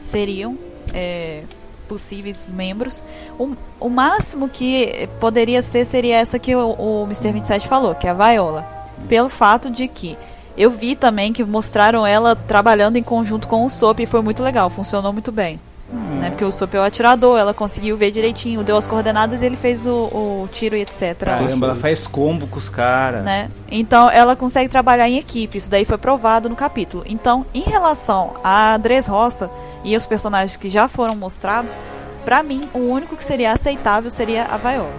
[0.00, 0.58] seriam
[0.92, 1.44] é,
[1.88, 3.04] possíveis membros.
[3.38, 7.30] O, o máximo que poderia ser seria essa que o, o Mr.
[7.30, 8.66] 27 falou, que é a Viola.
[9.08, 10.18] Pelo fato de que
[10.56, 14.42] eu vi também que mostraram ela trabalhando em conjunto com o Sop e foi muito
[14.42, 15.60] legal, funcionou muito bem.
[15.92, 16.18] Hum.
[16.20, 19.46] Né, porque o Sop é o atirador, ela conseguiu ver direitinho, deu as coordenadas e
[19.46, 21.16] ele fez o, o tiro e etc.
[21.18, 23.22] Caramba, ela faz combo com os caras.
[23.22, 23.50] Né?
[23.70, 27.04] Então ela consegue trabalhar em equipe, isso daí foi provado no capítulo.
[27.06, 29.50] Então, em relação a Andrés Roça
[29.84, 31.78] e os personagens que já foram mostrados,
[32.24, 34.94] para mim o único que seria aceitável seria a Viola.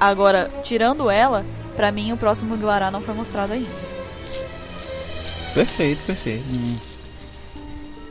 [0.00, 1.44] Agora, tirando ela,
[1.76, 3.94] para mim o próximo Guará não foi mostrado ainda.
[5.54, 6.44] Perfeito, perfeito.
[6.50, 6.93] Hum.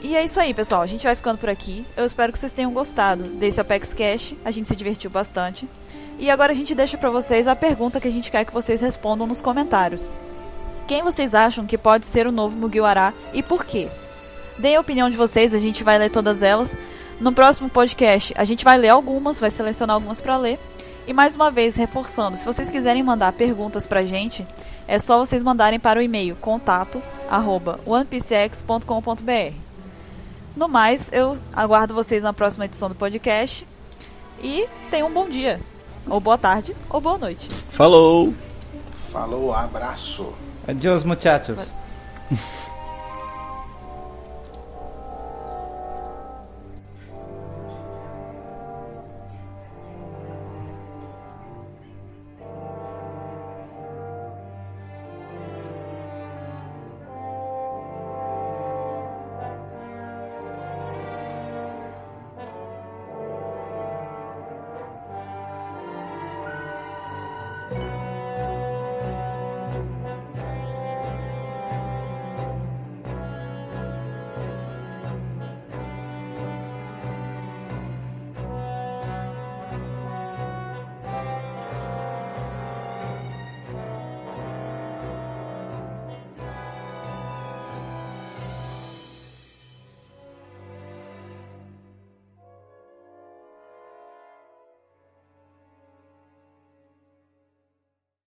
[0.03, 0.81] E é isso aí, pessoal.
[0.81, 1.85] A gente vai ficando por aqui.
[1.95, 4.35] Eu espero que vocês tenham gostado desse Apex Cash.
[4.43, 5.67] A gente se divertiu bastante.
[6.19, 8.81] E agora a gente deixa para vocês a pergunta que a gente quer que vocês
[8.81, 10.09] respondam nos comentários.
[10.85, 13.87] Quem vocês acham que pode ser o novo Mugiwara e por quê?
[14.57, 16.75] Deem a opinião de vocês, a gente vai ler todas elas.
[17.19, 20.59] No próximo podcast, a gente vai ler algumas, vai selecionar algumas para ler.
[21.07, 24.45] E mais uma vez, reforçando, se vocês quiserem mandar perguntas pra gente,
[24.87, 29.72] é só vocês mandarem para o e-mail contato arroba onepcx.com.br.
[30.55, 33.67] No mais, eu aguardo vocês na próxima edição do podcast
[34.41, 35.59] e tenham um bom dia,
[36.07, 37.49] ou boa tarde, ou boa noite.
[37.71, 38.33] Falou!
[38.95, 40.33] Falou, abraço.
[40.67, 41.71] Adiós, muchachos.